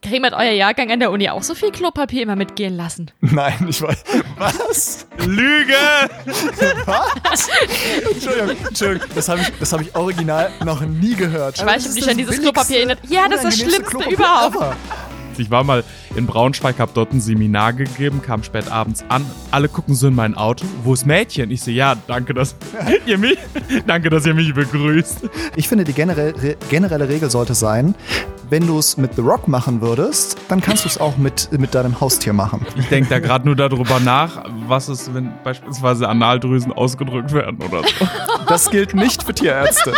Karim 0.00 0.24
hat 0.24 0.32
euer 0.32 0.52
Jahrgang 0.52 0.90
an 0.90 1.00
der 1.00 1.10
Uni 1.10 1.28
auch 1.28 1.42
so 1.42 1.54
viel 1.54 1.70
Klopapier 1.70 2.22
immer 2.22 2.36
mitgehen 2.36 2.76
lassen. 2.76 3.10
Nein, 3.20 3.66
ich 3.68 3.80
weiß. 3.82 4.02
Was? 4.38 5.06
Lüge! 5.26 5.74
Was? 6.86 7.48
Entschuldigung, 8.12 8.66
Entschuldigung. 8.68 9.08
Das 9.14 9.28
habe 9.28 9.40
ich, 9.42 9.52
das 9.58 9.72
hab 9.72 9.80
ich 9.80 9.94
original 9.94 10.50
noch 10.64 10.80
nie 10.80 11.14
gehört. 11.14 11.56
Ich 11.58 11.66
weiß, 11.66 11.82
ich 11.82 11.88
habe 11.90 12.00
mich 12.00 12.10
an 12.10 12.18
dieses 12.18 12.40
Klopapier 12.40 12.78
erinnert. 12.78 12.98
Ja, 13.08 13.28
das 13.28 13.44
ist 13.44 13.44
das 13.44 13.56
Schlimmste 13.58 13.82
Klopapier 13.82 14.16
überhaupt. 14.16 14.56
ever. 14.56 14.76
Ich 15.38 15.50
war 15.50 15.64
mal 15.64 15.82
in 16.14 16.26
Braunschweig, 16.26 16.78
hab 16.78 16.92
dort 16.92 17.12
ein 17.14 17.20
Seminar 17.20 17.72
gegeben, 17.72 18.20
kam 18.20 18.42
spät 18.42 18.70
abends 18.70 19.02
an. 19.08 19.24
Alle 19.50 19.68
gucken 19.70 19.94
so 19.94 20.08
in 20.08 20.14
mein 20.14 20.34
Auto. 20.36 20.66
Wo 20.84 20.92
ist 20.92 21.06
Mädchen? 21.06 21.50
Ich 21.50 21.62
so, 21.62 21.70
ja, 21.70 21.94
danke, 22.06 22.34
dass 22.34 22.54
ihr 23.06 23.16
mich, 23.16 23.38
danke, 23.86 24.10
dass 24.10 24.26
ihr 24.26 24.34
mich 24.34 24.52
begrüßt. 24.52 25.20
Ich 25.56 25.68
finde, 25.68 25.84
die 25.84 25.94
generell, 25.94 26.32
re, 26.32 26.56
generelle 26.68 27.08
Regel 27.08 27.30
sollte 27.30 27.54
sein, 27.54 27.94
wenn 28.52 28.66
du 28.66 28.78
es 28.78 28.98
mit 28.98 29.14
The 29.14 29.22
Rock 29.22 29.48
machen 29.48 29.80
würdest, 29.80 30.36
dann 30.48 30.60
kannst 30.60 30.84
du 30.84 30.88
es 30.90 30.98
auch 30.98 31.16
mit, 31.16 31.50
mit 31.58 31.74
deinem 31.74 31.98
Haustier 32.02 32.34
machen. 32.34 32.66
Ich 32.76 32.86
denke 32.88 33.08
da 33.08 33.18
gerade 33.18 33.46
nur 33.46 33.56
darüber 33.56 33.98
nach, 33.98 34.44
was 34.68 34.90
ist, 34.90 35.14
wenn 35.14 35.32
beispielsweise 35.42 36.06
Analdrüsen 36.06 36.70
ausgedrückt 36.70 37.32
werden 37.32 37.62
oder 37.62 37.80
so. 37.82 38.06
Das 38.46 38.68
gilt 38.68 38.92
nicht 38.92 39.22
für 39.22 39.32
Tierärzte. 39.32 39.94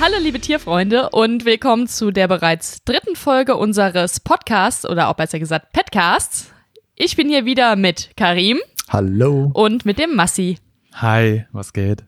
Hallo 0.00 0.16
liebe 0.20 0.40
Tierfreunde 0.40 1.10
und 1.10 1.44
willkommen 1.44 1.86
zu 1.86 2.10
der 2.10 2.26
bereits 2.26 2.82
dritten 2.82 3.14
Folge 3.14 3.54
unseres 3.54 4.18
Podcasts 4.18 4.84
oder 4.84 5.06
auch 5.06 5.14
besser 5.14 5.38
gesagt 5.38 5.72
Petcasts. 5.72 6.50
Ich 7.00 7.14
bin 7.14 7.28
hier 7.28 7.44
wieder 7.44 7.76
mit 7.76 8.10
Karim 8.16 8.58
Hallo. 8.88 9.52
und 9.54 9.86
mit 9.86 10.00
dem 10.00 10.16
Massi. 10.16 10.58
Hi, 10.94 11.44
was 11.52 11.72
geht? 11.72 12.02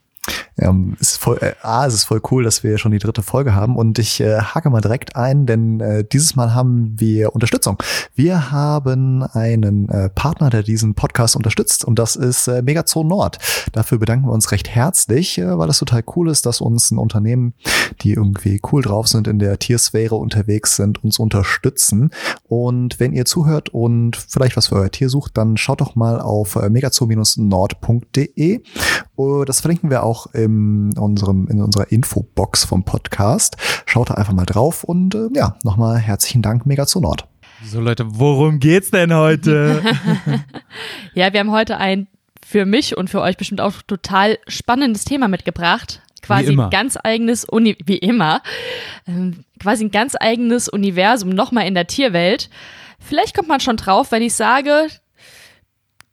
Ähm, 0.61 0.95
es 0.99 1.11
ist 1.13 1.17
voll, 1.17 1.37
äh, 1.41 1.53
A, 1.61 1.85
es 1.85 1.93
ist 1.95 2.03
voll 2.05 2.21
cool, 2.31 2.43
dass 2.43 2.63
wir 2.63 2.77
schon 2.77 2.91
die 2.91 2.99
dritte 2.99 3.23
Folge 3.23 3.55
haben 3.55 3.75
und 3.75 3.99
ich 3.99 4.21
äh, 4.21 4.39
hake 4.39 4.69
mal 4.69 4.81
direkt 4.81 5.15
ein, 5.15 5.45
denn 5.45 5.79
äh, 5.79 6.03
dieses 6.03 6.35
Mal 6.35 6.53
haben 6.53 6.93
wir 6.97 7.33
Unterstützung. 7.33 7.81
Wir 8.15 8.51
haben 8.51 9.23
einen 9.23 9.89
äh, 9.89 10.09
Partner, 10.09 10.49
der 10.49 10.63
diesen 10.63 10.93
Podcast 10.93 11.35
unterstützt 11.35 11.83
und 11.83 11.97
das 11.97 12.15
ist 12.15 12.47
äh, 12.47 12.61
Megazone 12.61 13.09
Nord. 13.09 13.39
Dafür 13.71 13.97
bedanken 13.97 14.27
wir 14.27 14.33
uns 14.33 14.51
recht 14.51 14.69
herzlich, 14.69 15.37
äh, 15.39 15.57
weil 15.57 15.67
das 15.67 15.79
total 15.79 16.03
cool 16.15 16.29
ist, 16.29 16.45
dass 16.45 16.61
uns 16.61 16.91
ein 16.91 16.99
Unternehmen, 16.99 17.53
die 18.01 18.13
irgendwie 18.13 18.61
cool 18.71 18.83
drauf 18.83 19.07
sind, 19.07 19.27
in 19.27 19.39
der 19.39 19.57
Tiersphäre 19.59 20.15
unterwegs 20.15 20.75
sind, 20.75 21.03
uns 21.03 21.17
unterstützen. 21.19 22.11
Und 22.47 22.99
wenn 22.99 23.13
ihr 23.13 23.25
zuhört 23.25 23.69
und 23.69 24.15
vielleicht 24.15 24.57
was 24.57 24.67
für 24.67 24.75
euer 24.75 24.91
Tier 24.91 25.09
sucht, 25.09 25.37
dann 25.37 25.57
schaut 25.57 25.81
doch 25.81 25.95
mal 25.95 26.21
auf 26.21 26.55
äh, 26.55 26.69
megazoo-nord.de. 26.69 28.61
Oh, 29.15 29.43
Das 29.45 29.61
verlinken 29.61 29.89
wir 29.89 30.03
auch 30.03 30.27
in 30.51 30.97
unserem, 30.97 31.47
in 31.47 31.61
unserer 31.61 31.91
Infobox 31.91 32.65
vom 32.65 32.83
Podcast. 32.83 33.57
Schaut 33.85 34.09
da 34.09 34.15
einfach 34.15 34.33
mal 34.33 34.45
drauf 34.45 34.83
und 34.83 35.15
äh, 35.15 35.29
ja, 35.33 35.55
nochmal 35.63 35.97
herzlichen 35.97 36.41
Dank, 36.41 36.65
Megazoo 36.65 36.99
Nord. 36.99 37.27
So 37.63 37.79
Leute, 37.79 38.05
worum 38.07 38.59
geht's 38.59 38.91
denn 38.91 39.13
heute? 39.13 39.81
Ja, 41.13 41.33
wir 41.33 41.41
haben 41.41 41.51
heute 41.51 41.77
ein 41.77 42.07
für 42.45 42.65
mich 42.65 42.95
und 42.95 43.09
für 43.09 43.19
euch 43.19 43.35
bestimmt 43.35 43.59
auch 43.59 43.81
total 43.85 44.39
spannendes 44.47 45.03
Thema 45.03 45.27
mitgebracht. 45.27 46.01
Quasi 46.21 46.53
immer. 46.53 46.65
ein 46.65 46.69
ganz 46.69 46.97
eigenes 47.01 47.43
Uni 47.43 47.75
wie 47.85 47.97
immer, 47.97 48.41
ähm, 49.07 49.43
quasi 49.59 49.83
ein 49.83 49.91
ganz 49.91 50.15
eigenes 50.17 50.69
Universum 50.69 51.29
nochmal 51.29 51.67
in 51.67 51.73
der 51.73 51.87
Tierwelt. 51.87 52.49
Vielleicht 52.99 53.35
kommt 53.35 53.49
man 53.49 53.59
schon 53.59 53.75
drauf, 53.75 54.11
wenn 54.11 54.21
ich 54.21 54.33
sage, 54.33 54.87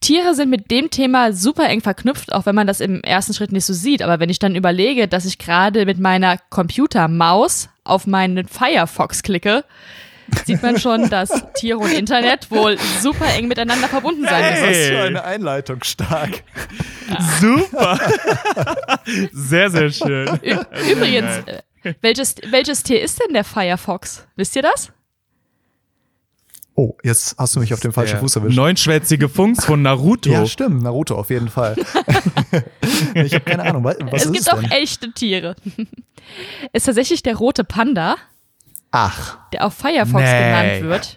Tiere 0.00 0.34
sind 0.34 0.50
mit 0.50 0.70
dem 0.70 0.90
Thema 0.90 1.32
super 1.32 1.68
eng 1.68 1.80
verknüpft, 1.80 2.32
auch 2.32 2.46
wenn 2.46 2.54
man 2.54 2.66
das 2.66 2.80
im 2.80 3.02
ersten 3.02 3.34
Schritt 3.34 3.52
nicht 3.52 3.64
so 3.64 3.72
sieht. 3.72 4.02
Aber 4.02 4.20
wenn 4.20 4.30
ich 4.30 4.38
dann 4.38 4.54
überlege, 4.54 5.08
dass 5.08 5.24
ich 5.24 5.38
gerade 5.38 5.86
mit 5.86 5.98
meiner 5.98 6.38
Computermaus 6.50 7.68
auf 7.84 8.06
meinen 8.06 8.46
Firefox 8.46 9.22
klicke, 9.22 9.64
sieht 10.44 10.62
man 10.62 10.78
schon, 10.78 11.08
dass 11.10 11.30
Tiere 11.54 11.78
und 11.78 11.92
Internet 11.92 12.50
wohl 12.50 12.78
super 13.00 13.26
eng 13.34 13.48
miteinander 13.48 13.88
verbunden 13.88 14.24
sein 14.24 14.52
müssen. 14.52 14.64
Hey. 14.66 14.88
für 14.88 15.02
eine 15.02 15.24
Einleitung 15.24 15.82
stark. 15.82 16.42
Super. 17.40 17.98
Sehr, 19.32 19.70
sehr 19.70 19.90
schön. 19.90 20.28
Ü 20.42 20.58
Übrigens, 20.92 21.46
äh, 21.46 21.94
welches, 22.02 22.34
welches 22.50 22.82
Tier 22.82 23.00
ist 23.00 23.18
denn 23.20 23.32
der 23.32 23.44
Firefox? 23.44 24.26
Wisst 24.36 24.56
ihr 24.56 24.62
das? 24.62 24.92
Oh, 26.80 26.96
jetzt 27.02 27.34
hast 27.38 27.56
du 27.56 27.60
mich 27.60 27.74
auf 27.74 27.80
dem 27.80 27.92
falschen 27.92 28.18
Fuß 28.20 28.36
erwischt. 28.36 28.56
Neunschwätzige 28.56 29.28
Funks 29.28 29.64
von 29.64 29.82
Naruto. 29.82 30.30
Ja, 30.30 30.46
stimmt, 30.46 30.80
Naruto 30.84 31.16
auf 31.16 31.28
jeden 31.28 31.48
Fall. 31.48 31.74
ich 33.14 33.34
habe 33.34 33.44
keine 33.44 33.64
Ahnung, 33.64 33.82
was, 33.82 33.96
was 34.00 34.12
es 34.12 34.26
ist 34.26 34.32
gibt 34.32 34.46
es 34.46 34.48
auch 34.48 34.60
denn? 34.60 34.70
echte 34.70 35.10
Tiere. 35.10 35.56
ist 36.72 36.84
tatsächlich 36.86 37.24
der 37.24 37.34
rote 37.34 37.64
Panda, 37.64 38.14
Ach, 38.92 39.38
der 39.52 39.66
auch 39.66 39.72
Firefox 39.72 40.22
Nee. 40.22 40.38
genannt 40.38 40.82
wird. 40.82 41.16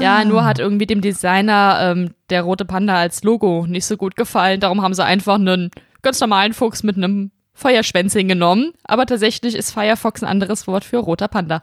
Ja, 0.00 0.24
nur 0.24 0.44
hat 0.44 0.58
irgendwie 0.58 0.86
dem 0.86 1.00
Designer 1.00 1.78
ähm, 1.80 2.14
der 2.30 2.42
rote 2.42 2.64
Panda 2.64 2.96
als 2.96 3.22
Logo 3.22 3.66
nicht 3.68 3.86
so 3.86 3.96
gut 3.96 4.16
gefallen. 4.16 4.58
Darum 4.58 4.82
haben 4.82 4.94
sie 4.94 5.04
einfach 5.04 5.36
einen 5.36 5.70
ganz 6.02 6.20
normalen 6.20 6.54
Fuchs 6.54 6.82
mit 6.82 6.96
einem 6.96 7.30
Feuerschwänzchen 7.54 8.26
genommen. 8.26 8.72
Aber 8.82 9.06
tatsächlich 9.06 9.54
ist 9.54 9.70
Firefox 9.70 10.24
ein 10.24 10.28
anderes 10.28 10.66
Wort 10.66 10.82
für 10.82 10.98
roter 10.98 11.28
Panda. 11.28 11.62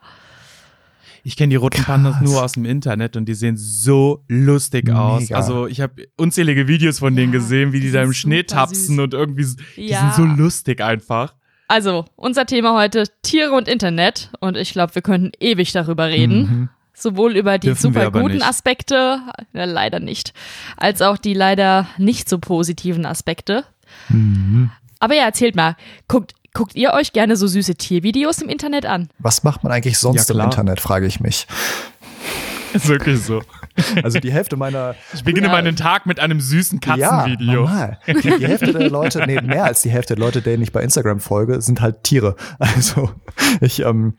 Ich 1.24 1.36
kenne 1.36 1.50
die 1.52 1.56
roten 1.58 1.84
Pandas 1.84 2.22
nur 2.22 2.44
aus 2.44 2.54
dem 2.54 2.66
Internet 2.66 3.16
und 3.18 3.26
die 3.26 3.34
sehen 3.34 3.58
so 3.58 4.24
lustig 4.28 4.90
aus. 4.92 5.22
Mega. 5.24 5.36
Also 5.36 5.68
ich 5.68 5.82
habe 5.82 6.08
unzählige 6.18 6.68
Videos 6.68 7.00
von 7.00 7.16
denen 7.16 7.34
Ja, 7.34 7.40
gesehen, 7.40 7.74
wie 7.74 7.80
die 7.80 7.88
die 7.88 7.92
da 7.94 8.04
im 8.04 8.14
Schnee 8.14 8.44
tapsen 8.44 8.96
süß. 8.96 9.00
und 9.00 9.14
irgendwie, 9.14 9.46
die 9.76 9.88
Ja. 9.88 10.00
sind 10.00 10.14
so 10.16 10.24
lustig 10.42 10.82
einfach. 10.82 11.34
Also, 11.68 12.06
unser 12.16 12.46
Thema 12.48 12.74
heute 12.76 13.04
Tiere 13.22 13.52
und 13.54 13.68
Internet. 13.68 14.32
Und 14.40 14.58
ich 14.58 14.72
glaube, 14.74 14.96
wir 14.96 15.02
könnten 15.04 15.32
ewig 15.40 15.72
darüber 15.72 16.08
reden. 16.08 16.70
Sowohl 16.96 17.38
über 17.38 17.60
die 17.60 17.68
Dürfen 17.68 17.94
super 17.94 18.12
guten 18.12 18.34
nicht. 18.36 18.46
Aspekte, 18.46 19.20
ja, 19.54 19.64
leider 19.66 20.00
nicht, 20.00 20.34
als 20.76 21.02
auch 21.02 21.18
die 21.18 21.34
leider 21.34 21.88
nicht 21.98 22.28
so 22.28 22.40
positiven 22.40 23.06
Aspekte. 23.06 23.64
Aber 25.00 25.16
ja, 25.16 25.24
erzählt 25.26 25.56
mal, 25.56 25.76
guckt, 26.08 26.34
guckt 26.54 26.76
ihr 26.76 26.94
euch 26.94 27.14
gerne 27.14 27.36
so 27.36 27.48
süße 27.48 27.76
Tiervideos 27.76 28.42
im 28.42 28.50
Internet 28.50 28.86
an? 28.86 29.10
was 29.20 29.44
macht 29.44 29.64
man 29.64 29.72
eigentlich 29.72 29.98
sonst 29.98 30.18
Ja, 30.20 30.26
im. 30.26 30.46
Internet, 30.46 30.80
frage 30.80 31.06
ich 31.06 31.20
mich. 31.20 31.48
Ist 32.74 32.88
wirklich 32.88 33.20
so. 33.22 33.42
Also 34.04 34.20
die 34.20 34.32
Hälfte 34.32 34.56
meiner 34.58 34.96
Ich 35.14 35.24
beginne 35.24 35.48
Ja. 35.48 35.54
meinen 35.54 35.76
Tag 35.76 36.06
mit 36.06 36.20
einem 36.20 36.40
süßen 36.40 36.80
Katzenvideo. 36.80 37.48
Ja, 37.48 37.56
normal. 37.62 38.00
Die, 38.08 38.14
die 38.40 38.48
Hälfte 38.48 38.74
der 38.74 38.90
Leute, 38.90 39.24
nee, 39.26 39.40
mehr 39.42 39.64
als 39.66 39.82
die 39.82 39.90
Hälfte 39.90 40.16
der 40.16 40.24
Leute, 40.26 40.42
denen 40.42 40.62
ich 40.64 40.72
bei 40.72 40.82
Instagram 40.84 41.20
folge, 41.20 41.62
sind 41.62 41.82
halt 41.82 42.04
Tiere. 42.04 42.36
Also 42.60 43.12
ich 43.62 43.80
ähm, 43.82 44.14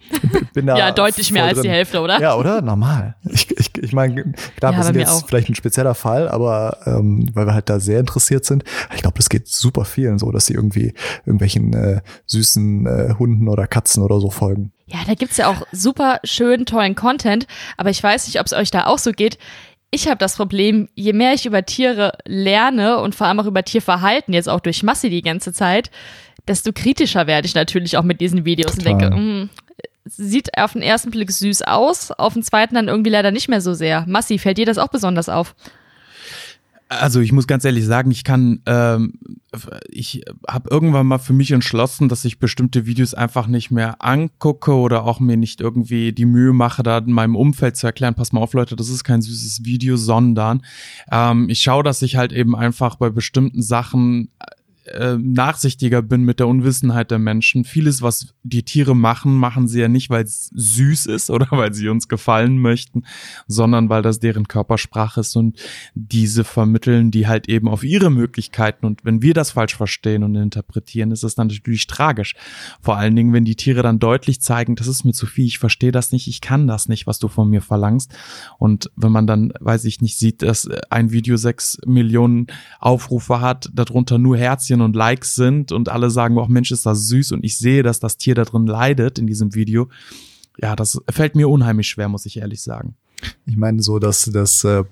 bin 0.55 0.67
da 0.67 0.77
ja, 0.77 0.91
deutlich 0.93 1.31
mehr 1.33 1.43
voll 1.43 1.49
als 1.51 1.59
die 1.61 1.69
drin. 1.69 1.75
Hälfte, 1.77 2.01
oder? 2.01 2.21
Ja, 2.21 2.35
oder? 2.37 2.63
Normal. 2.63 3.17
Ich, 3.29 3.51
ich, 3.59 3.71
ich 3.79 3.93
meine, 3.93 4.33
klar, 4.57 4.73
Ja, 4.73 4.79
wir 4.79 4.85
sind 4.85 4.97
jetzt 4.97 5.11
auch. 5.11 5.27
vielleicht 5.29 5.49
ein 5.49 5.55
spezieller 5.55 5.95
Fall, 5.95 6.29
aber 6.29 6.79
ähm, 6.87 7.27
weil 7.35 7.47
wir 7.47 7.55
halt 7.55 7.69
da 7.69 7.81
sehr 7.81 8.01
interessiert 8.01 8.45
sind. 8.45 8.65
Ich 8.95 9.03
glaube, 9.03 9.17
das 9.19 9.29
geht 9.29 9.49
super 9.49 9.85
vielen 9.85 10.19
so, 10.19 10.31
dass 10.33 10.47
sie 10.47 10.55
irgendwie 10.55 10.95
irgendwelchen 11.27 11.73
äh, 11.75 12.01
süßen 12.27 12.87
äh, 12.87 13.15
Hunden 13.19 13.49
oder 13.49 13.67
Katzen 13.67 14.03
oder 14.03 14.21
so 14.21 14.31
folgen. 14.31 14.73
Ja, 14.93 14.99
da 15.07 15.15
gibt's 15.15 15.37
ja 15.37 15.49
auch 15.49 15.67
super 15.73 16.21
schön 16.25 16.67
tollen 16.67 16.95
Content, 16.95 17.47
aber 17.77 17.91
ich 17.91 18.03
weiß 18.03 18.27
nicht, 18.27 18.41
ob 18.41 18.47
es 18.47 18.53
euch 18.53 18.71
da 18.71 18.87
auch 18.87 18.99
so 18.99 19.13
geht. 19.13 19.39
Ich 19.93 20.07
habe 20.07 20.19
das 20.19 20.37
Problem, 20.37 20.89
je 20.95 21.13
mehr 21.13 21.35
ich 21.35 21.47
über 21.47 21.65
Tiere 21.65 22.13
lerne 22.25 22.99
und 22.99 23.15
vor 23.15 23.27
allem 23.27 23.41
auch 23.41 23.47
über 23.47 23.65
Tierverhalten, 23.65 24.35
jetzt 24.35 24.49
auch 24.49 24.61
durch 24.61 24.83
Masse 24.83 25.11
die 25.11 25.23
ganze 25.23 25.53
Zeit, 25.53 25.91
desto 26.47 26.73
kritischer 26.73 27.27
werde 27.27 27.47
ich 27.47 27.55
natürlich 27.55 27.97
auch 27.97 28.03
mit 28.03 28.21
diesen 28.21 28.45
Videos 28.45 28.77
Total. 28.77 28.93
und 28.93 29.01
denke, 29.01 29.17
mm, 29.17 29.51
sieht 30.05 30.57
auf 30.59 30.73
den 30.73 30.83
ersten 30.83 31.11
Blick 31.11 31.31
süß 31.31 31.63
aus, 31.63 32.11
auf 32.13 32.35
den 32.35 32.43
zweiten 32.43 32.75
dann 32.75 32.89
irgendwie 32.89 33.11
leider 33.11 33.31
nicht 33.31 33.49
mehr 33.49 33.61
so 33.61 33.75
sehr. 33.75 34.05
Massi, 34.07 34.39
fällt 34.39 34.59
dir 34.59 34.67
das 34.67 34.79
auch 34.79 34.89
besonders 34.89 35.29
auf? 35.29 35.55
Also 36.93 37.21
ich 37.21 37.31
muss 37.31 37.47
ganz 37.47 37.65
ehrlich 37.65 37.87
sagen, 37.87 38.11
ich 38.11 38.25
kann, 38.25 38.63
ähm, 38.67 39.21
ich 39.89 40.23
habe 40.49 40.71
irgendwann 40.71 41.07
mal 41.07 41.19
für 41.19 41.33
mich 41.33 41.53
entschlossen, 41.53 42.09
dass 42.09 42.25
ich 42.25 42.41
bestimmte 42.41 42.85
Videos 42.85 43.15
einfach 43.15 43.47
nicht 43.47 43.71
mehr 43.71 44.03
angucke 44.05 44.75
oder 44.75 45.05
auch 45.05 45.21
mir 45.21 45.37
nicht 45.37 45.61
irgendwie 45.61 46.13
die 46.13 46.25
Mühe 46.25 46.53
mache, 46.53 46.83
da 46.83 46.99
in 46.99 47.13
meinem 47.13 47.37
Umfeld 47.37 47.77
zu 47.77 47.87
erklären, 47.87 48.17
pass 48.17 48.33
mal 48.33 48.41
auf 48.41 48.55
Leute, 48.55 48.75
das 48.75 48.89
ist 48.89 49.05
kein 49.05 49.23
süßes 49.23 49.65
Video, 49.65 49.97
sondern 49.97 50.63
ähm, 51.13 51.49
ich 51.49 51.61
schaue, 51.61 51.85
dass 51.85 52.03
ich 52.03 52.17
halt 52.17 52.33
eben 52.33 52.57
einfach 52.57 52.97
bei 52.97 53.09
bestimmten 53.09 53.63
Sachen 53.63 54.31
äh, 54.93 55.17
nachsichtiger 55.19 56.03
bin 56.03 56.23
mit 56.25 56.41
der 56.41 56.49
Unwissenheit 56.49 57.11
der 57.11 57.19
Menschen. 57.19 57.65
Vieles, 57.65 58.03
was 58.03 58.35
die 58.43 58.63
Tiere 58.63 58.97
machen, 58.97 59.35
machen 59.35 59.69
sie 59.69 59.81
ja 59.81 59.89
nicht, 59.89 60.11
weil 60.11 60.25
es 60.25 60.51
süß 60.55 61.07
ist 61.07 61.31
oder 61.31 61.49
weil 61.51 61.75
sie 61.75 61.89
uns 61.89 62.09
gefallen 62.09 62.59
möchten, 62.59 63.05
sondern 63.47 63.89
weil 63.89 64.03
das 64.03 64.21
deren 64.21 64.49
Körpersprache 64.49 65.21
ist 65.21 65.37
und 65.37 65.59
diese 65.95 66.45
vermitteln 66.45 67.11
die 67.11 67.27
halt 67.27 67.49
eben 67.49 67.69
auf 67.69 67.85
ihre 67.85 68.11
Möglichkeiten. 68.11 68.87
Und 68.87 69.05
wenn 69.05 69.23
wir 69.23 69.35
das 69.35 69.53
falsch 69.53 69.77
verstehen 69.77 70.23
und 70.23 70.35
interpretieren, 70.35 71.11
ist 71.13 71.25
es 71.25 71.35
dann 71.35 71.49
natürlich 71.49 71.87
tragisch. 71.87 72.35
Vor 72.81 72.97
allen 72.97 73.17
Dingen, 73.17 73.33
wenn 73.33 73.45
die 73.45 73.57
Tiere 73.57 73.83
dann 73.83 73.99
deutlich 73.99 74.41
zeigen, 74.41 74.77
das 74.77 74.87
ist 74.87 75.05
mir 75.05 75.13
zu 75.13 75.27
viel, 75.27 75.47
ich 75.47 75.59
verstehe 75.59 75.93
das 75.93 76.13
nicht, 76.13 76.29
ich 76.29 76.41
kann 76.41 76.67
das 76.67 76.89
nicht, 76.89 77.07
was 77.07 77.19
du 77.19 77.29
von 77.29 77.49
mir 77.49 77.63
verlangst. 77.63 78.13
Und 78.59 78.91
wenn 78.97 79.13
man 79.13 79.27
dann, 79.27 79.53
weiß 79.61 79.85
ich 79.85 80.01
nicht, 80.01 80.19
sieht, 80.19 80.43
dass 80.43 80.69
ein 80.91 81.11
Video 81.11 81.37
sechs 81.37 81.79
Millionen 81.87 82.47
Aufrufe 82.79 83.41
hat, 83.41 83.71
darunter 83.73 84.19
nur 84.19 84.37
Herzchen 84.37 84.80
und 84.83 84.97
Likes 84.97 85.35
sind 85.35 85.73
und 85.73 85.89
alle 85.89 86.11
sagen, 86.11 86.39
oh 86.39 86.47
Mensch, 86.47 86.71
ist 86.71 86.87
das 86.87 87.09
süß 87.09 87.33
und 87.33 87.45
ich 87.45 87.59
sehe, 87.59 87.83
dass 87.83 88.01
das 88.01 88.17
Tier 88.17 88.35
da 88.35 88.45
drin 88.45 88.67
leidet 88.67 89.19
in 89.19 89.27
diesem 89.27 89.55
Video. 89.55 89.89
Ja, 90.61 90.77
das 90.77 91.01
fällt 91.11 91.37
mir 91.37 91.49
unheimlich 91.49 91.89
schwer, 91.89 92.09
muss 92.09 92.27
ich 92.27 92.39
ehrlich 92.39 92.63
sagen. 92.63 92.95
Ich 93.47 93.57
meine, 93.57 93.83
so 93.83 93.99
dass 93.99 94.23
das 94.33 94.65
äh, 94.65 94.85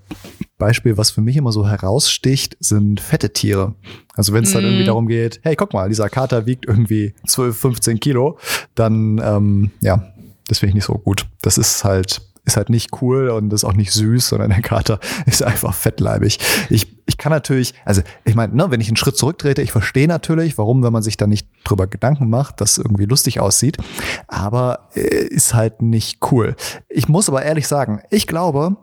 Beispiel, 0.59 0.97
was 0.99 1.11
für 1.11 1.21
mich 1.23 1.37
immer 1.37 1.53
so 1.53 1.67
heraussticht, 1.67 2.57
sind 2.61 3.01
fette 3.01 3.33
Tiere. 3.33 3.75
Also 4.15 4.33
wenn 4.35 4.45
es 4.45 4.53
dann 4.53 4.65
irgendwie 4.65 4.83
Mm. 4.83 4.87
darum 4.87 5.09
geht, 5.09 5.41
hey, 5.43 5.57
guck 5.57 5.73
mal, 5.73 5.89
dieser 5.89 6.09
Kater 6.11 6.45
wiegt 6.47 6.67
irgendwie 6.67 7.15
12, 7.27 7.57
15 7.57 8.01
Kilo, 8.01 8.39
dann 8.75 9.19
ähm, 9.25 9.71
ja, 9.81 10.13
das 10.47 10.59
finde 10.59 10.71
ich 10.71 10.75
nicht 10.77 10.85
so 10.85 10.95
gut. 10.95 11.27
Das 11.43 11.59
ist 11.59 11.85
halt 11.85 12.21
ist 12.49 12.57
halt 12.57 12.71
nicht 12.71 12.91
cool 13.01 13.29
und 13.29 13.53
ist 13.53 13.65
auch 13.65 13.75
nicht 13.75 13.93
süß, 13.93 14.29
sondern 14.29 14.51
der 14.51 14.63
Kater 14.63 14.99
ist 15.27 15.43
einfach 15.43 15.75
fettleibig. 15.75 16.39
Ich, 16.69 16.97
ich 17.07 17.19
kann 17.19 17.31
natürlich, 17.31 17.75
also 17.85 18.03
ich 18.25 18.35
meine, 18.35 18.55
ne, 18.55 18.71
wenn 18.71 18.81
ich 18.81 18.89
einen 18.89 18.97
Schritt 18.97 19.17
zurücktrete, 19.17 19.63
ich 19.63 19.71
verstehe 19.71 20.09
natürlich, 20.09 20.59
warum, 20.59 20.83
wenn 20.83 20.93
man 20.93 21.03
sich 21.03 21.17
da 21.17 21.27
nicht 21.27 21.47
drüber 21.65 21.87
Gedanken 21.87 22.29
macht, 22.29 22.61
das 22.61 22.79
irgendwie 22.79 23.05
lustig 23.05 23.41
aussieht, 23.41 23.77
aber 24.27 24.89
äh, 24.95 25.01
ist 25.01 25.55
halt 25.55 25.83
nicht 25.83 26.19
cool. 26.33 26.57
Ich 26.89 27.09
muss 27.09 27.29
aber 27.29 27.43
ehrlich 27.43 27.69
sagen, 27.69 28.01
ich 28.11 28.27
glaube, 28.27 28.77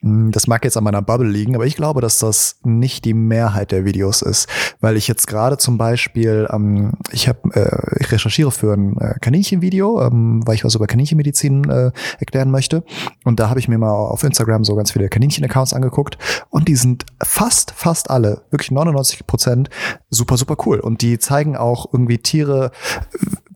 das 0.00 0.46
mag 0.46 0.64
jetzt 0.64 0.76
an 0.76 0.84
meiner 0.84 1.02
Bubble 1.02 1.28
liegen, 1.28 1.54
aber 1.54 1.66
ich 1.66 1.76
glaube, 1.76 2.00
dass 2.00 2.18
das 2.18 2.58
nicht 2.64 3.04
die 3.04 3.14
Mehrheit 3.14 3.72
der 3.72 3.84
Videos 3.84 4.22
ist, 4.22 4.48
weil 4.80 4.96
ich 4.96 5.08
jetzt 5.08 5.26
gerade 5.26 5.58
zum 5.58 5.78
Beispiel, 5.78 6.48
ähm, 6.52 6.92
ich 7.10 7.28
habe, 7.28 7.38
äh, 7.54 8.00
ich 8.00 8.10
recherchiere 8.10 8.50
für 8.50 8.74
ein 8.74 8.96
äh, 8.98 9.14
Kaninchenvideo, 9.20 10.02
ähm, 10.02 10.46
weil 10.46 10.54
ich 10.54 10.64
was 10.64 10.74
über 10.74 10.86
Kaninchenmedizin 10.86 11.68
äh, 11.68 11.90
erklären 12.18 12.50
möchte, 12.50 12.84
und 13.24 13.40
da 13.40 13.50
habe 13.50 13.60
ich 13.60 13.68
mir 13.68 13.78
mal 13.78 13.92
auf 13.92 14.22
Instagram 14.24 14.64
so 14.64 14.74
ganz 14.74 14.92
viele 14.92 15.08
Kaninchen-Accounts 15.08 15.74
angeguckt. 15.74 16.18
Und 16.50 16.68
die 16.68 16.76
sind 16.76 17.04
fast, 17.22 17.72
fast 17.72 18.10
alle, 18.10 18.42
wirklich 18.50 18.70
99 18.70 19.26
Prozent, 19.26 19.70
super, 20.10 20.36
super 20.36 20.56
cool. 20.66 20.80
Und 20.80 21.02
die 21.02 21.18
zeigen 21.18 21.56
auch 21.56 21.86
irgendwie 21.92 22.18
Tiere 22.18 22.70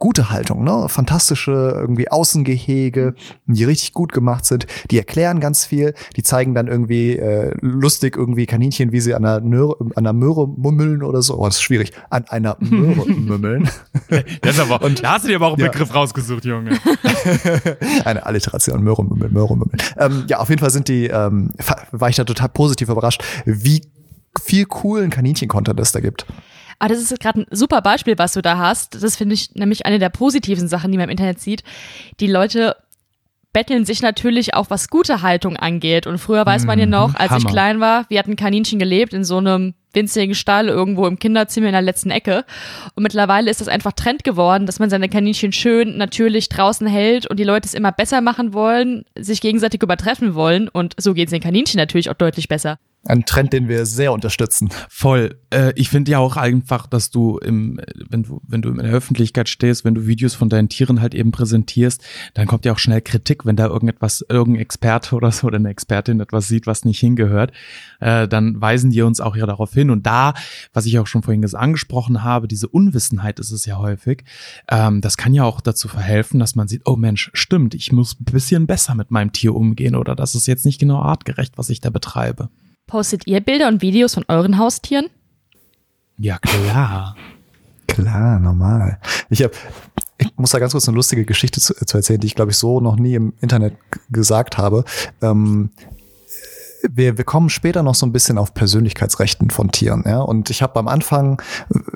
gute 0.03 0.31
Haltung, 0.31 0.65
ne? 0.65 0.89
Fantastische 0.89 1.53
irgendwie 1.79 2.11
Außengehege, 2.11 3.15
die 3.47 3.63
richtig 3.63 3.93
gut 3.93 4.13
gemacht 4.13 4.45
sind. 4.45 4.67
Die 4.91 4.99
erklären 4.99 5.39
ganz 5.39 5.65
viel. 5.65 5.95
Die 6.17 6.25
zeigen 6.25 6.57
dann 6.57 6.67
irgendwie 6.67 7.17
äh, 7.17 7.55
lustig 7.61 8.17
irgendwie 8.17 8.47
Kaninchen, 8.47 8.91
wie 8.91 8.99
sie 8.99 9.15
an 9.15 9.25
einer, 9.25 9.41
Nöre, 9.41 9.77
an 9.81 9.93
einer 9.99 10.13
Möhre 10.13 10.49
mummeln 10.49 11.05
oder 11.05 11.23
so. 11.23 11.39
Oh, 11.39 11.47
das 11.47 11.55
ist 11.55 11.63
schwierig. 11.63 11.93
An 12.11 12.25
einer 12.27 12.57
Möhre 12.61 13.09
mummeln. 13.09 13.71
Das 14.43 14.59
aber, 14.59 14.83
und 14.83 15.05
da 15.05 15.13
hast 15.13 15.25
du 15.25 15.29
dir 15.29 15.37
aber 15.37 15.47
auch 15.47 15.53
einen 15.53 15.67
Ja. 15.67 15.71
Begriff 15.71 15.95
rausgesucht, 15.95 16.45
Junge. 16.45 16.73
Eine 18.05 18.27
Alliteration, 18.27 18.83
Möhre 18.83 19.05
mummeln, 19.05 19.33
Möhre 19.33 19.57
mummeln. 19.57 19.79
Ähm, 19.97 20.25
ja, 20.29 20.39
auf 20.41 20.49
jeden 20.49 20.61
Fall 20.61 20.71
sind 20.71 20.89
die, 20.89 21.07
ähm, 21.07 21.51
war 21.93 22.09
ich 22.09 22.17
da 22.17 22.25
total 22.25 22.49
positiv 22.49 22.89
überrascht, 22.89 23.23
wie 23.47 23.83
viel 24.43 24.67
coolen 24.67 25.11
Kaninchen-Content 25.11 25.79
es 25.81 25.93
da 25.93 26.01
gibt. 26.01 26.27
Aber 26.79 26.89
das 26.89 27.01
ist 27.01 27.21
gerade 27.21 27.43
ein 27.43 27.47
super 27.51 27.83
Beispiel, 27.83 28.19
was 28.19 28.33
du 28.33 28.43
da 28.43 28.59
hast. 28.59 29.03
Das 29.03 29.17
finde 29.17 29.35
ich 29.35 29.55
nämlich 29.55 29.87
eine 29.87 29.99
der 29.99 30.11
positiven 30.11 30.69
Sachen, 30.69 30.91
die 30.93 30.99
man 30.99 31.05
im 31.05 31.11
Internet 31.11 31.41
sieht. 31.41 31.63
Die 32.21 32.27
Leute 32.27 32.77
betteln 33.53 33.85
sich 33.85 34.01
natürlich 34.03 34.55
auch, 34.55 34.71
was 34.71 34.89
gute 34.89 35.23
Haltung 35.23 35.57
angeht. 35.57 36.07
Und 36.07 36.19
früher 36.19 36.47
weiß 36.47 36.65
man 36.65 36.79
ja 36.79 36.87
noch, 36.87 37.15
als 37.15 37.33
ich 37.33 37.45
Hammer. 37.45 37.51
klein 37.51 37.81
war, 37.81 38.07
wir 38.09 38.19
hatten 38.19 38.37
Kaninchen 38.37 38.79
gelebt 38.79 39.13
in 39.13 39.25
so 39.25 39.39
einem 39.39 39.75
winzigen 39.93 40.35
Stall 40.35 40.69
irgendwo 40.69 41.07
im 41.07 41.19
Kinderzimmer 41.19 41.67
in 41.67 41.73
der 41.73 41.83
letzten 41.83 42.11
Ecke. 42.11 42.47
Und 42.95 43.03
mittlerweile 43.03 43.51
ist 43.51 43.61
das 43.61 43.69
einfach 43.69 43.93
Trend 43.93 44.25
geworden, 44.25 44.65
dass 44.65 44.79
man 44.79 44.89
seine 44.89 45.11
Kaninchen 45.11 45.53
schön 45.53 45.99
natürlich 45.99 46.49
draußen 46.49 46.87
hält 46.87 47.27
und 47.27 47.39
die 47.39 47.45
Leute 47.45 47.67
es 47.67 47.75
immer 47.75 47.93
besser 47.93 48.23
machen 48.23 48.55
wollen, 48.55 49.05
sich 49.19 49.43
gegenseitig 49.43 49.83
übertreffen 49.83 50.35
wollen. 50.35 50.69
Und 50.69 50.95
so 50.99 51.13
geht 51.13 51.29
es 51.29 51.33
den 51.33 51.43
Kaninchen 51.43 51.77
natürlich 51.77 52.09
auch 52.09 52.15
deutlich 52.15 52.49
besser. 52.49 52.79
Ein 53.05 53.25
Trend, 53.25 53.53
den 53.53 53.69
wir 53.69 53.85
sehr 53.85 54.13
unterstützen. 54.13 54.71
Voll. 54.89 55.37
Äh, 55.51 55.73
ich 55.75 55.89
finde 55.89 56.13
ja 56.13 56.19
auch 56.21 56.37
einfach, 56.37 56.87
dass 56.87 57.11
du 57.11 57.39
im, 57.39 57.81
wenn 58.09 58.23
du, 58.23 58.41
wenn 58.47 58.63
du 58.63 58.69
in 58.71 58.77
der 58.77 58.93
Öffentlichkeit 58.93 59.49
stehst, 59.49 59.85
wenn 59.85 59.97
du 59.97 60.07
Videos 60.07 60.35
von 60.37 60.49
deinen 60.49 60.69
Tieren 60.69 61.01
halt 61.01 61.13
eben 61.13 61.33
präsentierst, 61.33 62.01
dann 62.35 62.47
kommt 62.47 62.65
ja 62.65 62.73
auch 62.73 62.79
schnell 62.79 63.01
Kritik, 63.01 63.45
wenn 63.45 63.57
da 63.57 63.67
irgendetwas, 63.67 64.25
irgendein 64.29 64.63
Experte 64.63 65.17
oder 65.17 65.33
so 65.33 65.49
oder 65.49 65.57
eine 65.57 65.71
Expertin 65.71 66.21
etwas 66.21 66.47
sieht, 66.47 66.69
was 66.69 66.85
nicht 66.85 67.01
hingehört, 67.01 67.51
äh, 67.99 68.29
dann 68.29 68.61
weisen 68.61 68.93
die 68.93 69.03
uns 69.03 69.21
auch 69.21 69.35
ja 69.35 69.47
darauf 69.47 69.73
hin. 69.73 69.91
Und 69.91 70.07
da, 70.07 70.35
was 70.73 70.87
ich 70.87 71.01
auch 71.01 71.09
schon 71.09 71.25
vorhin 71.25 71.45
ges- 71.45 71.57
angesprochen 71.57 72.23
habe, 72.23 72.47
diese 72.47 72.69
Unwissenheit 72.69 73.41
ist 73.41 73.51
es 73.51 73.67
ja 73.67 73.79
häufig, 73.79 74.23
ähm, 74.69 75.01
das 75.01 75.17
kann 75.17 75.35
ja 75.35 75.43
auch 75.43 75.61
dazu 75.61 75.89
verhelfen, 75.89 76.39
dass 76.39 76.55
man 76.55 76.69
sieht, 76.69 76.83
oh 76.85 76.95
Mensch, 76.95 77.33
stimmt, 77.35 77.75
ich 77.75 77.91
muss 77.91 78.17
ein 78.21 78.27
bisschen 78.27 78.69
besser 78.69 78.95
mit 78.95 79.11
meinem 79.11 79.33
Tier 79.33 79.57
umgehen 79.57 79.97
oder 79.97 80.15
das 80.15 80.37
ist 80.37 80.47
jetzt 80.47 80.65
nicht 80.65 80.79
genau 80.79 81.01
artgerecht, 81.01 81.59
was 81.59 81.69
ich 81.69 81.81
da 81.81 81.91
betreibe. 81.91 82.49
Postet 82.87 83.27
ihr 83.27 83.41
Bilder 83.41 83.69
und 83.69 83.83
Videos 83.83 84.15
von 84.15 84.25
euren 84.29 84.59
Haustieren? 84.59 85.09
Ja, 86.19 86.39
klar. 86.39 87.17
Klar, 87.87 88.39
normal. 88.39 88.99
Ich 89.29 89.43
habe, 89.43 89.53
ich 90.19 90.29
muss 90.37 90.51
da 90.51 90.59
ganz 90.59 90.73
kurz 90.73 90.89
eine 90.89 90.97
lustige 90.97 91.25
Geschichte 91.25 91.61
zu, 91.61 91.75
zu 91.75 91.97
erzählen, 91.97 92.21
die 92.21 92.27
ich 92.27 92.35
glaube 92.35 92.51
ich 92.51 92.57
so 92.57 92.81
noch 92.81 92.97
nie 92.97 93.15
im 93.15 93.35
Internet 93.41 93.75
gesagt 94.11 94.57
habe. 94.57 94.85
Ähm, 95.21 95.71
wir, 96.91 97.19
wir 97.19 97.25
kommen 97.25 97.49
später 97.49 97.83
noch 97.83 97.95
so 97.95 98.07
ein 98.07 98.13
bisschen 98.13 98.39
auf 98.39 98.55
Persönlichkeitsrechten 98.55 99.51
von 99.51 99.71
Tieren, 99.71 100.05
ja. 100.07 100.21
Und 100.21 100.51
ich 100.51 100.63
habe 100.63 100.79
am 100.79 100.89
Anfang, 100.89 101.41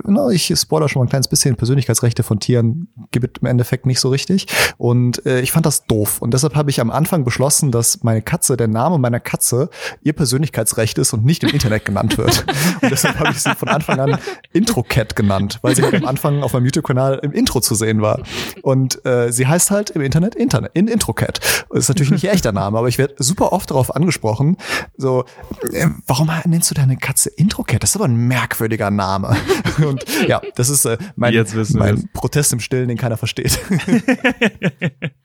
na, 0.05 0.29
ich 0.31 0.53
spoiler 0.57 0.89
schon 0.89 1.01
mal 1.01 1.07
ein 1.07 1.09
kleines 1.09 1.29
bisschen, 1.29 1.57
Persönlichkeitsrechte 1.57 2.23
von 2.23 2.41
Tieren 2.41 2.89
gibt 3.11 3.39
es 3.39 3.43
im 3.43 3.49
Endeffekt 3.49 3.87
nicht 3.87 4.01
so 4.01 4.09
richtig. 4.11 4.47
Und 4.79 5.25
äh, 5.27 5.41
ich 5.41 5.53
fand 5.53 5.67
das 5.67 5.87
doof. 5.87 6.21
Und 6.21 6.35
deshalb 6.35 6.55
habe 6.55 6.71
ich 6.71 6.81
am 6.81 6.91
Anfang 6.91 7.25
beschlossen, 7.25 7.73
dass 7.73 8.03
meine 8.03 8.23
Katze, 8.23 8.57
der 8.57 8.69
Name 8.69 8.99
meiner 8.99 9.21
Katze, 9.21 9.71
ihr 10.03 10.13
Persönlichkeitsrecht 10.13 10.99
ist 10.99 11.13
und 11.13 11.25
nicht 11.25 11.43
im 11.45 11.51
Internet 11.51 11.85
genannt 11.85 12.19
wird. 12.19 12.45
Und 12.83 12.91
deshalb 12.91 13.19
habe 13.19 13.31
ich 13.31 13.43
sie 13.43 13.55
von 13.55 13.69
Anfang 13.69 13.99
an 14.01 14.19
Intro-Cat 14.53 15.17
genannt, 15.17 15.59
weil 15.63 15.75
sie 15.75 15.83
halt 15.83 15.95
am 15.95 16.05
Anfang 16.05 16.43
auf 16.43 16.53
meinem 16.53 16.65
YouTube-Kanal 16.65 17.21
im 17.23 17.33
Intro 17.33 17.61
zu 17.61 17.75
sehen 17.75 18.03
war. 18.03 18.21
Und 18.63 19.05
äh, 19.05 19.33
sie 19.33 19.47
heißt 19.47 19.71
halt 19.71 19.91
im 19.91 20.03
Internet 20.03 20.35
Internet, 20.35 20.73
in 20.75 20.89
Intro-Cat. 20.89 21.41
Ist 21.71 21.89
natürlich 21.89 22.11
nicht 22.11 22.25
ihr 22.25 22.33
echter 22.33 22.53
Name, 22.53 22.79
aber 22.79 22.89
ich 22.89 22.99
werde 22.99 23.15
super 23.19 23.53
oft 23.53 23.71
darauf 23.71 23.95
angesprochen, 23.95 24.57
so, 24.97 25.25
äh, 25.73 25.89
warum 26.07 26.31
nennst 26.47 26.71
du 26.71 26.75
deine 26.75 26.97
Katze 26.97 27.31
Intro-Cat? 27.31 27.83
Das 27.83 27.91
ist 27.91 27.97
aber 27.97 28.07
ein 28.07 28.17
merkwürdiger 28.17 28.91
Name. 28.91 29.37
Und 29.85 30.05
ja, 30.27 30.41
das 30.55 30.69
ist 30.69 30.85
äh, 30.85 30.99
mein, 31.17 31.35
Jetzt 31.35 31.55
wissen 31.55 31.79
wir's. 31.81 31.95
mein 31.95 32.09
Protest 32.13 32.53
im 32.53 32.61
Stillen, 32.61 32.89
den 32.89 32.99
keiner 32.99 33.17
versteht. 33.17 33.59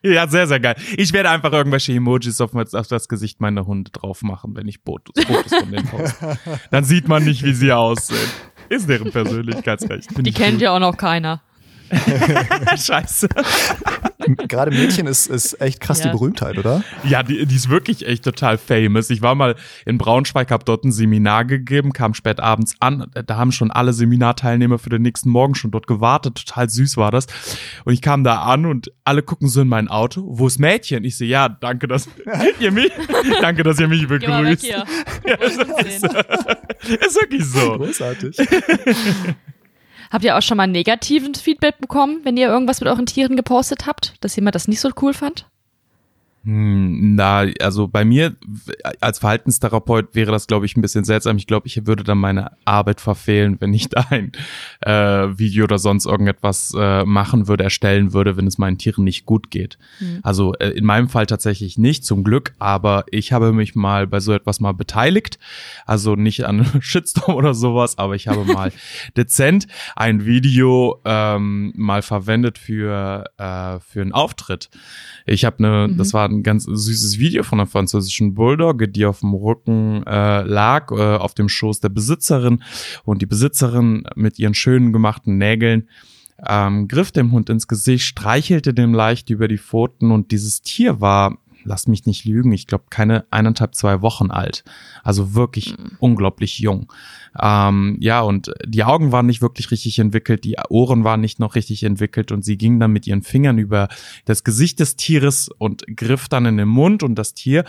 Ja, 0.04 0.26
sehr, 0.26 0.48
sehr 0.48 0.58
geil. 0.58 0.74
Ich 0.96 1.12
werde 1.12 1.30
einfach 1.30 1.52
irgendwelche 1.52 1.92
Emojis 1.92 2.40
auf, 2.40 2.54
auf 2.54 2.88
das 2.88 3.08
Gesicht 3.08 3.40
meiner 3.40 3.66
Hunde 3.66 3.92
drauf 3.92 4.22
machen, 4.22 4.56
wenn 4.56 4.66
ich 4.66 4.80
Fotos, 4.84 5.24
Fotos 5.24 5.54
von 5.54 5.70
denen 5.70 5.86
poste. 5.86 6.38
Dann 6.72 6.84
sieht 6.84 7.06
man 7.06 7.24
nicht, 7.24 7.44
wie 7.44 7.54
sie 7.54 7.72
aussehen. 7.72 8.28
Ist 8.68 8.88
deren 8.88 9.12
Persönlichkeitsrecht. 9.12 10.10
Die 10.18 10.32
kennt 10.32 10.54
gut. 10.54 10.62
ja 10.62 10.74
auch 10.74 10.80
noch 10.80 10.96
keiner. 10.96 11.42
Scheiße. 12.76 13.28
Gerade 14.36 14.70
Mädchen 14.70 15.06
ist, 15.06 15.26
ist 15.26 15.60
echt 15.60 15.80
krass 15.80 15.98
Ja. 16.00 16.06
die 16.06 16.12
Berühmtheit, 16.12 16.58
oder? 16.58 16.82
Ja, 17.04 17.22
die, 17.22 17.46
die 17.46 17.54
ist 17.56 17.68
wirklich 17.68 18.06
echt 18.06 18.24
total 18.24 18.58
famous. 18.58 19.10
Ich 19.10 19.22
war 19.22 19.34
mal 19.34 19.54
in 19.86 19.98
Braunschweig, 19.98 20.50
hab 20.50 20.64
dort 20.64 20.84
ein 20.84 20.92
Seminar 20.92 21.44
gegeben, 21.44 21.92
kam 21.92 22.14
spät 22.14 22.40
abends 22.40 22.74
an. 22.80 23.06
Da 23.26 23.36
haben 23.36 23.52
schon 23.52 23.70
alle 23.70 23.92
Seminarteilnehmer 23.92 24.78
für 24.78 24.90
den 24.90 25.02
nächsten 25.02 25.30
Morgen 25.30 25.54
schon 25.54 25.70
dort 25.70 25.86
gewartet. 25.86 26.44
Total 26.46 26.68
süß 26.68 26.96
war 26.96 27.10
das. 27.10 27.26
Und 27.84 27.92
ich 27.92 28.02
kam 28.02 28.24
da 28.24 28.42
an 28.42 28.66
und 28.66 28.92
alle 29.04 29.22
gucken 29.22 29.48
so 29.48 29.60
in 29.62 29.68
mein 29.68 29.88
Auto. 29.88 30.22
Wo 30.26 30.46
ist 30.46 30.58
Mädchen? 30.58 31.04
Ich 31.04 31.16
so, 31.16 31.24
ja, 31.24 31.48
danke, 31.48 31.88
dass 31.88 32.08
ihr 32.60 32.72
mich, 32.72 32.90
danke, 33.40 33.62
dass 33.62 33.78
ihr 33.80 33.88
mich 33.88 34.06
Geh 34.08 34.28
mal 34.28 34.44
weg 34.44 34.60
begrüßt. 34.60 34.64
hier. 34.64 34.84
Ja, 35.24 35.34
ist, 35.36 35.58
ist 37.06 37.20
wirklich 37.20 37.44
so. 37.44 37.76
Großartig. 37.78 38.36
Habt 40.12 40.24
ihr 40.24 40.36
auch 40.36 40.42
schon 40.42 40.58
mal 40.58 40.66
negativen 40.66 41.34
Feedback 41.34 41.78
bekommen, 41.78 42.20
wenn 42.22 42.36
ihr 42.36 42.46
irgendwas 42.46 42.80
mit 42.80 42.88
euren 42.90 43.06
Tieren 43.06 43.34
gepostet 43.34 43.86
habt, 43.86 44.12
dass 44.20 44.36
jemand 44.36 44.54
das 44.54 44.68
nicht 44.68 44.80
so 44.80 44.90
cool 45.00 45.14
fand? 45.14 45.46
Hm, 46.44 47.14
na, 47.14 47.46
also 47.60 47.86
bei 47.86 48.04
mir 48.04 48.34
als 49.00 49.20
Verhaltenstherapeut 49.20 50.14
wäre 50.14 50.32
das, 50.32 50.48
glaube 50.48 50.66
ich, 50.66 50.76
ein 50.76 50.82
bisschen 50.82 51.04
seltsam. 51.04 51.36
Ich 51.36 51.46
glaube, 51.46 51.68
ich 51.68 51.86
würde 51.86 52.02
dann 52.02 52.18
meine 52.18 52.50
Arbeit 52.64 53.00
verfehlen, 53.00 53.58
wenn 53.60 53.72
ich 53.72 53.88
da 53.90 54.04
ein 54.10 54.32
äh, 54.80 55.38
Video 55.38 55.64
oder 55.64 55.78
sonst 55.78 56.04
irgendetwas 56.04 56.74
äh, 56.76 57.04
machen 57.04 57.46
würde, 57.46 57.62
erstellen 57.62 58.12
würde, 58.12 58.36
wenn 58.36 58.48
es 58.48 58.58
meinen 58.58 58.76
Tieren 58.76 59.04
nicht 59.04 59.24
gut 59.24 59.52
geht. 59.52 59.78
Mhm. 60.00 60.18
Also 60.24 60.54
äh, 60.54 60.70
in 60.70 60.84
meinem 60.84 61.08
Fall 61.08 61.26
tatsächlich 61.26 61.78
nicht, 61.78 62.04
zum 62.04 62.24
Glück, 62.24 62.54
aber 62.58 63.04
ich 63.12 63.32
habe 63.32 63.52
mich 63.52 63.76
mal 63.76 64.08
bei 64.08 64.18
so 64.18 64.32
etwas 64.32 64.58
mal 64.58 64.72
beteiligt. 64.72 65.38
Also 65.86 66.16
nicht 66.16 66.44
an 66.44 66.66
Shitstorm 66.80 67.36
oder 67.36 67.54
sowas, 67.54 67.98
aber 67.98 68.16
ich 68.16 68.26
habe 68.26 68.44
mal 68.44 68.72
dezent 69.16 69.68
ein 69.94 70.24
Video 70.24 71.00
ähm, 71.04 71.72
mal 71.76 72.02
verwendet 72.02 72.58
für, 72.58 73.26
äh, 73.38 73.78
für 73.78 74.00
einen 74.00 74.12
Auftritt. 74.12 74.70
Ich 75.24 75.44
habe 75.44 75.58
eine, 75.58 75.86
mhm. 75.86 75.98
das 75.98 76.12
war 76.12 76.31
ein 76.32 76.42
ganz 76.42 76.64
süßes 76.64 77.18
Video 77.18 77.42
von 77.42 77.60
einer 77.60 77.66
französischen 77.66 78.34
Bulldogge, 78.34 78.88
die 78.88 79.06
auf 79.06 79.20
dem 79.20 79.34
Rücken 79.34 80.02
äh, 80.06 80.42
lag, 80.42 80.90
äh, 80.90 81.16
auf 81.16 81.34
dem 81.34 81.48
Schoß 81.48 81.80
der 81.80 81.90
Besitzerin 81.90 82.62
und 83.04 83.22
die 83.22 83.26
Besitzerin 83.26 84.04
mit 84.16 84.38
ihren 84.38 84.54
schönen 84.54 84.92
gemachten 84.92 85.38
Nägeln 85.38 85.88
ähm, 86.46 86.88
griff 86.88 87.12
dem 87.12 87.30
Hund 87.32 87.50
ins 87.50 87.68
Gesicht, 87.68 88.04
streichelte 88.04 88.74
dem 88.74 88.94
leicht 88.94 89.30
über 89.30 89.46
die 89.48 89.58
Pfoten 89.58 90.10
und 90.10 90.32
dieses 90.32 90.62
Tier 90.62 91.00
war 91.00 91.38
lass 91.64 91.86
mich 91.86 92.06
nicht 92.06 92.24
lügen, 92.24 92.52
ich 92.52 92.66
glaube 92.66 92.84
keine 92.90 93.24
eineinhalb, 93.30 93.74
zwei 93.74 94.02
Wochen 94.02 94.30
alt. 94.30 94.64
Also 95.02 95.34
wirklich 95.34 95.76
mhm. 95.78 95.96
unglaublich 95.98 96.58
jung. 96.58 96.92
Ähm, 97.40 97.96
ja, 98.00 98.20
und 98.20 98.52
die 98.66 98.84
Augen 98.84 99.12
waren 99.12 99.26
nicht 99.26 99.42
wirklich 99.42 99.70
richtig 99.70 99.98
entwickelt, 99.98 100.44
die 100.44 100.56
Ohren 100.68 101.04
waren 101.04 101.20
nicht 101.20 101.38
noch 101.38 101.54
richtig 101.54 101.84
entwickelt 101.84 102.32
und 102.32 102.44
sie 102.44 102.58
ging 102.58 102.80
dann 102.80 102.92
mit 102.92 103.06
ihren 103.06 103.22
Fingern 103.22 103.58
über 103.58 103.88
das 104.24 104.44
Gesicht 104.44 104.80
des 104.80 104.96
Tieres 104.96 105.48
und 105.58 105.84
griff 105.96 106.28
dann 106.28 106.46
in 106.46 106.56
den 106.56 106.68
Mund 106.68 107.02
und 107.02 107.14
das 107.14 107.34
Tier 107.34 107.64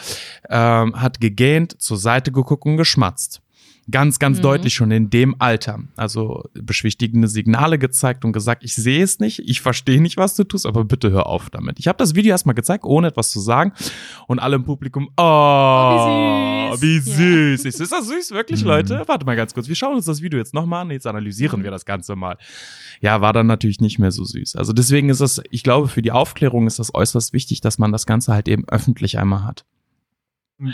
ähm, 0.49 0.99
hat 0.99 1.19
gegähnt, 1.21 1.81
zur 1.81 1.97
Seite 1.97 2.31
geguckt 2.31 2.65
und 2.65 2.77
geschmatzt. 2.77 3.42
Ganz, 3.91 4.17
ganz 4.17 4.37
mhm. 4.37 4.43
deutlich 4.43 4.73
schon 4.73 4.91
in 4.91 5.09
dem 5.09 5.35
Alter. 5.39 5.79
Also 5.97 6.45
beschwichtigende 6.53 7.27
Signale 7.27 7.77
gezeigt 7.77 8.23
und 8.23 8.31
gesagt, 8.31 8.63
ich 8.63 8.75
sehe 8.75 9.03
es 9.03 9.19
nicht, 9.19 9.39
ich 9.39 9.61
verstehe 9.61 10.01
nicht, 10.01 10.15
was 10.15 10.35
du 10.35 10.45
tust, 10.45 10.65
aber 10.65 10.85
bitte 10.85 11.11
hör 11.11 11.27
auf 11.27 11.49
damit. 11.49 11.79
Ich 11.79 11.87
habe 11.87 11.97
das 11.97 12.15
Video 12.15 12.31
erstmal 12.31 12.55
gezeigt, 12.55 12.85
ohne 12.85 13.07
etwas 13.07 13.31
zu 13.31 13.41
sagen. 13.41 13.73
Und 14.27 14.39
alle 14.39 14.55
im 14.55 14.63
Publikum, 14.63 15.09
oh, 15.17 15.21
oh 15.21 16.75
wie 16.79 16.99
süß. 16.99 17.17
Wie 17.17 17.57
süß. 17.57 17.63
Ja. 17.63 17.83
Ist 17.83 17.91
das 17.91 18.07
süß, 18.07 18.31
wirklich, 18.31 18.61
mhm. 18.61 18.67
Leute? 18.67 19.03
Warte 19.05 19.25
mal 19.25 19.35
ganz 19.35 19.53
kurz. 19.53 19.67
Wir 19.67 19.75
schauen 19.75 19.95
uns 19.95 20.05
das 20.05 20.21
Video 20.21 20.39
jetzt 20.39 20.53
nochmal 20.53 20.83
an. 20.83 20.91
Jetzt 20.91 21.07
analysieren 21.07 21.63
wir 21.63 21.71
das 21.71 21.85
Ganze 21.85 22.15
mal. 22.15 22.37
Ja, 23.01 23.19
war 23.19 23.33
dann 23.33 23.47
natürlich 23.47 23.81
nicht 23.81 23.99
mehr 23.99 24.11
so 24.11 24.23
süß. 24.23 24.55
Also 24.55 24.71
deswegen 24.71 25.09
ist 25.09 25.19
das, 25.19 25.41
ich 25.51 25.63
glaube, 25.63 25.89
für 25.89 26.01
die 26.01 26.11
Aufklärung 26.11 26.67
ist 26.67 26.79
das 26.79 26.95
äußerst 26.95 27.33
wichtig, 27.33 27.59
dass 27.59 27.77
man 27.77 27.91
das 27.91 28.05
Ganze 28.05 28.33
halt 28.33 28.47
eben 28.47 28.63
öffentlich 28.69 29.17
einmal 29.17 29.43
hat. 29.43 29.65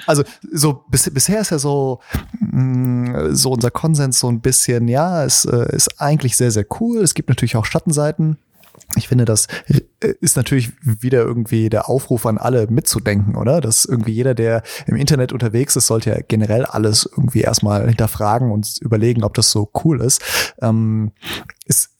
Also 0.06 0.24
so 0.52 0.84
bis, 0.90 1.10
bisher 1.10 1.42
ist 1.42 1.52
ja 1.52 1.60
so 1.60 2.00
mh, 2.40 3.30
mm, 3.30 3.36
so 3.36 3.52
unser 3.52 3.72
Konsens 3.72 4.20
so 4.20 4.30
ein 4.30 4.42
bisschen, 4.42 4.88
ja, 4.88 5.24
es 5.24 5.46
äh, 5.46 5.76
ist 5.76 6.00
eigentlich 6.02 6.38
sehr 6.38 6.52
sehr 6.52 6.66
cool. 6.80 7.00
Es 7.00 7.14
gibt 7.14 7.30
natürlich 7.30 7.56
auch 7.56 7.66
Schattenseiten. 7.66 8.38
Ich 8.96 9.08
finde, 9.08 9.26
das 9.26 9.48
äh, 9.68 10.14
ist 10.20 10.36
natürlich 10.36 10.72
wieder 10.84 11.20
irgendwie 11.20 11.70
der 11.70 11.90
Aufruf 11.90 12.26
an 12.26 12.38
alle 12.38 12.68
mitzudenken, 12.68 13.36
oder? 13.36 13.62
Dass 13.62 13.86
irgendwie 13.86 14.14
jeder, 14.14 14.34
der 14.34 14.64
im 14.88 14.96
Internet 14.96 15.32
unterwegs 15.32 15.76
ist, 15.76 15.88
sollte 15.88 16.10
ja 16.10 16.18
generell 16.28 16.66
alles 16.66 17.08
irgendwie 17.10 17.42
erstmal 17.42 17.88
hinterfragen 17.88 18.52
und 18.52 18.78
überlegen, 18.82 19.24
ob 19.24 19.36
das 19.36 19.52
so 19.52 19.70
cool 19.84 20.02
ist. 20.02 20.22
Ähm, 20.62 21.12
ist 21.59 21.59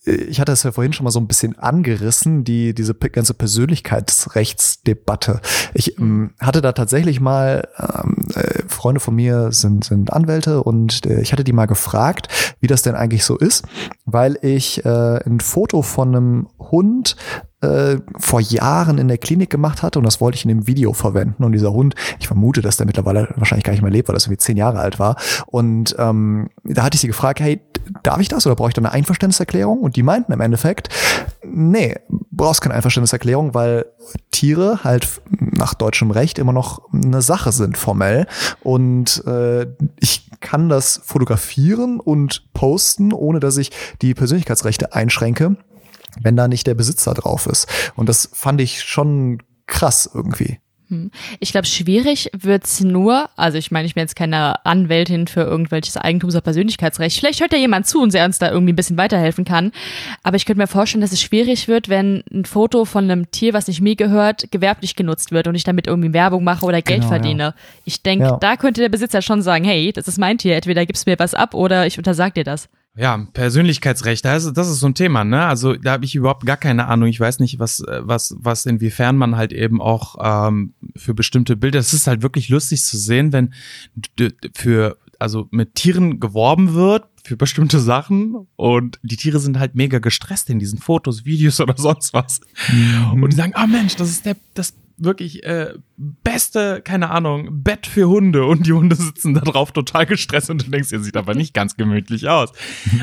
ich 0.10 0.40
hatte 0.40 0.52
es 0.52 0.64
ja 0.64 0.72
vorhin 0.72 0.94
schon 0.94 1.04
mal 1.04 1.12
so 1.12 1.20
ein 1.20 1.28
bisschen 1.28 1.58
angerissen, 1.60 2.44
die, 2.44 2.74
diese 2.74 2.96
ganze 2.96 3.34
Persönlichkeitsrechtsdebatte. 3.34 5.42
Ich 5.74 6.00
ähm, 6.00 6.32
hatte 6.40 6.62
da 6.62 6.72
tatsächlich 6.72 7.20
mal, 7.20 7.68
ähm, 7.78 8.28
äh, 8.36 8.64
Freunde 8.68 9.00
von 9.00 9.16
mir 9.16 9.52
sind, 9.52 9.86
sind 9.86 10.14
Anwälte 10.14 10.64
und 10.64 11.06
äh, 11.06 11.22
ich 11.22 11.32
hatte 11.32 11.44
die 11.44 11.54
mal 11.54 11.68
gefragt, 11.68 12.56
wie 12.60 12.68
das 12.68 12.82
denn 12.82 12.96
eigentlich 12.96 13.24
so 13.24 13.38
ist, 13.38 13.66
weil 14.06 14.38
ich 14.42 14.86
äh, 14.86 15.20
ein 15.26 15.40
Foto 15.40 15.82
von 15.82 16.16
einem 16.16 16.48
Hund 16.60 17.16
äh, 17.62 17.98
vor 18.18 18.40
Jahren 18.40 18.98
in 18.98 19.08
der 19.08 19.18
Klinik 19.18 19.50
gemacht 19.50 19.84
hatte 19.84 20.00
und 20.00 20.06
das 20.06 20.22
wollte 20.22 20.38
ich 20.38 20.46
in 20.46 20.50
dem 20.50 20.68
Video 20.68 20.94
verwenden. 20.94 21.44
Und 21.44 21.52
dieser 21.52 21.74
Hund, 21.74 21.96
ich 22.20 22.28
vermute, 22.28 22.62
dass 22.62 22.78
der 22.78 22.86
mittlerweile 22.86 23.30
wahrscheinlich 23.36 23.66
gar 23.66 23.74
nicht 23.74 23.82
mehr 23.82 23.92
lebt, 23.92 24.08
weil 24.08 24.16
er 24.16 24.20
so 24.20 24.32
wie 24.32 24.38
zehn 24.38 24.58
Jahre 24.58 24.80
alt 24.80 25.00
war. 25.00 25.18
Und 25.46 25.96
ähm, 26.00 26.50
da 26.64 26.84
hatte 26.84 26.96
ich 26.96 27.02
sie 27.02 27.08
gefragt, 27.08 27.40
hey, 27.40 27.62
darf 28.04 28.20
ich 28.20 28.28
das 28.28 28.46
oder 28.46 28.56
brauche 28.56 28.70
ich 28.70 28.74
da 28.74 28.82
eine 28.82 28.92
Einverständniserklärung? 28.92 29.80
Und 29.80 29.96
die 29.96 30.04
meinten 30.04 30.32
im 30.32 30.42
Endeffekt, 30.42 30.90
nee, 31.46 31.96
brauchst 32.32 32.62
keine 32.62 32.76
Einverständniserklärung, 32.76 33.54
weil 33.54 33.86
Tiere 34.32 34.84
halt 34.84 35.08
nach 35.30 35.74
deutschem 35.74 36.12
Recht 36.12 36.40
immer 36.40 36.54
noch 36.54 36.82
eine 36.94 37.22
Sache 37.22 37.52
sind 37.52 37.78
formell. 37.78 38.28
Und 38.62 39.26
äh, 39.26 39.68
ich 40.00 40.30
kann 40.40 40.70
das 40.70 41.02
fotografieren 41.04 42.00
und 42.00 42.54
posten, 42.54 43.14
ohne 43.14 43.40
dass 43.40 43.58
ich 43.58 43.72
die 44.02 44.14
Persönlichkeitsrechte 44.14 44.94
einschränke 44.94 45.58
wenn 46.22 46.36
da 46.36 46.48
nicht 46.48 46.68
der 46.68 46.76
Besitzer 46.76 47.14
drauf 47.14 47.46
ist. 47.46 47.68
Und 47.96 48.10
das 48.10 48.30
fand 48.34 48.62
ich 48.62 48.84
schon 48.84 49.40
krass 49.68 50.10
irgendwie. 50.12 50.60
Hm. 50.90 51.12
Ich 51.40 51.52
glaube, 51.52 51.68
schwierig 51.68 52.32
wird's 52.36 52.82
nur, 52.82 53.30
also 53.36 53.58
ich 53.60 53.70
meine, 53.70 53.86
ich 53.86 53.94
bin 53.94 54.02
jetzt 54.02 54.16
keine 54.16 54.66
Anwältin 54.66 55.28
für 55.28 55.42
irgendwelches 55.42 55.98
Eigentums- 55.98 56.34
oder 56.34 56.42
Persönlichkeitsrecht. 56.42 57.18
Vielleicht 57.18 57.42
hört 57.42 57.54
ja 57.54 57.60
jemand 57.60 57.86
zu 57.86 58.02
und 58.02 58.14
der 58.14 58.26
uns 58.26 58.40
da 58.40 58.52
irgendwie 58.52 58.74
ein 58.74 58.76
bisschen 58.76 58.98
weiterhelfen 58.98 59.46
kann. 59.46 59.72
Aber 60.24 60.36
ich 60.36 60.46
könnte 60.46 60.60
mir 60.60 60.68
vorstellen, 60.68 61.02
dass 61.02 61.12
es 61.12 61.22
schwierig 61.22 61.68
wird, 61.68 61.90
wenn 61.90 62.24
ein 62.34 62.46
Foto 62.46 62.86
von 62.86 63.04
einem 63.04 63.30
Tier, 63.30 63.54
was 63.54 63.68
nicht 63.68 63.82
mir 63.82 63.96
gehört, 63.96 64.52
gewerblich 64.52 64.96
genutzt 64.96 65.32
wird 65.32 65.48
und 65.48 65.54
ich 65.54 65.64
damit 65.64 65.86
irgendwie 65.86 66.14
Werbung 66.14 66.44
mache 66.44 66.66
oder 66.66 66.82
Geld 66.82 67.02
genau, 67.02 67.10
verdiene. 67.10 67.44
Ja. 67.44 67.54
Ich 67.86 68.02
denke, 68.02 68.26
ja. 68.26 68.38
da 68.38 68.56
könnte 68.56 68.82
der 68.82 68.90
Besitzer 68.90 69.22
schon 69.22 69.44
sagen, 69.44 69.64
hey, 69.64 69.94
das 69.94 70.08
ist 70.08 70.18
mein 70.18 70.40
Tier, 70.40 70.56
entweder 70.56 70.86
gibst 70.88 71.06
du 71.06 71.12
mir 71.12 71.20
was 71.20 71.36
ab 71.36 71.54
oder 71.54 71.86
ich 71.86 72.00
untersag 72.00 72.34
dir 72.34 72.44
das. 72.44 72.68
Ja, 73.00 73.18
Persönlichkeitsrecht, 73.32 74.26
das 74.26 74.44
ist, 74.44 74.58
das 74.58 74.70
ist 74.70 74.82
so 74.82 74.88
ein 74.88 74.94
Thema, 74.94 75.24
ne? 75.24 75.46
Also 75.46 75.74
da 75.76 75.94
habe 75.94 76.04
ich 76.04 76.16
überhaupt 76.16 76.46
gar 76.46 76.58
keine 76.58 76.88
Ahnung. 76.88 77.08
Ich 77.08 77.20
weiß 77.20 77.40
nicht, 77.40 77.58
was, 77.58 77.82
was, 77.88 78.36
was, 78.38 78.66
inwiefern 78.66 79.16
man 79.16 79.38
halt 79.38 79.54
eben 79.54 79.82
auch 79.82 80.18
ähm, 80.22 80.74
für 80.98 81.14
bestimmte 81.14 81.56
Bilder. 81.56 81.80
Es 81.80 81.94
ist 81.94 82.08
halt 82.08 82.24
wirklich 82.24 82.50
lustig 82.50 82.84
zu 82.84 82.98
sehen, 82.98 83.32
wenn 83.32 83.54
für, 84.54 84.98
also 85.18 85.48
mit 85.52 85.76
Tieren 85.76 86.20
geworben 86.20 86.74
wird 86.74 87.06
für 87.24 87.38
bestimmte 87.38 87.80
Sachen 87.80 88.48
und 88.58 89.00
die 89.02 89.16
Tiere 89.16 89.40
sind 89.40 89.60
halt 89.60 89.76
mega 89.76 90.00
gestresst 90.00 90.50
in 90.50 90.60
diesen 90.60 90.80
Fotos, 90.80 91.24
Videos 91.24 91.62
oder 91.62 91.76
sonst 91.78 92.14
was. 92.14 92.42
Mhm. 92.70 93.24
Und 93.24 93.32
die 93.32 93.38
sagen, 93.38 93.54
ah 93.56 93.64
oh 93.64 93.68
Mensch, 93.68 93.96
das 93.96 94.10
ist 94.10 94.26
der, 94.26 94.36
das 94.56 94.74
wirklich 95.04 95.44
äh, 95.44 95.74
beste, 95.98 96.82
keine 96.82 97.10
Ahnung, 97.10 97.64
Bett 97.64 97.88
für 97.88 98.08
Hunde 98.08 98.46
und 98.46 98.66
die 98.66 98.74
Hunde 98.74 98.96
sitzen 98.96 99.34
da 99.34 99.42
drauf 99.42 99.72
total 99.72 100.06
gestresst 100.06 100.50
und 100.50 100.66
du 100.66 100.72
denkst, 100.72 100.92
ihr 100.92 101.02
sieht 101.02 101.18
aber 101.18 101.36
nicht 101.36 101.54
ganz 101.54 101.76
gemütlich 101.76 102.30
aus. 102.30 102.52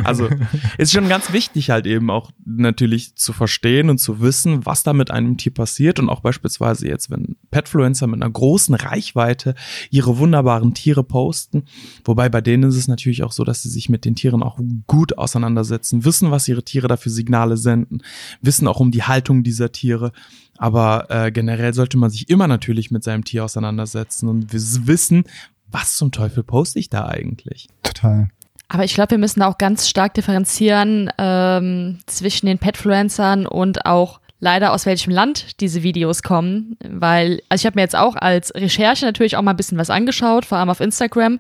Also 0.05 0.29
ist 0.79 0.93
schon 0.93 1.09
ganz 1.09 1.33
wichtig 1.33 1.71
halt 1.71 1.87
eben 1.87 2.11
auch 2.11 2.31
natürlich 2.45 3.17
zu 3.17 3.33
verstehen 3.33 3.91
und 3.91 3.99
zu 3.99 4.21
wissen, 4.21 4.65
was 4.65 4.83
da 4.83 4.93
mit 4.93 5.11
einem 5.11 5.37
Tier 5.37 5.53
passiert 5.53 5.99
und 5.99 6.09
auch 6.09 6.21
beispielsweise 6.21 6.88
jetzt, 6.88 7.11
wenn 7.11 7.37
Petfluencer 7.50 8.07
mit 8.07 8.23
einer 8.23 8.31
großen 8.31 8.75
Reichweite 8.75 9.55
ihre 9.91 10.19
wunderbaren 10.19 10.75
Tiere 10.75 11.05
posten, 11.05 11.65
wobei 12.05 12.29
bei 12.29 12.41
denen 12.41 12.65
ist 12.65 12.76
es 12.76 12.88
natürlich 12.88 13.23
auch 13.23 13.33
so, 13.33 13.45
dass 13.45 13.62
sie 13.62 13.71
sich 13.71 13.88
mit 13.88 14.05
den 14.05 14.15
Tieren 14.15 14.43
auch 14.43 14.59
gut 14.87 15.19
auseinandersetzen, 15.19 16.05
wissen, 16.05 16.31
was 16.31 16.49
ihre 16.49 16.65
Tiere 16.65 16.88
da 16.88 16.97
für 16.97 17.11
Signale 17.11 17.57
senden, 17.57 18.03
wissen 18.41 18.69
auch 18.69 18.81
um 18.81 18.91
die 18.91 19.03
Haltung 19.03 19.43
dieser 19.43 19.73
Tiere 19.73 20.12
aber 20.59 21.07
äh, 21.09 21.33
generell 21.33 21.75
sollte 21.75 21.97
man 21.99 22.11
sich 22.11 22.29
immer 22.29 22.47
natürlich 22.47 22.91
mit 22.91 23.05
seinem 23.05 23.25
Tier 23.25 23.45
auseinandersetzen 23.45 24.29
und 24.29 24.53
wissen, 24.53 25.25
was 25.69 25.97
zum 25.97 26.13
Teufel 26.13 26.43
poste 26.43 26.79
ich 26.79 26.91
da 26.91 27.07
eigentlich. 27.07 27.69
Total. 27.83 28.29
Aber 28.69 28.85
ich 28.85 28.95
glaube, 28.95 29.13
wir 29.13 29.19
müssen 29.19 29.43
auch 29.43 29.59
ganz 29.59 29.89
stark 29.89 30.15
differenzieren 30.15 31.11
ähm, 31.19 32.01
zwischen 32.07 32.47
den 32.47 32.59
Petfluencern 32.59 33.47
und 33.47 33.87
auch 33.87 34.21
leider 34.41 34.73
aus 34.73 34.87
welchem 34.87 35.13
Land 35.13 35.61
diese 35.61 35.83
Videos 35.83 36.23
kommen, 36.23 36.77
weil 36.87 37.41
also 37.49 37.63
ich 37.63 37.67
habe 37.67 37.77
mir 37.77 37.83
jetzt 37.83 37.97
auch 37.97 38.17
als 38.17 38.55
Recherche 38.55 39.07
natürlich 39.07 39.37
auch 39.37 39.43
mal 39.43 39.53
ein 39.53 39.57
bisschen 39.57 39.79
was 39.79 39.91
angeschaut, 39.91 40.45
vor 40.45 40.59
allem 40.59 40.69
auf 40.69 40.81
Instagram. 40.81 41.39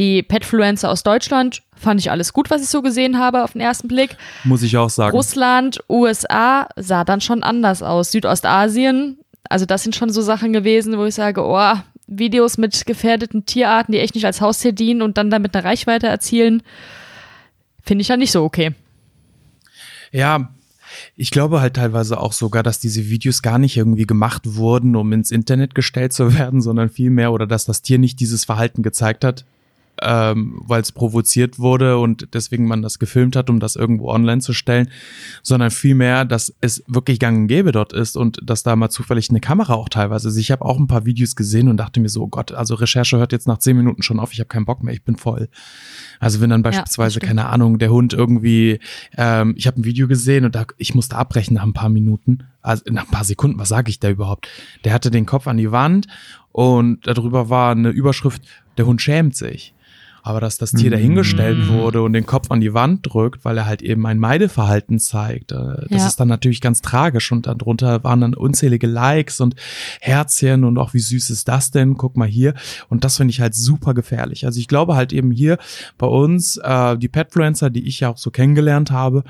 Die 0.00 0.22
Petfluencer 0.22 0.90
aus 0.90 1.02
Deutschland 1.02 1.62
fand 1.76 2.00
ich 2.00 2.10
alles 2.10 2.32
gut, 2.32 2.48
was 2.48 2.62
ich 2.62 2.70
so 2.70 2.80
gesehen 2.80 3.18
habe 3.18 3.44
auf 3.44 3.52
den 3.52 3.60
ersten 3.60 3.86
Blick. 3.86 4.16
Muss 4.44 4.62
ich 4.62 4.78
auch 4.78 4.88
sagen. 4.88 5.14
Russland, 5.14 5.80
USA 5.90 6.68
sah 6.76 7.04
dann 7.04 7.20
schon 7.20 7.42
anders 7.42 7.82
aus. 7.82 8.10
Südostasien, 8.10 9.18
also 9.50 9.66
das 9.66 9.82
sind 9.82 9.94
schon 9.94 10.08
so 10.08 10.22
Sachen 10.22 10.54
gewesen, 10.54 10.96
wo 10.96 11.04
ich 11.04 11.14
sage, 11.14 11.44
oh, 11.44 11.74
Videos 12.06 12.56
mit 12.56 12.86
gefährdeten 12.86 13.44
Tierarten, 13.44 13.92
die 13.92 13.98
echt 13.98 14.14
nicht 14.14 14.24
als 14.24 14.40
Haustier 14.40 14.72
dienen 14.72 15.02
und 15.02 15.18
dann 15.18 15.28
damit 15.28 15.54
eine 15.54 15.64
Reichweite 15.64 16.06
erzielen, 16.06 16.62
finde 17.82 18.00
ich 18.00 18.08
ja 18.08 18.16
nicht 18.16 18.32
so 18.32 18.42
okay. 18.42 18.72
Ja, 20.12 20.48
ich 21.14 21.30
glaube 21.30 21.60
halt 21.60 21.74
teilweise 21.74 22.18
auch 22.18 22.32
sogar, 22.32 22.62
dass 22.62 22.78
diese 22.78 23.10
Videos 23.10 23.42
gar 23.42 23.58
nicht 23.58 23.76
irgendwie 23.76 24.06
gemacht 24.06 24.54
wurden, 24.54 24.96
um 24.96 25.12
ins 25.12 25.30
Internet 25.30 25.74
gestellt 25.74 26.14
zu 26.14 26.34
werden, 26.38 26.62
sondern 26.62 26.88
vielmehr 26.88 27.32
oder 27.32 27.46
dass 27.46 27.66
das 27.66 27.82
Tier 27.82 27.98
nicht 27.98 28.18
dieses 28.18 28.46
Verhalten 28.46 28.82
gezeigt 28.82 29.24
hat, 29.24 29.44
ähm, 30.02 30.60
weil 30.64 30.82
es 30.82 30.92
provoziert 30.92 31.58
wurde 31.58 31.98
und 31.98 32.28
deswegen 32.34 32.66
man 32.66 32.82
das 32.82 32.98
gefilmt 32.98 33.36
hat, 33.36 33.50
um 33.50 33.60
das 33.60 33.76
irgendwo 33.76 34.08
online 34.08 34.40
zu 34.40 34.52
stellen, 34.52 34.88
sondern 35.42 35.70
vielmehr, 35.70 36.24
dass 36.24 36.54
es 36.60 36.82
wirklich 36.86 37.18
gang 37.18 37.38
und 37.38 37.46
gäbe 37.48 37.72
dort 37.72 37.92
ist 37.92 38.16
und 38.16 38.38
dass 38.42 38.62
da 38.62 38.76
mal 38.76 38.90
zufällig 38.90 39.30
eine 39.30 39.40
Kamera 39.40 39.74
auch 39.74 39.88
teilweise 39.88 40.28
ist. 40.28 40.36
Ich 40.36 40.50
habe 40.50 40.64
auch 40.64 40.78
ein 40.78 40.86
paar 40.86 41.06
Videos 41.06 41.36
gesehen 41.36 41.68
und 41.68 41.76
dachte 41.76 42.00
mir 42.00 42.08
so, 42.08 42.22
oh 42.22 42.28
Gott, 42.28 42.52
also 42.52 42.74
Recherche 42.74 43.18
hört 43.18 43.32
jetzt 43.32 43.46
nach 43.46 43.58
zehn 43.58 43.76
Minuten 43.76 44.02
schon 44.02 44.20
auf, 44.20 44.32
ich 44.32 44.40
habe 44.40 44.48
keinen 44.48 44.64
Bock 44.64 44.82
mehr, 44.82 44.94
ich 44.94 45.02
bin 45.02 45.16
voll. 45.16 45.48
Also 46.18 46.40
wenn 46.40 46.50
dann 46.50 46.62
beispielsweise, 46.62 47.20
ja, 47.20 47.26
keine 47.26 47.46
Ahnung, 47.46 47.78
der 47.78 47.90
Hund 47.90 48.12
irgendwie, 48.12 48.80
ähm, 49.16 49.54
ich 49.56 49.66
habe 49.66 49.80
ein 49.80 49.84
Video 49.84 50.08
gesehen 50.08 50.44
und 50.44 50.54
da, 50.54 50.64
ich 50.78 50.94
musste 50.94 51.16
abbrechen 51.16 51.54
nach 51.54 51.62
ein 51.62 51.72
paar 51.72 51.88
Minuten, 51.88 52.44
also 52.62 52.82
nach 52.90 53.04
ein 53.04 53.10
paar 53.10 53.24
Sekunden, 53.24 53.58
was 53.58 53.68
sage 53.68 53.90
ich 53.90 54.00
da 54.00 54.10
überhaupt? 54.10 54.48
Der 54.84 54.92
hatte 54.92 55.10
den 55.10 55.26
Kopf 55.26 55.46
an 55.46 55.56
die 55.56 55.72
Wand 55.72 56.06
und 56.52 57.06
darüber 57.06 57.48
war 57.48 57.72
eine 57.72 57.90
Überschrift, 57.90 58.42
der 58.76 58.86
Hund 58.86 59.00
schämt 59.02 59.36
sich. 59.36 59.74
Aber 60.22 60.40
dass 60.40 60.58
das 60.58 60.72
Tier 60.72 60.90
dahingestellt 60.90 61.58
mhm. 61.58 61.68
wurde 61.68 62.02
und 62.02 62.12
den 62.12 62.26
Kopf 62.26 62.50
an 62.50 62.60
die 62.60 62.74
Wand 62.74 63.06
drückt, 63.10 63.44
weil 63.44 63.56
er 63.56 63.66
halt 63.66 63.82
eben 63.82 64.06
ein 64.06 64.18
Meideverhalten 64.18 64.98
zeigt, 64.98 65.52
äh, 65.52 65.86
das 65.88 66.02
ja. 66.02 66.06
ist 66.06 66.20
dann 66.20 66.28
natürlich 66.28 66.60
ganz 66.60 66.82
tragisch. 66.82 67.32
Und 67.32 67.46
darunter 67.46 68.04
waren 68.04 68.20
dann 68.20 68.34
unzählige 68.34 68.86
Likes 68.86 69.40
und 69.40 69.54
Herzchen 70.00 70.64
und 70.64 70.78
auch 70.78 70.94
wie 70.94 71.00
süß 71.00 71.30
ist 71.30 71.48
das 71.48 71.70
denn? 71.70 71.96
Guck 71.96 72.16
mal 72.16 72.28
hier. 72.28 72.54
Und 72.88 73.04
das 73.04 73.16
finde 73.16 73.32
ich 73.32 73.40
halt 73.40 73.54
super 73.54 73.94
gefährlich. 73.94 74.46
Also 74.46 74.60
ich 74.60 74.68
glaube 74.68 74.94
halt 74.94 75.12
eben 75.12 75.30
hier 75.30 75.58
bei 75.98 76.06
uns, 76.06 76.56
äh, 76.58 76.96
die 76.96 77.08
Petfluencer, 77.08 77.70
die 77.70 77.86
ich 77.86 78.00
ja 78.00 78.10
auch 78.10 78.18
so 78.18 78.30
kennengelernt 78.30 78.90
habe, 78.90 79.24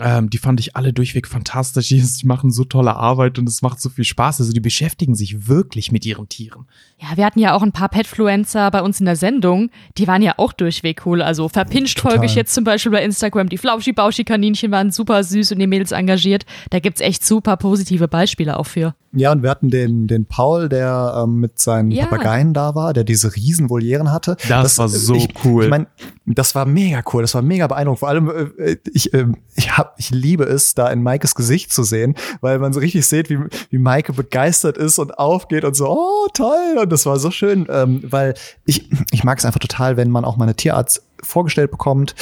ähm, 0.00 0.30
die 0.30 0.38
fand 0.38 0.58
ich 0.58 0.74
alle 0.74 0.92
durchweg 0.92 1.26
fantastisch. 1.26 1.88
Die, 1.92 2.00
die 2.00 2.26
machen 2.26 2.50
so 2.50 2.64
tolle 2.64 2.96
Arbeit 2.96 3.38
und 3.38 3.48
es 3.48 3.60
macht 3.60 3.80
so 3.80 3.90
viel 3.90 4.04
Spaß. 4.04 4.40
Also 4.40 4.52
die 4.52 4.60
beschäftigen 4.60 5.14
sich 5.14 5.48
wirklich 5.48 5.92
mit 5.92 6.06
ihren 6.06 6.28
Tieren. 6.28 6.66
Ja, 6.98 7.16
wir 7.16 7.26
hatten 7.26 7.38
ja 7.38 7.54
auch 7.54 7.62
ein 7.62 7.72
paar 7.72 7.88
Petfluencer 7.88 8.70
bei 8.70 8.80
uns 8.80 9.00
in 9.00 9.06
der 9.06 9.16
Sendung. 9.16 9.70
Die 9.98 10.06
waren 10.06 10.22
ja 10.22 10.34
auch 10.38 10.52
durchweg 10.52 11.02
cool. 11.04 11.20
Also 11.20 11.48
verpinscht 11.48 11.98
Total. 11.98 12.12
folge 12.12 12.26
ich 12.26 12.34
jetzt 12.34 12.54
zum 12.54 12.64
Beispiel 12.64 12.92
bei 12.92 13.04
Instagram. 13.04 13.48
Die 13.48 13.58
Flauschi-Bauschi-Kaninchen 13.58 14.70
waren 14.70 14.90
super 14.90 15.22
süß 15.22 15.52
und 15.52 15.58
die 15.58 15.66
Mädels 15.66 15.92
engagiert. 15.92 16.46
Da 16.70 16.78
gibt's 16.78 17.00
echt 17.00 17.24
super 17.24 17.56
positive 17.56 18.08
Beispiele 18.08 18.58
auch 18.58 18.66
für. 18.66 18.94
Ja, 19.14 19.32
und 19.32 19.42
wir 19.42 19.50
hatten 19.50 19.68
den, 19.68 20.06
den 20.06 20.24
Paul, 20.24 20.70
der 20.70 21.22
ähm, 21.24 21.40
mit 21.40 21.58
seinen 21.58 21.90
ja. 21.90 22.06
Papageien 22.06 22.54
da 22.54 22.74
war, 22.74 22.94
der 22.94 23.04
diese 23.04 23.36
riesen 23.36 23.68
Volieren 23.68 24.10
hatte. 24.10 24.36
Das, 24.48 24.62
das 24.62 24.78
war 24.78 24.88
so 24.88 25.14
ich, 25.14 25.28
cool. 25.44 25.64
Ich 25.64 25.70
mein, 25.70 25.86
das 26.24 26.54
war 26.54 26.66
mega 26.66 27.02
cool. 27.12 27.22
Das 27.22 27.34
war 27.34 27.42
mega 27.42 27.66
beeindruckend. 27.66 28.00
Vor 28.00 28.08
allem, 28.08 28.52
äh, 28.58 28.76
ich, 28.92 29.12
äh, 29.12 29.26
ich, 29.54 29.76
hab, 29.76 29.94
ich 29.98 30.10
liebe 30.10 30.44
es, 30.44 30.74
da 30.74 30.88
in 30.88 31.02
Maikes 31.02 31.34
Gesicht 31.34 31.72
zu 31.72 31.82
sehen, 31.82 32.14
weil 32.40 32.58
man 32.58 32.72
so 32.72 32.80
richtig 32.80 33.06
sieht, 33.06 33.30
wie, 33.30 33.38
wie 33.70 33.78
Maike 33.78 34.12
begeistert 34.12 34.78
ist 34.78 34.98
und 34.98 35.18
aufgeht 35.18 35.64
und 35.64 35.74
so, 35.74 35.88
oh, 35.88 36.28
toll. 36.32 36.78
Und 36.80 36.90
das 36.90 37.06
war 37.06 37.18
so 37.18 37.30
schön, 37.30 37.66
ähm, 37.68 38.02
weil 38.04 38.34
ich, 38.64 38.88
ich 39.10 39.24
mag 39.24 39.38
es 39.38 39.44
einfach 39.44 39.60
total, 39.60 39.96
wenn 39.96 40.10
man 40.10 40.24
auch 40.24 40.36
mal 40.36 40.44
eine 40.44 40.54
Tierarzt 40.54 41.02
vorgestellt 41.22 41.70
bekommt, 41.70 42.14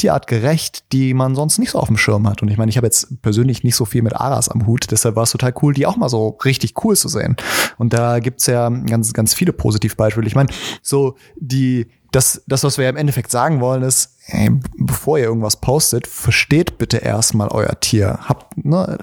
tierartgerecht, 0.00 0.92
die 0.92 1.12
man 1.14 1.34
sonst 1.34 1.58
nicht 1.58 1.70
so 1.70 1.78
auf 1.78 1.88
dem 1.88 1.98
Schirm 1.98 2.26
hat. 2.26 2.42
Und 2.42 2.48
ich 2.48 2.56
meine, 2.56 2.70
ich 2.70 2.76
habe 2.76 2.86
jetzt 2.86 3.20
persönlich 3.22 3.62
nicht 3.64 3.76
so 3.76 3.84
viel 3.84 4.02
mit 4.02 4.16
Aras 4.16 4.48
am 4.48 4.66
Hut, 4.66 4.90
deshalb 4.90 5.16
war 5.16 5.24
es 5.24 5.30
total 5.30 5.52
cool, 5.62 5.74
die 5.74 5.86
auch 5.86 5.96
mal 5.96 6.08
so 6.08 6.38
richtig 6.44 6.74
cool 6.84 6.96
zu 6.96 7.08
sehen. 7.08 7.36
Und 7.76 7.92
da 7.92 8.18
gibt's 8.18 8.46
ja 8.46 8.68
ganz, 8.68 9.12
ganz 9.12 9.34
viele 9.34 9.52
Positivbeispiele. 9.52 10.26
Ich 10.26 10.34
meine, 10.34 10.48
so 10.82 11.16
die, 11.36 11.88
das, 12.12 12.42
das, 12.46 12.64
was 12.64 12.78
wir 12.78 12.88
im 12.88 12.96
Endeffekt 12.96 13.30
sagen 13.30 13.60
wollen, 13.60 13.82
ist, 13.82 14.16
ey, 14.26 14.50
bevor 14.78 15.18
ihr 15.18 15.24
irgendwas 15.24 15.56
postet, 15.56 16.06
versteht 16.06 16.78
bitte 16.78 16.98
erstmal 16.98 17.48
euer 17.48 17.78
Tier. 17.80 18.18
Habt, 18.22 18.64
ne, 18.64 18.98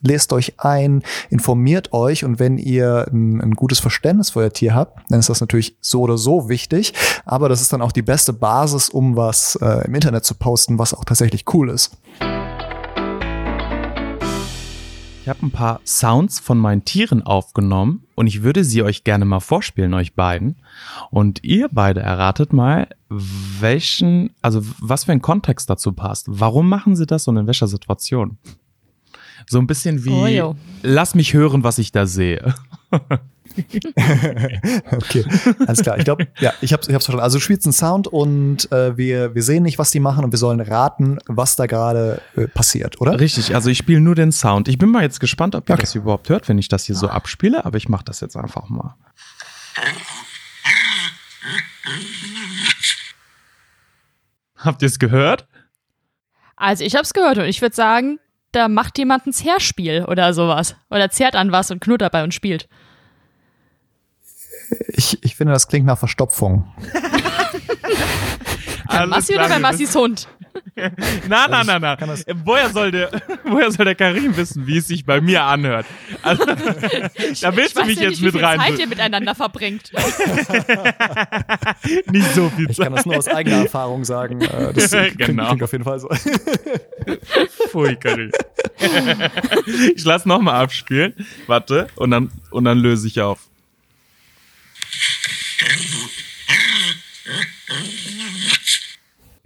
lest 0.00 0.32
euch 0.32 0.54
ein, 0.58 1.02
informiert 1.30 1.92
euch 1.92 2.24
und 2.24 2.38
wenn 2.38 2.58
ihr 2.58 3.06
ein, 3.10 3.40
ein, 3.40 3.52
gutes 3.52 3.80
Verständnis 3.80 4.30
für 4.30 4.40
euer 4.40 4.52
Tier 4.52 4.74
habt, 4.74 5.00
dann 5.08 5.20
ist 5.20 5.28
das 5.28 5.40
natürlich 5.40 5.76
so 5.80 6.02
oder 6.02 6.18
so 6.18 6.48
wichtig, 6.48 6.92
aber 7.24 7.48
das 7.48 7.60
ist 7.60 7.72
dann 7.72 7.82
auch 7.82 7.92
die 7.92 8.02
beste 8.02 8.32
Basis, 8.32 8.88
um 8.88 9.16
was 9.16 9.56
äh, 9.62 9.86
im 9.86 9.94
Internet 9.94 10.24
zu 10.24 10.34
posten, 10.34 10.78
was 10.78 10.92
auch 10.92 11.04
tatsächlich 11.04 11.44
cool 11.54 11.70
ist. 11.70 11.96
Ich 15.22 15.28
habe 15.28 15.46
ein 15.46 15.50
paar 15.50 15.80
Sounds 15.86 16.38
von 16.38 16.58
meinen 16.58 16.84
Tieren 16.84 17.22
aufgenommen 17.22 18.03
und 18.14 18.26
ich 18.26 18.42
würde 18.42 18.64
sie 18.64 18.82
euch 18.82 19.04
gerne 19.04 19.24
mal 19.24 19.40
vorspielen, 19.40 19.94
euch 19.94 20.14
beiden. 20.14 20.56
Und 21.10 21.42
ihr 21.42 21.68
beide 21.70 22.00
erratet 22.00 22.52
mal, 22.52 22.88
welchen, 23.08 24.30
also 24.42 24.62
was 24.80 25.04
für 25.04 25.12
ein 25.12 25.22
Kontext 25.22 25.68
dazu 25.68 25.92
passt. 25.92 26.26
Warum 26.28 26.68
machen 26.68 26.96
sie 26.96 27.06
das 27.06 27.28
und 27.28 27.36
in 27.36 27.46
welcher 27.46 27.66
Situation? 27.66 28.38
So 29.46 29.58
ein 29.58 29.66
bisschen 29.66 30.04
wie, 30.04 30.40
oh, 30.40 30.54
lass 30.82 31.14
mich 31.14 31.34
hören, 31.34 31.64
was 31.64 31.78
ich 31.78 31.92
da 31.92 32.06
sehe. 32.06 32.54
okay, 34.92 35.24
alles 35.66 35.82
klar. 35.82 35.98
Ich 35.98 36.04
glaube, 36.04 36.26
ja, 36.40 36.52
ich 36.60 36.72
hab's, 36.72 36.88
ich 36.88 36.94
hab's 36.94 37.04
verstanden. 37.04 37.22
Also 37.22 37.38
du 37.38 37.42
spielst 37.42 37.66
einen 37.66 37.72
Sound 37.72 38.08
und 38.08 38.70
äh, 38.72 38.96
wir, 38.96 39.34
wir 39.34 39.42
sehen 39.42 39.62
nicht, 39.62 39.78
was 39.78 39.90
die 39.90 40.00
machen 40.00 40.24
und 40.24 40.32
wir 40.32 40.38
sollen 40.38 40.60
raten, 40.60 41.18
was 41.26 41.56
da 41.56 41.66
gerade 41.66 42.20
äh, 42.36 42.48
passiert, 42.48 43.00
oder? 43.00 43.20
Richtig, 43.20 43.54
also 43.54 43.70
ich 43.70 43.78
spiele 43.78 44.00
nur 44.00 44.14
den 44.14 44.32
Sound. 44.32 44.68
Ich 44.68 44.78
bin 44.78 44.90
mal 44.90 45.02
jetzt 45.02 45.20
gespannt, 45.20 45.54
ob 45.54 45.68
ihr 45.68 45.74
okay. 45.74 45.82
das 45.82 45.94
überhaupt 45.94 46.28
hört, 46.28 46.48
wenn 46.48 46.58
ich 46.58 46.68
das 46.68 46.84
hier 46.84 46.96
so 46.96 47.08
abspiele, 47.08 47.64
aber 47.64 47.76
ich 47.76 47.88
mache 47.88 48.04
das 48.04 48.20
jetzt 48.20 48.36
einfach 48.36 48.68
mal. 48.68 48.96
Habt 54.56 54.82
ihr 54.82 54.86
es 54.86 54.98
gehört? 54.98 55.46
Also 56.56 56.84
ich 56.84 56.96
hab's 56.96 57.12
gehört 57.12 57.38
und 57.38 57.44
ich 57.44 57.60
würde 57.60 57.74
sagen, 57.74 58.18
da 58.52 58.68
macht 58.68 58.98
jemand 58.98 59.26
ein 59.26 59.32
Zerspiel 59.32 60.04
oder 60.06 60.32
sowas. 60.32 60.76
Oder 60.90 61.10
zerrt 61.10 61.34
an 61.34 61.52
was 61.52 61.70
und 61.70 61.80
knuddert 61.80 62.12
bei 62.12 62.22
uns 62.22 62.34
spielt. 62.34 62.68
Ich, 64.88 65.22
ich 65.22 65.36
finde, 65.36 65.52
das 65.52 65.68
klingt 65.68 65.86
nach 65.86 65.98
Verstopfung. 65.98 66.72
bei 68.88 69.06
Massi 69.06 69.34
oder 69.34 69.48
bei 69.48 69.58
Massis 69.58 69.94
Hund? 69.94 70.28
na, 71.28 71.46
na, 71.48 71.62
na, 71.64 71.78
na. 71.78 71.96
Woher 72.44 72.68
soll 72.70 72.90
der, 72.90 73.10
woher 73.44 73.70
soll 73.70 73.84
der 73.84 73.94
Karim 73.94 74.36
wissen, 74.36 74.66
wie 74.66 74.78
es 74.78 74.88
sich 74.88 75.04
bei 75.04 75.20
mir 75.20 75.42
anhört? 75.42 75.86
Also, 76.22 76.44
da 76.44 76.56
willst 77.56 77.78
du 77.78 77.84
mich 77.84 77.98
jetzt 77.98 78.20
nicht, 78.20 78.34
mit 78.34 78.42
rein. 78.42 78.58
Zeit 78.58 78.78
ihr 78.78 78.86
miteinander 78.86 79.34
verbringt. 79.34 79.92
nicht 82.10 82.34
so 82.34 82.50
viel 82.50 82.66
Zeit. 82.66 82.70
Ich 82.70 82.78
kann 82.78 82.94
das 82.94 83.06
nur 83.06 83.16
aus 83.16 83.28
eigener 83.28 83.62
Erfahrung 83.62 84.04
sagen. 84.04 84.40
Äh, 84.40 84.72
das 84.72 84.90
klingt, 84.90 85.18
genau. 85.18 85.48
klingt 85.48 85.62
auf 85.62 85.72
jeden 85.72 85.84
Fall 85.84 85.98
so. 85.98 86.08
Pfui, 87.68 87.96
Karim. 87.96 88.32
Ich 89.94 90.04
lass 90.04 90.26
nochmal 90.26 90.62
abspielen. 90.62 91.14
Warte, 91.46 91.86
und 91.96 92.10
dann, 92.10 92.32
und 92.50 92.64
dann 92.64 92.78
löse 92.78 93.06
ich 93.06 93.20
auf. 93.20 93.48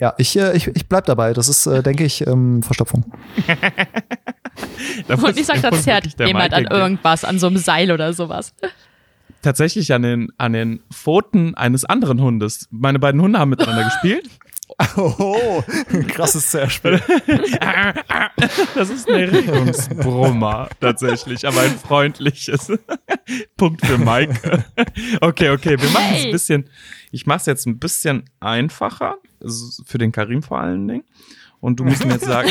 Ja, 0.01 0.15
ich, 0.17 0.37
äh, 0.37 0.57
ich, 0.57 0.69
ich 0.69 0.87
bleib 0.89 1.07
dabei. 1.07 1.33
Das 1.33 1.49
ist, 1.49 1.67
äh, 1.67 1.83
denke 1.83 2.05
ich, 2.05 2.25
ähm, 2.27 2.63
Verstopfung. 2.63 3.05
Und 5.09 5.37
ich 5.37 5.47
sag, 5.47 5.61
da 5.61 5.73
zerrt 5.73 6.07
jemand 6.21 6.55
an 6.55 6.67
irgendwas, 6.67 7.25
an 7.25 7.39
so 7.39 7.49
einem 7.49 7.57
Seil 7.57 7.91
oder 7.91 8.13
sowas. 8.13 8.55
Tatsächlich 9.43 9.93
an 9.93 10.03
den, 10.03 10.29
an 10.37 10.53
den 10.53 10.81
Pfoten 10.93 11.55
eines 11.57 11.85
anderen 11.85 12.21
Hundes. 12.21 12.69
Meine 12.71 12.99
beiden 12.99 13.21
Hunde 13.21 13.39
haben 13.39 13.51
miteinander 13.51 13.85
gespielt. 14.03 14.29
Oh, 14.97 15.63
krasses 16.09 16.51
Zerspiel. 16.51 17.01
Das 18.75 18.91
ist 18.91 19.09
ein 19.09 19.21
Erregungsbrummer, 19.21 20.69
tatsächlich, 20.81 21.47
aber 21.47 21.63
ein 21.63 21.77
freundliches. 21.79 22.73
Punkt 23.57 23.85
für 23.85 23.99
Mike. 23.99 24.65
Okay, 25.21 25.51
okay, 25.51 25.81
wir 25.81 25.91
machen 25.91 26.15
es 26.15 26.25
ein 26.25 26.31
bisschen, 26.31 26.71
ich 27.11 27.27
mache 27.27 27.39
es 27.39 27.47
jetzt 27.47 27.67
ein 27.67 27.79
bisschen 27.79 28.31
einfacher, 28.39 29.17
für 29.85 29.99
den 29.99 30.13
Karim 30.13 30.43
vor 30.43 30.61
allen 30.61 30.87
Dingen. 30.87 31.05
Und 31.61 31.81
du 31.81 31.85
musst 31.85 32.05
mir 32.05 32.13
jetzt 32.13 32.25
sagen. 32.27 32.49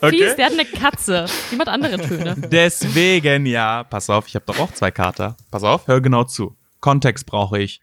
okay. 0.00 0.10
Fies, 0.10 0.36
der 0.36 0.46
hat 0.46 0.52
eine 0.52 0.64
Katze. 0.64 1.26
Die 1.52 1.56
macht 1.56 1.68
andere 1.68 1.98
Töne. 1.98 2.34
Deswegen, 2.50 3.44
ja. 3.44 3.84
Pass 3.84 4.08
auf, 4.08 4.26
ich 4.28 4.34
habe 4.34 4.46
doch 4.46 4.58
auch 4.58 4.72
zwei 4.72 4.90
Kater. 4.90 5.36
Pass 5.50 5.62
auf, 5.62 5.86
hör 5.86 6.00
genau 6.00 6.24
zu. 6.24 6.56
Kontext 6.80 7.26
brauche 7.26 7.60
ich. 7.60 7.82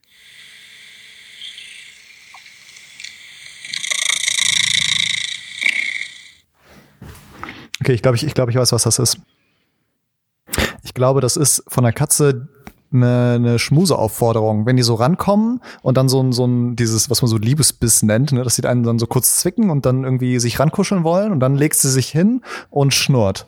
Okay, 7.88 7.94
ich 7.94 8.02
glaube, 8.02 8.18
ich, 8.18 8.26
ich, 8.26 8.34
glaub, 8.34 8.50
ich 8.50 8.56
weiß, 8.58 8.74
was 8.74 8.84
das 8.84 9.00
ist. 9.00 9.18
Ich 10.84 10.94
glaube, 10.94 11.22
das 11.22 11.38
ist 11.38 11.64
von 11.70 11.86
der 11.86 11.94
Katze 11.94 12.50
eine, 12.92 13.36
eine 13.36 13.60
Schmuseaufforderung, 13.60 14.66
wenn 14.66 14.76
die 14.76 14.84
so 14.84 14.96
rankommen 14.96 15.62
und 15.84 15.96
dann 15.96 16.10
so 16.10 16.22
ein, 16.22 16.34
so 16.34 16.46
ein, 16.46 16.76
dieses, 16.76 17.10
was 17.10 17.22
man 17.22 17.30
so 17.30 17.38
Liebesbiss 17.38 18.04
nennt, 18.04 18.34
ne, 18.34 18.44
dass 18.44 18.58
sie 18.58 18.66
einen 18.66 18.84
dann 18.84 19.00
so 19.00 19.08
kurz 19.08 19.40
zwicken 19.40 19.70
und 19.70 19.86
dann 19.86 20.04
irgendwie 20.04 20.38
sich 20.38 20.60
rankuscheln 20.60 21.06
wollen 21.06 21.32
und 21.32 21.40
dann 21.40 21.56
legt 21.56 21.76
sie 21.76 21.90
sich 21.90 22.10
hin 22.10 22.42
und 22.70 22.94
schnurrt. 22.94 23.48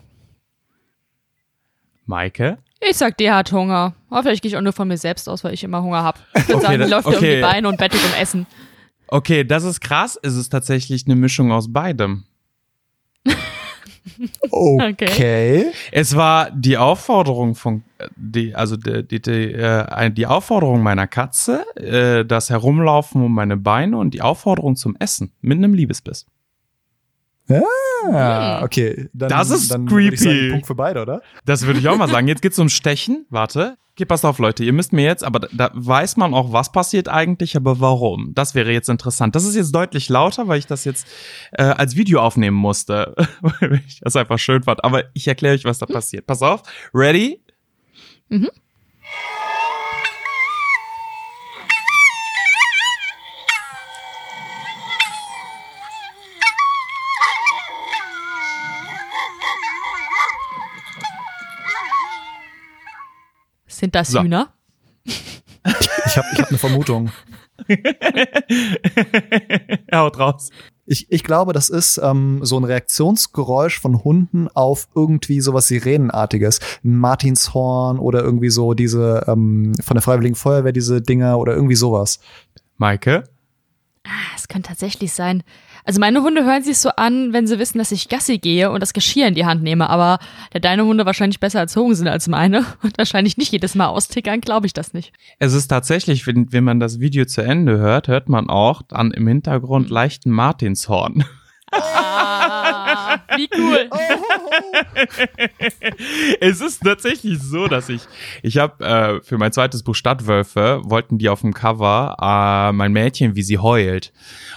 Maike? 2.06 2.60
Ich 2.80 2.95
sag, 2.95 3.17
die 3.17 3.30
hat 3.30 3.52
Hunger. 3.52 3.93
Aber 4.10 4.23
vielleicht 4.23 4.41
gehe 4.41 4.52
ich 4.52 4.56
auch 4.56 4.62
nur 4.62 4.71
von 4.71 4.88
mir 4.88 4.97
selbst 4.97 5.28
aus, 5.28 5.43
weil 5.43 5.54
ich 5.54 5.65
immer 5.65 5.84
Hunger 5.84 6.02
habe. 6.02 6.19
Ich 6.34 6.47
würde 6.47 6.56
okay, 6.56 6.65
sagen, 6.65 6.84
die 6.84 6.89
läuft 6.89 7.08
okay. 7.08 7.17
um 7.17 7.23
die 7.23 7.41
Beine 7.41 7.67
und 7.67 7.78
bettet 7.78 7.99
um 8.06 8.21
Essen. 8.21 8.47
Okay, 9.10 9.43
das 9.43 9.65
ist 9.65 9.82
krass. 9.82 10.17
Es 10.23 10.38
ist 10.38 10.47
tatsächlich 10.47 11.08
eine 11.08 11.17
Mischung 11.17 11.52
aus 11.52 11.73
beidem. 11.73 12.23
Okay. 14.52 15.72
Es 15.92 16.15
war 16.15 16.52
die 16.52 16.78
Aufforderung 16.78 17.56
von 17.56 17.84
die 18.15 18.56
also 18.56 18.76
die 18.78 19.08
die, 19.08 19.22
die, 19.22 19.54
äh, 19.54 20.12
die 20.12 20.26
Aufforderung 20.26 20.82
meiner 20.82 21.08
Katze, 21.08 21.65
äh, 21.76 22.26
das 22.26 22.50
Herumlaufen 22.50 23.24
um 23.24 23.34
meine 23.34 23.58
Beine 23.58 23.98
und 23.98 24.13
die 24.13 24.22
Aufforderung 24.22 24.76
zum 24.76 24.96
Essen 24.98 25.32
mit 25.42 25.58
einem 25.58 25.74
Liebesbiss. 25.74 26.26
Ah, 28.12 28.64
okay. 28.64 29.10
Dann, 29.14 29.30
Das 29.30 29.50
ist 29.50 29.72
dann 29.72 29.90
würde 29.90 30.14
ich 30.14 30.20
sagen, 30.20 30.32
creepy. 30.32 30.52
Punkt 30.52 30.68
für 30.68 30.76
beide, 30.76 31.02
oder? 31.02 31.22
Das 31.46 31.66
würde 31.66 31.80
ich 31.80 31.88
auch 31.88 31.98
mal 31.98 32.10
sagen. 32.10 32.28
Jetzt 32.28 32.42
geht's 32.42 32.60
um 32.60 32.70
Stechen. 32.70 33.26
Warte. 33.30 33.78
Okay, 33.94 34.06
passt 34.06 34.24
auf, 34.24 34.40
Leute. 34.40 34.64
Ihr 34.64 34.72
müsst 34.72 34.94
mir 34.94 35.04
jetzt, 35.04 35.26
aber 35.26 35.40
da, 35.40 35.48
da 35.52 35.72
weiß 35.74 36.16
man 36.16 36.34
auch, 36.34 36.54
was 36.54 36.72
passiert 36.72 37.10
eigentlich, 37.10 37.58
aber 37.58 37.82
warum. 37.82 38.32
Das 38.34 38.56
wäre 38.56 38.72
jetzt 38.72 38.88
interessant. 38.88 39.36
Das 39.36 39.44
ist 39.44 39.56
jetzt 39.56 39.76
deutlich 39.76 40.08
lauter, 40.08 40.48
weil 40.48 40.60
ich 40.60 40.68
das 40.68 40.86
jetzt 40.86 41.06
äh, 41.52 41.64
als 41.64 41.98
Video 41.98 42.22
aufnehmen 42.22 42.56
musste. 42.56 43.14
weil 43.42 43.82
ich 43.86 44.00
das 44.00 44.16
einfach 44.16 44.40
schön 44.40 44.64
fand. 44.64 44.84
Aber 44.86 45.04
ich 45.14 45.28
erkläre 45.28 45.56
euch, 45.56 45.66
was 45.66 45.80
da 45.80 45.86
passiert. 45.86 46.26
Pass 46.28 46.42
auf. 46.42 46.64
Ready? 46.94 47.42
Sind 63.89 63.95
das 63.95 64.10
So. 64.10 64.21
Hühner? 64.21 64.54
Ich 65.04 66.15
habe 66.15 66.28
ich 66.34 66.39
hab 66.39 66.49
eine 66.49 66.60
Vermutung. 66.60 67.12
er 69.88 69.99
haut 69.99 70.19
raus. 70.19 70.52
Ich, 70.86 71.12
ich 71.12 71.23
glaube, 71.23 71.54
das 71.54 71.69
ist 71.69 71.99
ähm, 72.04 72.39
so 72.43 72.60
ein 72.60 72.65
Reaktionsgeräusch 72.65 73.80
von 73.80 74.04
Hunden 74.04 74.47
auf 74.47 74.88
irgendwie 74.93 75.41
sowas 75.41 75.67
Sirenenartiges. 75.67 76.60
Ein 76.84 76.97
Martinshorn 76.97 77.97
oder 77.97 78.21
irgendwie 78.21 78.52
so 78.52 78.75
diese 78.75 79.23
ähm, 79.28 79.73
von 79.84 79.95
der 79.95 80.04
Freiwilligen 80.04 80.36
Feuerwehr 80.36 80.71
diese 80.71 81.02
Dinger 81.02 81.39
oder 81.39 81.56
irgendwie 81.56 81.75
sowas. 81.75 82.19
Maike? 82.78 83.23
Ah, 84.06 84.10
Es 84.36 84.47
kann 84.47 84.62
tatsächlich 84.62 85.13
sein. 85.13 85.41
Also 85.86 86.00
meine 86.00 86.22
Hunde 86.22 86.46
hören 86.46 86.63
sich 86.63 86.78
so 86.78 86.89
an, 86.89 87.34
wenn 87.34 87.48
sie 87.48 87.60
wissen, 87.60 87.78
dass 87.78 87.92
ich 87.92 88.10
Gassi 88.10 88.38
gehe 88.38 88.72
und 88.72 88.82
das 88.82 88.94
Geschirr 88.94 89.28
in 89.28 89.36
die 89.36 89.46
Hand 89.46 89.63
nehme. 89.63 89.89
Aber 89.89 90.20
der 90.54 90.60
deine 90.60 90.86
Hunde 90.86 91.06
wahrscheinlich 91.06 91.39
besser 91.39 91.60
erzogen 91.60 91.96
sind 91.96 92.08
als 92.08 92.28
meine 92.28 92.65
und 92.84 92.98
wahrscheinlich 92.98 93.38
nicht 93.38 93.52
jedes 93.52 93.76
Mal 93.76 93.88
austickern, 93.88 94.42
glaube 94.42 94.68
ich 94.68 94.74
das 94.74 94.94
nicht. 94.94 95.13
Es 95.39 95.54
ist 95.54 95.68
tatsächlich, 95.68 96.28
wenn, 96.28 96.52
wenn 96.52 96.63
man 96.63 96.80
das 96.80 97.00
Video 97.00 97.26
zu 97.26 97.42
Ende 97.42 97.78
hört, 97.78 98.08
hört 98.08 98.30
man 98.30 98.50
auch 98.50 98.82
dann 98.82 99.12
im 99.12 99.28
Hintergrund 99.28 99.89
leichten 99.89 100.32
Martinshorn. 100.32 101.26
Ah, 101.72 102.38
wie 103.36 103.50
cool. 103.58 103.89
es 106.39 106.62
ist 106.62 106.84
tatsächlich 106.84 107.39
so, 107.41 107.67
dass 107.67 107.89
ich, 107.89 108.02
ich 108.43 108.58
habe 108.58 108.84
äh, 108.84 109.22
für 109.22 109.38
mein 109.38 109.52
zweites 109.52 109.84
Buch 109.84 109.95
Stadtwölfe, 109.95 110.82
wollten 110.84 111.17
die 111.17 111.30
auf 111.30 111.41
dem 111.41 111.54
Cover 111.54 112.15
äh, 112.19 112.72
mein 112.74 112.93
Mädchen, 112.93 113.36
wie 113.36 113.43
sie 113.43 113.58
heult. 113.58 114.12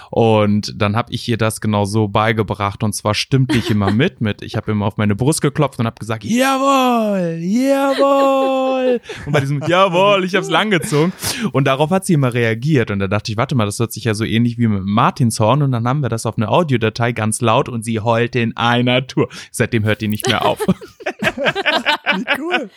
Und 0.09 0.79
dann 0.79 0.95
habe 0.95 1.11
ich 1.11 1.27
ihr 1.27 1.37
das 1.37 1.59
genau 1.59 1.85
so 1.85 2.07
beigebracht 2.07 2.83
und 2.83 2.93
zwar 2.93 3.15
stimmte 3.15 3.57
ich 3.57 3.71
immer 3.71 3.91
mit, 3.91 4.21
mit. 4.21 4.43
Ich 4.43 4.55
habe 4.55 4.71
immer 4.71 4.85
auf 4.85 4.97
meine 4.97 5.15
Brust 5.15 5.41
geklopft 5.41 5.79
und 5.79 5.87
habe 5.87 5.99
gesagt, 5.99 6.23
jawohl, 6.23 7.39
jawohl. 7.41 9.01
Und 9.25 9.31
bei 9.31 9.39
diesem 9.39 9.63
jawohl, 9.67 10.23
ich 10.23 10.35
habe 10.35 10.43
es 10.43 10.51
langgezogen. 10.51 11.13
Und 11.51 11.65
darauf 11.65 11.89
hat 11.89 12.05
sie 12.05 12.13
immer 12.13 12.33
reagiert. 12.33 12.91
Und 12.91 12.99
da 12.99 13.07
dachte 13.07 13.31
ich, 13.31 13.37
warte 13.37 13.55
mal, 13.55 13.65
das 13.65 13.79
hört 13.79 13.91
sich 13.91 14.03
ja 14.03 14.13
so 14.13 14.23
ähnlich 14.23 14.57
wie 14.57 14.67
mit 14.67 14.79
dem 14.79 14.89
Martinshorn. 14.89 15.63
Und 15.63 15.71
dann 15.71 15.87
haben 15.87 16.01
wir 16.01 16.09
das 16.09 16.25
auf 16.25 16.37
eine 16.37 16.49
Audiodatei 16.49 17.11
ganz 17.11 17.41
laut 17.41 17.67
und 17.67 17.83
sie 17.83 17.99
heulte 17.99 18.39
in 18.43 18.55
einer 18.57 19.05
Tour. 19.07 19.29
Seitdem 19.51 19.83
hört 19.85 20.01
die 20.01 20.07
nicht 20.07 20.27
mehr 20.27 20.45
auf. 20.45 20.59
Wie 20.67 22.25
cool. 22.39 22.69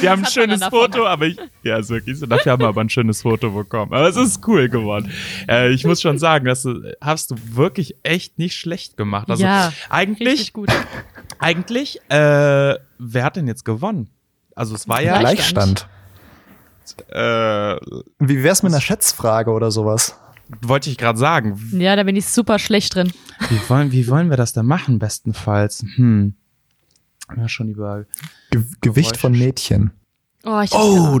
Wir 0.00 0.10
haben 0.10 0.24
ein 0.24 0.30
schönes? 0.30 0.64
Foto, 0.64 1.06
aber 1.06 1.26
ich, 1.26 1.36
ja, 1.62 1.78
ist 1.78 1.90
wirklich 1.90 2.18
so. 2.18 2.26
Dafür 2.26 2.52
haben 2.52 2.60
wir 2.62 2.68
aber 2.68 2.80
ein 2.80 2.88
schönes 2.90 3.22
Foto 3.22 3.50
bekommen. 3.50 3.92
Aber 3.92 4.08
es 4.08 4.16
ist 4.16 4.46
cool 4.48 4.68
geworden. 4.68 5.12
Äh, 5.48 5.70
ich 5.70 5.84
muss 5.84 6.00
schon 6.02 6.18
sagen, 6.18 6.46
das 6.46 6.64
äh, 6.64 6.92
hast 7.00 7.30
du 7.30 7.36
wirklich 7.54 7.94
echt 8.02 8.38
nicht 8.38 8.56
schlecht 8.56 8.96
gemacht. 8.96 9.30
Also 9.30 9.44
Ja, 9.44 9.72
eigentlich, 9.88 10.52
gut. 10.52 10.70
eigentlich, 11.38 12.00
äh, 12.10 12.74
wer 12.98 13.24
hat 13.24 13.36
denn 13.36 13.46
jetzt 13.46 13.64
gewonnen? 13.64 14.10
Also 14.56 14.74
es 14.74 14.88
war 14.88 15.00
ja, 15.00 15.18
Gleichstand. 15.18 15.86
Gleichstand. 16.98 17.10
äh, 17.10 17.76
Wie 18.18 18.42
wär's 18.42 18.62
mit 18.62 18.72
einer 18.72 18.80
Schätzfrage 18.80 19.50
oder 19.50 19.70
sowas? 19.70 20.18
Wollte 20.62 20.90
ich 20.90 20.96
gerade 20.98 21.18
sagen. 21.18 21.60
Ja, 21.72 21.96
da 21.96 22.02
bin 22.02 22.16
ich 22.16 22.26
super 22.26 22.58
schlecht 22.58 22.94
drin. 22.94 23.12
Wie 23.48 23.60
wollen, 23.68 23.92
wie 23.92 24.06
wollen 24.08 24.30
wir 24.30 24.36
das 24.36 24.52
denn 24.52 24.66
machen, 24.66 24.98
bestenfalls? 24.98 25.84
Hm. 25.96 26.34
Ja, 27.36 27.48
schon 27.48 27.68
über. 27.68 28.06
Ge 28.50 28.62
Gewicht 28.80 29.16
von 29.16 29.32
Mädchen. 29.32 29.92
Oh, 30.44 30.60
ich 30.60 30.72
Oh. 30.72 31.20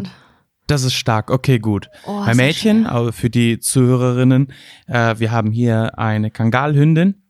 Das 0.66 0.82
ist 0.84 0.94
stark. 0.94 1.30
Okay, 1.30 1.58
gut. 1.58 1.88
Oh, 2.06 2.24
Bei 2.24 2.34
Mädchen, 2.34 2.86
aber 2.86 3.12
für 3.12 3.28
die 3.30 3.58
Zuhörerinnen, 3.58 4.52
äh, 4.86 5.18
wir 5.18 5.32
haben 5.32 5.50
hier 5.50 5.98
eine 5.98 6.30
Kangalhündin. 6.30 7.22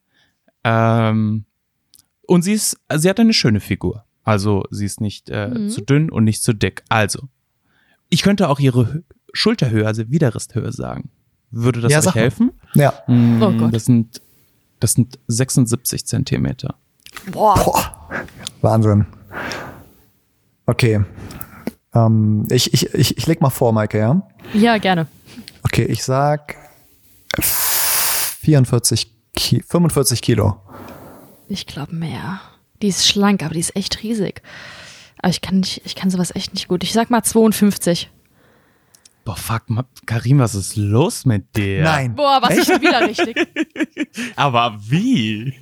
Ähm, 0.64 1.46
und 2.26 2.42
sie 2.42 2.52
ist, 2.52 2.76
sie 2.94 3.08
hat 3.08 3.18
eine 3.18 3.32
schöne 3.32 3.60
Figur. 3.60 4.04
Also 4.24 4.64
sie 4.70 4.84
ist 4.84 5.00
nicht 5.00 5.30
äh, 5.30 5.48
Mhm. 5.48 5.68
zu 5.70 5.80
dünn 5.80 6.10
und 6.10 6.24
nicht 6.24 6.42
zu 6.42 6.52
dick. 6.52 6.84
Also, 6.90 7.28
ich 8.10 8.22
könnte 8.22 8.48
auch 8.48 8.60
ihre 8.60 8.82
Hö- 8.84 9.02
Schulterhöhe, 9.32 9.86
also 9.86 10.08
Widerristhöhe 10.10 10.70
sagen. 10.72 11.10
Würde 11.50 11.80
das 11.80 11.92
Ja, 11.92 11.98
euch 12.00 12.14
helfen? 12.14 12.52
Ja. 12.74 12.92
Mm, 13.06 13.42
Oh 13.42 13.52
Gott. 13.52 13.74
Das 13.74 13.84
sind, 13.84 14.20
das 14.78 14.92
sind 14.92 15.18
76 15.26 16.06
Zentimeter. 16.06 16.74
Boah. 17.32 17.54
Boah. 17.54 18.08
Wahnsinn. 18.60 19.06
Okay. 20.66 21.04
Ähm, 21.94 22.46
ich, 22.50 22.72
ich, 22.72 22.94
ich, 22.94 23.18
ich 23.18 23.26
leg 23.26 23.40
mal 23.40 23.50
vor, 23.50 23.72
Maike, 23.72 23.98
ja? 23.98 24.22
Ja, 24.54 24.78
gerne. 24.78 25.06
Okay, 25.64 25.84
ich 25.84 26.04
sag 26.04 26.56
44, 27.40 29.10
Ki 29.34 29.62
45 29.66 30.22
Kilo. 30.22 30.60
Ich 31.48 31.66
glaube 31.66 31.94
mehr. 31.94 32.40
Die 32.82 32.88
ist 32.88 33.06
schlank, 33.06 33.42
aber 33.42 33.54
die 33.54 33.60
ist 33.60 33.76
echt 33.76 34.02
riesig. 34.02 34.42
Aber 35.18 35.30
ich 35.30 35.40
kann 35.40 35.60
nicht, 35.60 35.82
ich 35.84 35.94
kann 35.96 36.10
sowas 36.10 36.34
echt 36.34 36.54
nicht 36.54 36.68
gut. 36.68 36.82
Ich 36.82 36.92
sag 36.92 37.10
mal 37.10 37.22
52. 37.22 38.08
Boah, 39.24 39.36
fuck, 39.36 39.64
Karim, 40.06 40.38
was 40.38 40.54
ist 40.54 40.76
los 40.76 41.24
mit 41.26 41.56
dir? 41.56 41.82
Nein. 41.82 42.14
Boah, 42.14 42.40
was 42.40 42.56
ist 42.56 42.66
schon 42.66 42.80
wieder 42.80 43.00
richtig? 43.06 43.36
Aber 44.36 44.76
wie? 44.80 45.54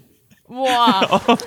Boah. 0.47 1.21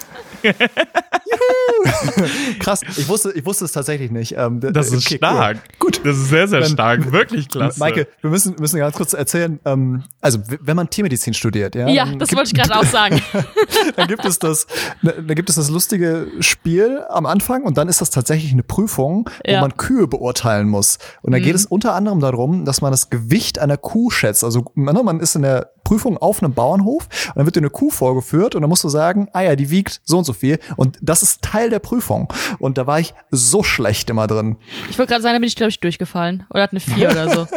Krass, 2.59 2.81
ich 2.97 3.07
wusste, 3.07 3.31
ich 3.31 3.45
wusste 3.45 3.65
es 3.65 3.71
tatsächlich 3.71 4.11
nicht. 4.11 4.35
Ähm, 4.37 4.59
Das 4.59 4.91
ist 4.91 5.05
okay, 5.05 5.17
stark. 5.17 5.57
Cool. 5.57 5.75
Gut. 5.79 6.01
Das 6.05 6.17
ist 6.17 6.29
sehr, 6.29 6.47
sehr 6.47 6.61
Dann- 6.61 6.69
stark. 6.71 7.11
Wirklich 7.11 7.47
klasse. 7.49 7.79
Maike, 7.79 8.07
wir 8.21 8.29
müssen, 8.29 8.55
müssen 8.59 8.77
ganz 8.79 8.95
kurz 8.95 9.13
erzählen, 9.13 9.59
ähm, 9.65 10.03
also 10.21 10.39
wenn 10.61 10.75
man 10.75 10.89
Tiermedizin 10.89 11.33
studiert, 11.33 11.75
ja, 11.75 11.87
Ja, 11.87 12.05
das 12.05 12.29
gibt- 12.29 12.37
wollte 12.39 12.51
ich 12.55 12.61
gerade 12.61 12.75
auch 12.79 12.85
sagen. 12.85 13.21
dann 13.95 14.07
gibt 14.07 14.25
es 14.25 14.39
das, 14.39 14.67
ne, 15.01 15.13
dann 15.13 15.35
gibt 15.35 15.49
es 15.49 15.55
das 15.55 15.69
lustige 15.69 16.27
Spiel 16.39 17.01
am 17.09 17.25
Anfang 17.25 17.63
und 17.63 17.77
dann 17.77 17.87
ist 17.87 18.01
das 18.01 18.09
tatsächlich 18.09 18.51
eine 18.51 18.63
Prüfung, 18.63 19.29
wo 19.45 19.51
Ja. 19.51 19.57
Mhm. 19.57 19.61
man 19.61 19.77
Kühe 19.77 20.07
beurteilen 20.07 20.67
muss. 20.69 20.97
Und 21.21 21.31
da 21.33 21.39
geht 21.39 21.55
es 21.55 21.65
unter 21.65 21.93
anderem 21.93 22.19
darum, 22.19 22.65
dass 22.65 22.81
man 22.81 22.91
das 22.91 23.09
Gewicht 23.09 23.59
einer 23.59 23.77
Kuh 23.77 24.09
schätzt. 24.11 24.43
Also 24.43 24.65
man 24.75 24.91
man 25.03 25.19
ist 25.19 25.35
in 25.35 25.41
der 25.41 25.71
Prüfung 25.83 26.17
auf 26.17 26.41
einem 26.43 26.53
Bauernhof 26.53 27.07
und 27.29 27.35
dann 27.37 27.45
wird 27.45 27.55
dir 27.55 27.61
eine 27.61 27.69
Kuh 27.69 27.89
vorgeführt 27.89 28.55
und 28.55 28.61
dann 28.61 28.69
musst 28.69 28.83
du 28.83 28.89
sagen, 28.89 29.27
ah 29.33 29.41
ja, 29.41 29.55
die 29.55 29.69
wiegt 29.69 30.01
so 30.03 30.17
und 30.17 30.23
so 30.23 30.33
viel 30.33 30.59
und 30.77 30.97
das 31.01 31.23
ist 31.23 31.41
Teil 31.41 31.69
der 31.69 31.79
Prüfung. 31.79 32.31
Und 32.59 32.77
da 32.77 32.87
war 32.87 32.99
ich 32.99 33.13
so 33.31 33.63
schlecht 33.63 34.09
immer 34.09 34.27
drin. 34.27 34.57
Ich 34.89 34.97
wollte 34.97 35.11
gerade 35.11 35.23
sagen, 35.23 35.33
da 35.35 35.39
bin 35.39 35.47
ich, 35.47 35.55
glaube 35.55 35.69
ich, 35.69 35.79
durchgefallen. 35.79 36.45
Oder 36.49 36.63
hat 36.63 36.71
eine 36.71 36.79
4 36.79 37.09
oder 37.11 37.29
so. 37.29 37.47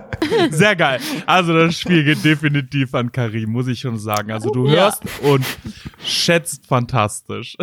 Sehr 0.50 0.74
geil. 0.76 1.00
Also 1.26 1.52
das 1.52 1.78
Spiel 1.78 2.04
geht 2.04 2.24
definitiv 2.24 2.94
an 2.94 3.12
Karim, 3.12 3.50
muss 3.50 3.66
ich 3.68 3.80
schon 3.80 3.98
sagen. 3.98 4.30
Also 4.32 4.50
du 4.50 4.66
Ja. 4.66 4.84
hörst 4.84 5.02
und 5.22 5.44
schätzt 6.04 6.66
fantastisch. 6.66 7.56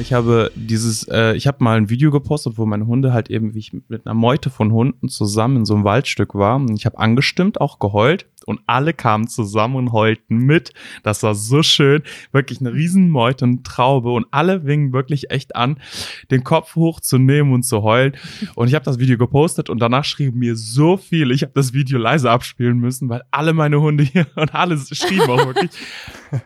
Ich 0.00 0.12
habe 0.12 0.50
dieses, 0.54 1.06
äh, 1.08 1.34
ich 1.34 1.46
habe 1.46 1.62
mal 1.62 1.76
ein 1.76 1.88
Video 1.88 2.10
gepostet, 2.10 2.58
wo 2.58 2.66
meine 2.66 2.86
Hunde 2.86 3.12
halt 3.12 3.30
eben, 3.30 3.54
wie 3.54 3.60
ich 3.60 3.72
mit 3.88 4.06
einer 4.06 4.14
Meute 4.14 4.50
von 4.50 4.72
Hunden 4.72 5.08
zusammen 5.08 5.58
in 5.58 5.64
so 5.64 5.74
einem 5.74 5.84
Waldstück 5.84 6.34
war. 6.34 6.56
Und 6.56 6.74
ich 6.74 6.86
habe 6.86 6.98
angestimmt, 6.98 7.60
auch 7.60 7.78
geheult. 7.78 8.26
Und 8.46 8.60
alle 8.66 8.92
kamen 8.92 9.26
zusammen 9.26 9.76
und 9.76 9.92
heulten 9.92 10.36
mit. 10.36 10.74
Das 11.02 11.22
war 11.22 11.34
so 11.34 11.62
schön. 11.62 12.02
Wirklich 12.32 12.60
eine 12.60 12.74
Riesenmeute, 12.74 13.44
eine 13.44 13.62
Traube. 13.62 14.10
Und 14.10 14.26
alle 14.32 14.64
wingen 14.64 14.92
wirklich 14.92 15.30
echt 15.30 15.56
an, 15.56 15.78
den 16.30 16.44
Kopf 16.44 16.74
hochzunehmen 16.74 17.52
und 17.52 17.62
zu 17.62 17.82
heulen. 17.82 18.14
Und 18.54 18.68
ich 18.68 18.74
habe 18.74 18.84
das 18.84 18.98
Video 18.98 19.16
gepostet 19.16 19.70
und 19.70 19.80
danach 19.80 20.04
schrieben 20.04 20.40
mir 20.40 20.56
so 20.56 20.96
viele. 20.96 21.32
Ich 21.34 21.42
habe 21.42 21.52
das 21.54 21.72
Video 21.72 21.98
leise 21.98 22.30
abspielen 22.30 22.78
müssen, 22.78 23.08
weil 23.08 23.22
alle 23.30 23.54
meine 23.54 23.80
Hunde 23.80 24.04
hier 24.04 24.26
und 24.36 24.54
alle 24.54 24.76
schrieben 24.76 25.30
auch 25.30 25.46
wirklich. 25.46 25.70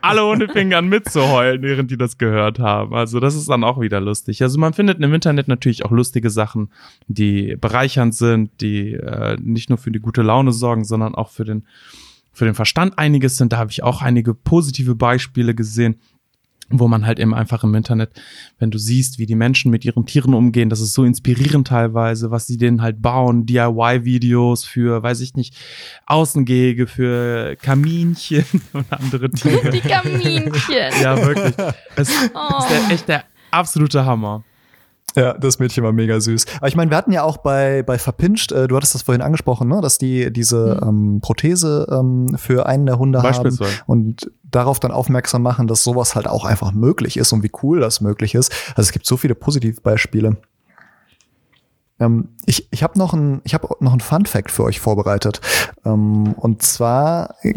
Alle 0.01 0.25
Hunde 0.25 0.47
fingen 0.47 0.73
an 0.73 0.87
mitzuheulen, 0.87 1.61
während 1.61 1.91
die 1.91 1.97
das 1.97 2.17
gehört 2.17 2.59
haben. 2.59 2.93
Also 2.93 3.19
das 3.19 3.35
ist 3.35 3.49
dann 3.49 3.63
auch 3.63 3.79
wieder 3.79 3.99
lustig. 3.99 4.41
Also 4.41 4.59
man 4.59 4.73
findet 4.73 4.99
im 5.01 5.13
Internet 5.13 5.47
natürlich 5.47 5.85
auch 5.85 5.91
lustige 5.91 6.29
Sachen, 6.29 6.71
die 7.07 7.55
bereichernd 7.55 8.15
sind, 8.15 8.61
die 8.61 8.93
äh, 8.93 9.37
nicht 9.41 9.69
nur 9.69 9.77
für 9.77 9.91
die 9.91 9.99
gute 9.99 10.21
Laune 10.21 10.51
sorgen, 10.51 10.83
sondern 10.83 11.15
auch 11.15 11.29
für 11.29 11.45
den 11.45 11.65
für 12.31 12.45
den 12.45 12.55
Verstand 12.55 12.97
einiges 12.97 13.37
sind. 13.37 13.51
Da 13.51 13.57
habe 13.57 13.71
ich 13.71 13.83
auch 13.83 14.01
einige 14.01 14.33
positive 14.33 14.95
Beispiele 14.95 15.53
gesehen 15.53 15.99
wo 16.69 16.87
man 16.87 17.05
halt 17.05 17.19
eben 17.19 17.33
einfach 17.33 17.63
im 17.63 17.73
Internet, 17.75 18.11
wenn 18.59 18.71
du 18.71 18.77
siehst, 18.77 19.19
wie 19.19 19.25
die 19.25 19.35
Menschen 19.35 19.71
mit 19.71 19.85
ihren 19.85 20.05
Tieren 20.05 20.33
umgehen, 20.33 20.69
das 20.69 20.81
ist 20.81 20.93
so 20.93 21.03
inspirierend 21.03 21.67
teilweise, 21.67 22.31
was 22.31 22.47
sie 22.47 22.57
denen 22.57 22.81
halt 22.81 23.01
bauen, 23.01 23.45
DIY-Videos 23.45 24.65
für, 24.65 25.01
weiß 25.01 25.21
ich 25.21 25.35
nicht, 25.35 25.55
Außengehege, 26.05 26.87
für 26.87 27.55
Kaminchen 27.57 28.45
und 28.73 28.85
andere 28.91 29.29
Tiere. 29.31 29.69
Die 29.69 29.81
Kaminchen. 29.81 30.51
ja, 31.01 31.17
wirklich. 31.17 31.53
Es 31.95 32.11
oh. 32.33 32.57
ist 32.59 32.69
der, 32.69 32.91
echt 32.91 33.07
der 33.07 33.23
absolute 33.51 34.05
Hammer. 34.05 34.43
Ja, 35.19 35.33
das 35.33 35.59
Mädchen 35.59 35.83
war 35.83 35.91
mega 35.91 36.21
süß. 36.21 36.45
Aber 36.57 36.69
ich 36.69 36.77
meine, 36.77 36.91
wir 36.91 36.97
hatten 36.97 37.11
ja 37.11 37.23
auch 37.23 37.37
bei, 37.37 37.83
bei 37.83 37.99
Verpinscht, 37.99 38.53
äh, 38.53 38.69
du 38.69 38.77
hattest 38.77 38.95
das 38.95 39.01
vorhin 39.01 39.21
angesprochen, 39.21 39.67
ne, 39.67 39.81
dass 39.81 39.97
die 39.97 40.31
diese 40.31 40.79
mhm. 40.81 40.87
ähm, 40.87 41.21
Prothese 41.21 41.87
ähm, 41.91 42.37
für 42.37 42.67
einen 42.67 42.85
der 42.85 42.99
Hunde 42.99 43.21
haben 43.21 43.57
und 43.85 44.31
darauf 44.43 44.79
dann 44.79 44.91
aufmerksam 44.91 45.41
machen, 45.41 45.67
dass 45.67 45.83
sowas 45.83 46.15
halt 46.15 46.25
auch 46.25 46.45
einfach 46.45 46.71
möglich 46.71 47.17
ist 47.17 47.33
und 47.33 47.43
wie 47.43 47.51
cool 47.61 47.81
das 47.81 47.99
möglich 47.99 48.33
ist. 48.33 48.53
Also 48.69 48.87
es 48.87 48.91
gibt 48.93 49.05
so 49.05 49.17
viele 49.17 49.35
Positivbeispiele. 49.35 50.37
Ähm, 51.99 52.29
ich 52.45 52.69
ich 52.71 52.81
habe 52.81 52.97
noch 52.97 53.13
ein 53.13 53.41
ich 53.43 53.53
habe 53.53 53.67
noch 53.81 53.91
ein 53.91 53.99
Fun 53.99 54.25
Fact 54.25 54.51
für 54.51 54.63
euch 54.63 54.79
vorbereitet. 54.79 55.41
Ähm, 55.83 56.31
und 56.37 56.61
zwar 56.63 57.35
äh, 57.41 57.53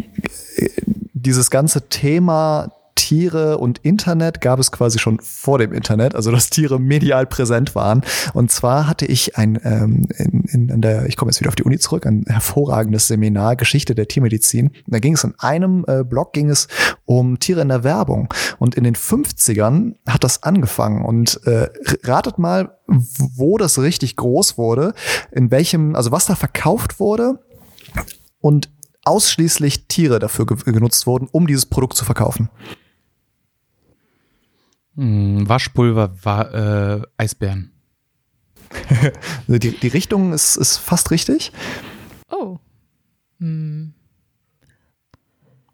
dieses 1.14 1.48
ganze 1.48 1.88
Thema 1.88 2.72
Tiere 2.94 3.58
und 3.58 3.78
Internet 3.78 4.40
gab 4.40 4.58
es 4.58 4.72
quasi 4.72 4.98
schon 4.98 5.18
vor 5.20 5.58
dem 5.58 5.72
Internet, 5.72 6.14
also 6.14 6.30
dass 6.30 6.50
Tiere 6.50 6.78
medial 6.80 7.26
präsent 7.26 7.74
waren. 7.74 8.02
Und 8.34 8.50
zwar 8.50 8.86
hatte 8.86 9.06
ich 9.06 9.36
ein, 9.36 9.58
ähm, 9.64 10.06
in, 10.16 10.44
in, 10.44 10.68
in 10.68 10.82
der, 10.82 11.06
ich 11.06 11.16
komme 11.16 11.30
jetzt 11.30 11.40
wieder 11.40 11.48
auf 11.48 11.56
die 11.56 11.64
Uni 11.64 11.78
zurück, 11.78 12.06
ein 12.06 12.24
hervorragendes 12.26 13.08
Seminar 13.08 13.56
Geschichte 13.56 13.94
der 13.94 14.08
Tiermedizin. 14.08 14.70
Da 14.86 14.98
ging 14.98 15.14
es 15.14 15.24
in 15.24 15.34
einem 15.38 15.84
äh, 15.88 16.04
Blog 16.04 16.32
ging 16.32 16.50
es 16.50 16.68
um 17.04 17.38
Tiere 17.38 17.62
in 17.62 17.68
der 17.68 17.84
Werbung. 17.84 18.28
Und 18.58 18.74
in 18.74 18.84
den 18.84 18.94
50ern 18.94 19.94
hat 20.06 20.24
das 20.24 20.42
angefangen. 20.42 21.04
Und 21.04 21.40
äh, 21.46 21.68
ratet 22.04 22.38
mal, 22.38 22.78
wo 22.86 23.58
das 23.58 23.78
richtig 23.78 24.16
groß 24.16 24.58
wurde, 24.58 24.94
in 25.30 25.50
welchem, 25.50 25.94
also 25.94 26.12
was 26.12 26.26
da 26.26 26.34
verkauft 26.34 27.00
wurde. 27.00 27.40
Und 28.40 28.70
ausschließlich 29.04 29.88
Tiere 29.88 30.18
dafür 30.18 30.46
genutzt 30.46 31.06
wurden, 31.06 31.28
um 31.30 31.46
dieses 31.46 31.66
Produkt 31.66 31.96
zu 31.96 32.04
verkaufen. 32.04 32.48
Hm, 34.96 35.48
Waschpulver 35.48 36.12
war 36.22 36.54
äh, 36.54 37.02
Eisbären. 37.16 37.72
die, 39.46 39.58
die 39.78 39.88
Richtung 39.88 40.32
ist, 40.32 40.56
ist 40.56 40.78
fast 40.78 41.10
richtig. 41.10 41.52
Oh. 42.30 42.58
Hm. 43.38 43.94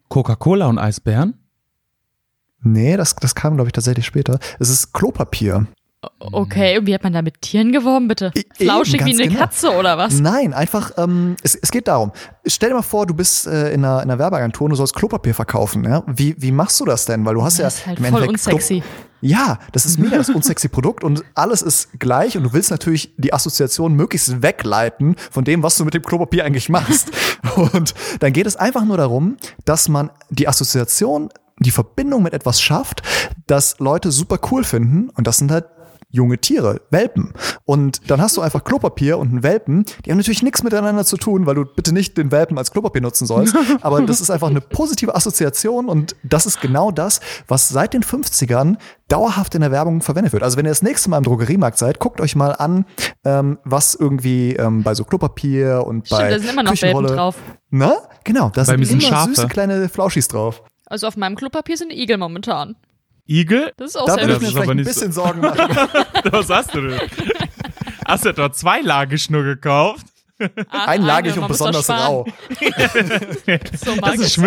Coca-Cola 0.09 0.67
und 0.67 0.79
Eisbären? 0.79 1.35
Nee, 2.61 2.97
das, 2.97 3.15
das 3.15 3.35
kam, 3.35 3.55
glaube 3.55 3.69
ich, 3.69 3.73
tatsächlich 3.73 4.05
später. 4.05 4.39
Es 4.59 4.69
ist 4.69 4.93
Klopapier. 4.93 5.67
Okay, 6.19 6.77
und 6.77 6.87
wie 6.87 6.93
hat 6.93 7.03
man 7.03 7.11
da 7.11 7.21
mit 7.21 7.41
Tieren 7.41 7.73
geworben, 7.73 8.07
bitte? 8.07 8.31
Flauschig 8.55 9.05
wie 9.05 9.13
eine 9.13 9.27
genau. 9.27 9.39
Katze 9.39 9.71
oder 9.71 9.97
was? 9.97 10.19
Nein, 10.19 10.53
einfach, 10.53 10.91
ähm, 10.97 11.35
es, 11.43 11.55
es 11.55 11.71
geht 11.71 11.89
darum. 11.89 12.13
Stell 12.45 12.69
dir 12.69 12.75
mal 12.75 12.81
vor, 12.81 13.05
du 13.05 13.13
bist 13.13 13.47
äh, 13.47 13.73
in, 13.73 13.83
einer, 13.83 14.01
in 14.03 14.09
einer 14.09 14.17
Werbeagentur 14.17 14.65
und 14.65 14.71
du 14.71 14.75
sollst 14.77 14.95
Klopapier 14.95 15.35
verkaufen. 15.35 15.83
Ja? 15.83 16.03
Wie, 16.07 16.35
wie 16.41 16.53
machst 16.53 16.79
du 16.79 16.85
das 16.85 17.05
denn? 17.05 17.25
Weil 17.25 17.35
du 17.35 17.43
hast 17.43 17.59
das 17.59 17.85
ja. 17.85 17.91
Ist 17.93 18.01
halt 18.01 18.13
voll 18.13 18.27
unsexy. 18.29 18.81
Ja, 19.21 19.59
das 19.71 19.85
ist 19.85 19.99
mega 19.99 20.17
das 20.17 20.29
unsexy 20.35 20.69
Produkt 20.69 21.03
und 21.03 21.23
alles 21.35 21.61
ist 21.61 21.99
gleich 21.99 22.37
und 22.37 22.43
du 22.43 22.53
willst 22.53 22.71
natürlich 22.71 23.13
die 23.17 23.33
Assoziation 23.33 23.93
möglichst 23.93 24.41
wegleiten 24.41 25.15
von 25.31 25.43
dem, 25.43 25.63
was 25.63 25.77
du 25.77 25.85
mit 25.85 25.93
dem 25.93 26.03
Klopapier 26.03 26.45
eigentlich 26.45 26.69
machst. 26.69 27.11
und 27.55 27.93
dann 28.19 28.33
geht 28.33 28.47
es 28.47 28.55
einfach 28.55 28.85
nur 28.85 28.97
darum, 28.97 29.37
dass 29.65 29.89
man 29.89 30.11
die 30.29 30.47
Assoziation 30.47 31.29
die 31.59 31.71
Verbindung 31.71 32.23
mit 32.23 32.33
etwas 32.33 32.61
schafft, 32.61 33.03
das 33.47 33.79
Leute 33.79 34.11
super 34.11 34.39
cool 34.51 34.63
finden. 34.63 35.09
Und 35.09 35.27
das 35.27 35.37
sind 35.37 35.51
halt 35.51 35.65
junge 36.11 36.39
Tiere, 36.39 36.81
Welpen. 36.89 37.33
Und 37.65 38.09
dann 38.09 38.21
hast 38.21 38.35
du 38.35 38.41
einfach 38.41 38.63
Klopapier 38.63 39.17
und 39.17 39.29
einen 39.29 39.43
Welpen. 39.43 39.85
Die 40.05 40.11
haben 40.11 40.17
natürlich 40.17 40.41
nichts 40.41 40.63
miteinander 40.63 41.05
zu 41.05 41.17
tun, 41.17 41.45
weil 41.45 41.55
du 41.55 41.65
bitte 41.65 41.93
nicht 41.93 42.17
den 42.17 42.31
Welpen 42.31 42.57
als 42.57 42.71
Klopapier 42.71 43.01
nutzen 43.01 43.27
sollst. 43.27 43.55
Aber 43.81 44.01
das 44.01 44.19
ist 44.19 44.31
einfach 44.31 44.49
eine 44.49 44.61
positive 44.61 45.15
Assoziation 45.15 45.87
und 45.87 46.15
das 46.23 46.45
ist 46.45 46.61
genau 46.61 46.91
das, 46.91 47.19
was 47.47 47.69
seit 47.69 47.93
den 47.93 48.03
50ern 48.03 48.77
dauerhaft 49.07 49.53
in 49.55 49.61
der 49.61 49.71
Werbung 49.71 50.01
verwendet 50.01 50.33
wird. 50.33 50.43
Also 50.43 50.57
wenn 50.57 50.65
ihr 50.65 50.69
das 50.69 50.81
nächste 50.81 51.09
Mal 51.09 51.17
im 51.17 51.23
Drogeriemarkt 51.23 51.77
seid, 51.77 51.99
guckt 51.99 52.21
euch 52.21 52.35
mal 52.35 52.51
an, 52.51 52.85
ähm, 53.23 53.59
was 53.63 53.93
irgendwie 53.95 54.55
ähm, 54.55 54.83
bei 54.83 54.95
so 54.95 55.03
Klopapier 55.03 55.83
und 55.85 56.07
Stimmt, 56.07 56.21
bei 56.21 56.29
da 56.29 56.39
sind 56.39 56.49
immer 56.51 56.63
noch 56.63 56.81
Welpen 56.81 57.05
drauf. 57.05 57.35
Na? 57.69 57.97
Genau, 58.23 58.49
da 58.49 58.65
sind 58.65 58.89
immer 58.89 59.01
Schafe. 59.01 59.29
süße 59.29 59.47
kleine 59.47 59.89
Flauschis 59.89 60.27
drauf. 60.27 60.63
Also 60.85 61.07
auf 61.07 61.17
meinem 61.17 61.35
Klopapier 61.35 61.77
sind 61.77 61.91
Igel 61.91 62.17
momentan. 62.17 62.75
Igel? 63.29 63.71
Das 63.77 63.91
ist 63.91 63.95
auch 63.95 64.07
Da 64.07 64.15
sehr 64.15 64.27
würde 64.27 64.33
ich 64.35 64.41
mir 64.41 64.47
vielleicht 64.49 64.69
ein 64.71 64.77
bisschen 64.83 65.11
Sorgen 65.11 65.41
machen. 65.41 65.59
Was 66.31 66.49
hast 66.49 66.73
du 66.73 66.81
denn? 66.81 66.99
Hast 68.05 68.25
du 68.25 68.29
etwa 68.29 68.51
zweilagig 68.51 69.29
nur 69.29 69.43
gekauft? 69.43 70.07
Ach, 70.69 70.87
Einlagig 70.87 71.33
eine, 71.33 71.41
und 71.41 71.47
besonders 71.47 71.89
rau. 71.89 72.25
So 73.85 73.95
Das 73.95 74.15
ist. 74.15 74.39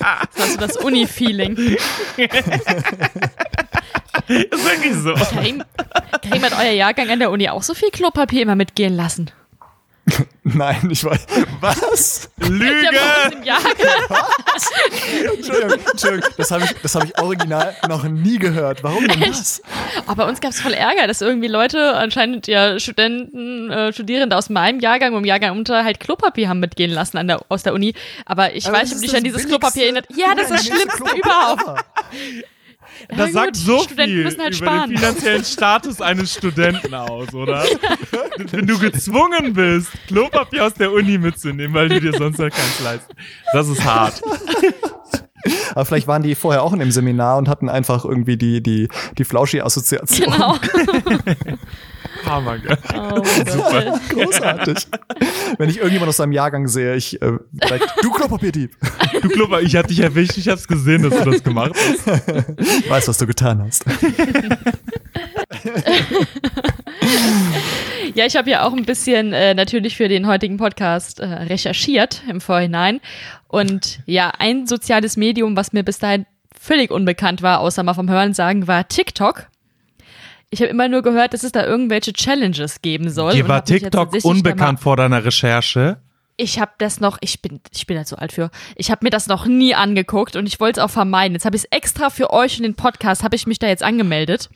Hast 0.00 0.54
du 0.54 0.58
das 0.58 0.76
Uni-Feeling? 0.78 1.76
Das 4.26 4.38
ist 4.38 4.64
wirklich 4.64 4.94
so. 4.94 5.14
Karim, 5.14 5.62
Karim 6.22 6.42
hat 6.42 6.52
euer 6.58 6.72
Jahrgang 6.72 7.10
an 7.10 7.18
der 7.18 7.30
Uni 7.30 7.48
auch 7.48 7.62
so 7.62 7.74
viel 7.74 7.90
Klopapier 7.90 8.42
immer 8.42 8.56
mitgehen 8.56 8.96
lassen. 8.96 9.30
Nein, 10.42 10.88
ich 10.90 11.04
weiß. 11.04 11.26
Was? 11.60 12.30
Lüge! 12.38 12.74
Jahrgang. 13.42 13.72
Entschuldigung, 15.36 15.80
Entschuldigung. 15.90 16.30
Das 16.36 16.50
habe 16.50 16.64
ich, 16.64 16.72
das 16.82 16.94
hab 16.94 17.04
ich 17.04 17.18
original 17.18 17.74
noch 17.88 18.04
nie 18.04 18.38
gehört. 18.38 18.82
Warum 18.82 19.08
denn 19.08 19.20
das? 19.20 19.62
Aber 20.06 20.24
bei 20.24 20.28
uns 20.28 20.40
gab 20.40 20.50
es 20.50 20.60
voll 20.60 20.74
Ärger, 20.74 21.06
dass 21.06 21.22
irgendwie 21.22 21.48
Leute, 21.48 21.94
anscheinend 21.94 22.46
ja 22.46 22.78
Studenten, 22.78 23.70
äh, 23.70 23.92
Studierende 23.92 24.36
aus 24.36 24.50
meinem 24.50 24.80
Jahrgang 24.80 25.14
und 25.14 25.20
im 25.20 25.24
Jahrgang 25.24 25.56
unter 25.56 25.84
halt 25.84 26.00
Klopapier 26.00 26.48
haben 26.48 26.60
mitgehen 26.60 26.90
lassen 26.90 27.16
an 27.16 27.28
der, 27.28 27.40
aus 27.48 27.62
der 27.62 27.72
Uni. 27.72 27.94
Aber 28.26 28.54
ich 28.54 28.66
Aber 28.66 28.78
weiß 28.78 28.90
nicht, 28.90 28.96
ob 28.96 29.02
dich 29.02 29.16
an 29.16 29.24
dieses 29.24 29.46
Klopapier 29.46 29.84
erinnert. 29.84 30.06
Ja, 30.14 30.34
das 30.34 30.50
ist 30.50 30.52
das 30.52 30.66
Schlimmste 30.66 31.16
überhaupt. 31.16 31.64
Ja, 33.10 33.16
Das 33.16 33.26
gut, 33.26 33.34
sagt 33.34 33.56
so 33.56 33.78
Studenten 33.80 34.12
viel 34.12 34.24
halt 34.24 34.36
über 34.38 34.52
sparen. 34.52 34.90
den 34.90 34.98
finanziellen 34.98 35.44
Status 35.44 36.00
eines 36.00 36.34
Studenten 36.34 36.94
aus, 36.94 37.32
oder? 37.34 37.64
Wenn 38.50 38.66
du 38.66 38.78
gezwungen 38.78 39.52
bist, 39.52 39.88
Klopapier 40.06 40.64
aus 40.66 40.74
der 40.74 40.92
Uni 40.92 41.18
mitzunehmen, 41.18 41.74
weil 41.74 41.88
du 41.88 42.00
dir 42.00 42.12
sonst 42.16 42.38
halt 42.38 42.54
keins 42.54 42.80
leisten. 42.82 43.14
Das 43.52 43.68
ist 43.68 43.84
hart. 43.84 44.22
Aber 45.74 45.84
vielleicht 45.84 46.06
waren 46.06 46.22
die 46.22 46.34
vorher 46.34 46.62
auch 46.62 46.72
in 46.72 46.78
dem 46.78 46.90
Seminar 46.90 47.36
und 47.36 47.48
hatten 47.48 47.68
einfach 47.68 48.04
irgendwie 48.04 48.36
die, 48.38 48.62
die, 48.62 48.88
die 49.18 49.24
Flauschi-Assoziation. 49.24 50.30
Genau. 50.32 50.56
Hammer, 52.26 52.58
gell? 52.58 52.76
Oh 52.94 53.22
mein 53.22 53.84
Gott. 53.90 54.00
Großartig. 54.08 54.86
Wenn 55.58 55.70
ich 55.70 55.76
irgendjemand 55.78 56.08
aus 56.08 56.16
seinem 56.16 56.32
Jahrgang 56.32 56.68
sehe, 56.68 56.94
ich 56.94 57.20
äh, 57.22 57.38
du 58.02 58.10
Klopapierdieb. 58.10 58.76
Du 59.22 59.28
Klopper, 59.28 59.60
ich 59.62 59.76
hab 59.76 59.86
dich 59.86 60.00
erwischt, 60.00 60.36
ich 60.36 60.48
hab's 60.48 60.66
gesehen, 60.66 61.02
dass 61.02 61.22
du 61.22 61.30
das 61.30 61.42
gemacht 61.42 61.72
hast. 61.74 62.06
Weißt, 62.88 63.08
was 63.08 63.16
du 63.16 63.26
getan 63.26 63.62
hast. 63.62 63.84
Ja, 68.14 68.26
ich 68.26 68.36
habe 68.36 68.50
ja 68.50 68.64
auch 68.66 68.72
ein 68.72 68.84
bisschen 68.84 69.32
äh, 69.32 69.54
natürlich 69.54 69.96
für 69.96 70.08
den 70.08 70.26
heutigen 70.26 70.56
Podcast 70.56 71.20
äh, 71.20 71.24
recherchiert 71.26 72.22
im 72.28 72.40
Vorhinein. 72.40 73.00
Und 73.48 74.00
ja, 74.06 74.32
ein 74.38 74.66
soziales 74.66 75.16
Medium, 75.16 75.56
was 75.56 75.72
mir 75.72 75.84
bis 75.84 75.98
dahin 75.98 76.26
völlig 76.58 76.90
unbekannt 76.90 77.42
war, 77.42 77.60
außer 77.60 77.82
mal 77.82 77.94
vom 77.94 78.10
Hören 78.10 78.34
sagen, 78.34 78.66
war 78.66 78.88
TikTok. 78.88 79.46
Ich 80.50 80.60
habe 80.60 80.70
immer 80.70 80.88
nur 80.88 81.02
gehört, 81.02 81.34
dass 81.34 81.42
es 81.42 81.52
da 81.52 81.64
irgendwelche 81.64 82.12
Challenges 82.12 82.80
geben 82.82 83.10
soll. 83.10 83.32
Dir 83.32 83.44
und 83.44 83.48
war 83.48 83.64
TikTok 83.64 84.14
unbekannt 84.22 84.80
vor 84.80 84.96
deiner 84.96 85.24
Recherche. 85.24 85.98
ich 86.36 86.58
habe 86.58 86.72
das 86.78 87.00
noch, 87.00 87.18
ich 87.20 87.42
bin, 87.42 87.60
ich 87.72 87.86
bin 87.86 87.96
da 87.96 88.04
zu 88.04 88.18
alt 88.18 88.32
für. 88.32 88.50
Ich 88.76 88.90
habe 88.90 89.04
mir 89.04 89.10
das 89.10 89.26
noch 89.26 89.46
nie 89.46 89.74
angeguckt 89.74 90.36
und 90.36 90.46
ich 90.46 90.60
wollte 90.60 90.80
es 90.80 90.84
auch 90.84 90.90
vermeiden. 90.90 91.34
Jetzt 91.34 91.44
habe 91.44 91.56
ich 91.56 91.64
es 91.64 91.68
extra 91.70 92.10
für 92.10 92.32
euch 92.32 92.56
und 92.56 92.64
den 92.64 92.74
Podcast, 92.74 93.22
habe 93.22 93.36
ich 93.36 93.46
mich 93.46 93.58
da 93.58 93.66
jetzt 93.68 93.82
angemeldet, 93.82 94.50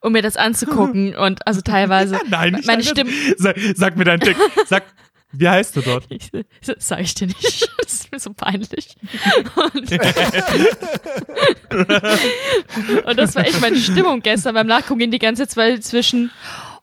um 0.00 0.12
mir 0.12 0.22
das 0.22 0.36
anzugucken 0.36 1.14
und 1.16 1.46
also 1.46 1.60
teilweise 1.60 2.18
Nein, 2.28 2.54
nicht 2.54 2.66
meine 2.66 2.82
Stimme. 2.82 3.10
Sag, 3.38 3.56
sag 3.74 3.96
mir 3.96 4.04
deinen 4.04 4.20
Tick. 4.20 4.36
Sag, 4.66 4.84
wie 5.32 5.48
heißt 5.48 5.76
du 5.76 5.80
dort? 5.80 6.06
Ich, 6.08 6.30
das 6.30 6.76
sag 6.78 7.00
ich 7.00 7.14
dir 7.14 7.26
nicht. 7.26 7.68
Das 7.82 8.00
ist 8.00 8.12
mir 8.12 8.20
so 8.20 8.32
peinlich. 8.32 8.96
Und, 9.54 9.92
und 13.04 13.18
das 13.18 13.34
war 13.34 13.44
echt 13.44 13.60
meine 13.60 13.76
Stimmung 13.76 14.22
gestern 14.22 14.54
beim 14.54 14.66
Nachgucken 14.66 15.10
die 15.10 15.18
ganze 15.18 15.46
Zeit 15.46 15.84
zwischen 15.84 16.30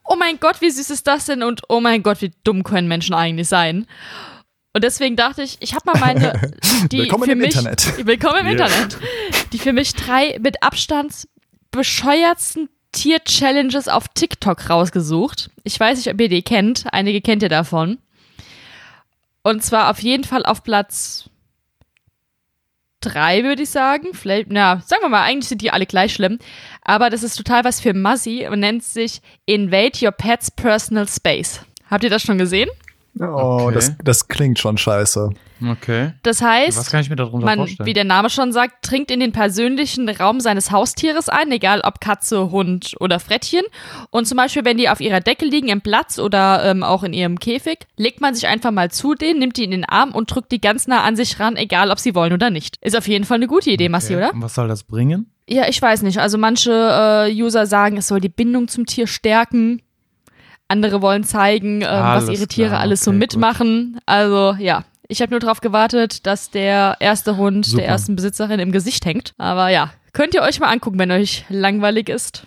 Oh 0.03 0.15
mein 0.15 0.39
Gott, 0.39 0.61
wie 0.61 0.69
süß 0.69 0.89
ist 0.89 1.07
das 1.07 1.25
denn? 1.25 1.41
Und 1.41 1.61
oh 1.69 1.79
mein 1.79 2.03
Gott, 2.03 2.21
wie 2.21 2.31
dumm 2.43 2.63
können 2.63 2.87
Menschen 2.87 3.15
eigentlich 3.15 3.47
sein? 3.47 3.87
Und 4.73 4.83
deswegen 4.83 5.15
dachte 5.15 5.41
ich, 5.41 5.57
ich 5.61 5.73
habe 5.73 5.91
mal 5.91 5.99
meine, 5.99 6.53
die 6.91 6.99
Willkommen 6.99 7.23
für 7.23 7.31
im 7.31 7.39
mich, 7.39 7.55
Internet. 7.55 8.05
Willkommen 8.05 8.39
im 8.39 8.45
Yeah. 8.45 8.65
Internet. 8.65 8.97
Die 9.53 9.57
für 9.57 9.73
mich 9.73 9.93
drei 9.93 10.37
mit 10.39 10.61
Abstand 10.61 11.27
bescheuertsten 11.71 12.69
Tier-Challenges 12.91 13.87
auf 13.87 14.07
TikTok 14.09 14.69
rausgesucht. 14.69 15.49
Ich 15.63 15.79
weiß 15.79 15.97
nicht, 15.97 16.13
ob 16.13 16.19
ihr 16.19 16.29
die 16.29 16.41
kennt. 16.41 16.85
Einige 16.91 17.21
kennt 17.21 17.41
ihr 17.41 17.49
davon. 17.49 17.99
Und 19.43 19.63
zwar 19.63 19.89
auf 19.89 19.99
jeden 19.99 20.23
Fall 20.23 20.45
auf 20.45 20.63
Platz 20.63 21.29
drei, 23.01 23.43
würde 23.43 23.63
ich 23.63 23.69
sagen. 23.69 24.13
Vielleicht, 24.13 24.47
na, 24.49 24.81
sagen 24.85 25.01
wir 25.03 25.09
mal, 25.09 25.23
eigentlich 25.23 25.47
sind 25.47 25.61
die 25.61 25.71
alle 25.71 25.85
gleich 25.85 26.13
schlimm. 26.13 26.39
Aber 26.81 27.09
das 27.09 27.23
ist 27.23 27.35
total 27.35 27.63
was 27.63 27.79
für 27.79 27.93
Muzzy 27.93 28.47
und 28.49 28.59
nennt 28.59 28.83
sich 28.83 29.21
Invade 29.45 30.05
Your 30.05 30.11
Pet's 30.11 30.51
Personal 30.51 31.07
Space. 31.07 31.61
Habt 31.89 32.03
ihr 32.03 32.09
das 32.09 32.21
schon 32.21 32.37
gesehen? 32.37 32.69
Oh, 33.19 33.59
Okay. 33.69 33.75
das, 33.75 33.93
das 34.03 34.27
klingt 34.27 34.59
schon 34.59 34.77
scheiße. 34.77 35.29
Okay. 35.71 36.13
Das 36.23 36.41
heißt, 36.41 36.77
Was 36.77 36.89
kann 36.89 37.01
ich 37.01 37.09
mir 37.09 37.17
darunter 37.17 37.45
man, 37.45 37.57
vorstellen? 37.59 37.85
wie 37.85 37.93
der 37.93 38.05
Name 38.05 38.29
schon 38.29 38.53
sagt, 38.53 38.89
dringt 38.89 39.11
in 39.11 39.19
den 39.19 39.33
persönlichen 39.33 40.07
Raum 40.07 40.39
seines 40.39 40.71
Haustieres 40.71 41.27
ein, 41.27 41.51
egal 41.51 41.81
ob 41.81 41.99
Katze, 41.99 42.49
Hund 42.51 42.95
oder 43.01 43.19
Frettchen. 43.19 43.63
Und 44.09 44.25
zum 44.25 44.37
Beispiel, 44.37 44.63
wenn 44.63 44.77
die 44.77 44.87
auf 44.89 45.01
ihrer 45.01 45.19
Decke 45.19 45.45
liegen 45.45 45.67
im 45.67 45.81
Platz 45.81 46.17
oder 46.17 46.63
ähm, 46.63 46.81
auch 46.83 47.03
in 47.03 47.11
ihrem 47.11 47.39
Käfig, 47.39 47.87
legt 47.97 48.21
man 48.21 48.35
sich 48.35 48.47
einfach 48.47 48.71
mal 48.71 48.89
zu 48.89 49.15
denen, 49.15 49.39
nimmt 49.39 49.57
die 49.57 49.65
in 49.65 49.71
den 49.71 49.83
Arm 49.85 50.11
und 50.13 50.33
drückt 50.33 50.51
die 50.53 50.61
ganz 50.61 50.87
nah 50.87 51.03
an 51.03 51.17
sich 51.17 51.39
ran, 51.41 51.57
egal 51.57 51.91
ob 51.91 51.99
sie 51.99 52.15
wollen 52.15 52.31
oder 52.31 52.49
nicht. 52.49 52.77
Ist 52.81 52.95
auf 52.95 53.07
jeden 53.09 53.25
Fall 53.25 53.35
eine 53.35 53.47
gute 53.47 53.69
Idee, 53.69 53.89
Massi, 53.89 54.15
okay. 54.15 54.23
oder? 54.25 54.33
Und 54.33 54.41
was 54.41 54.53
soll 54.55 54.69
das 54.69 54.83
bringen? 54.83 55.29
Ja, 55.49 55.67
ich 55.67 55.81
weiß 55.81 56.03
nicht. 56.03 56.19
Also 56.19 56.37
manche 56.37 56.71
äh, 56.71 57.33
User 57.33 57.65
sagen, 57.65 57.97
es 57.97 58.07
soll 58.07 58.21
die 58.21 58.29
Bindung 58.29 58.67
zum 58.69 58.85
Tier 58.85 59.07
stärken. 59.07 59.81
Andere 60.69 61.01
wollen 61.01 61.23
zeigen, 61.23 61.81
ähm, 61.81 61.87
was 61.89 62.29
ihre 62.29 62.47
Tiere 62.47 62.69
klar, 62.69 62.79
alles 62.81 63.03
so 63.03 63.11
okay, 63.11 63.17
mitmachen. 63.17 63.99
Also 64.05 64.55
ja, 64.59 64.85
ich 65.07 65.21
habe 65.21 65.31
nur 65.31 65.39
darauf 65.39 65.59
gewartet, 65.61 66.25
dass 66.25 66.51
der 66.51 66.95
erste 66.99 67.35
Hund 67.37 67.65
Super. 67.65 67.81
der 67.81 67.87
ersten 67.89 68.15
Besitzerin 68.15 68.59
im 68.59 68.71
Gesicht 68.71 69.05
hängt. 69.05 69.33
Aber 69.37 69.69
ja, 69.69 69.91
könnt 70.13 70.33
ihr 70.35 70.43
euch 70.43 70.59
mal 70.59 70.67
angucken, 70.71 70.99
wenn 70.99 71.11
euch 71.11 71.45
langweilig 71.49 72.07
ist. 72.09 72.43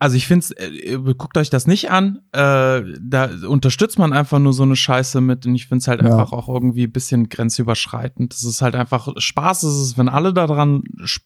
Also 0.00 0.16
ich 0.16 0.26
finde, 0.26 0.46
äh, 0.56 0.96
guckt 1.14 1.36
euch 1.36 1.50
das 1.50 1.66
nicht 1.66 1.90
an. 1.90 2.20
Äh, 2.32 2.82
da 3.00 3.28
unterstützt 3.46 3.98
man 3.98 4.14
einfach 4.14 4.38
nur 4.38 4.54
so 4.54 4.62
eine 4.62 4.74
Scheiße 4.74 5.20
mit. 5.20 5.44
Und 5.44 5.54
ich 5.54 5.66
finde 5.66 5.82
es 5.82 5.88
halt 5.88 6.00
Ja. 6.02 6.06
einfach 6.16 6.32
auch 6.32 6.48
irgendwie 6.48 6.84
ein 6.84 6.92
bisschen 6.92 7.28
grenzüberschreitend. 7.28 8.32
Das 8.32 8.42
ist 8.42 8.62
halt 8.62 8.74
einfach 8.74 9.08
Spaß, 9.18 9.62
ist 9.62 9.74
es, 9.74 9.98
wenn 9.98 10.08
alle 10.08 10.32
daran 10.32 10.84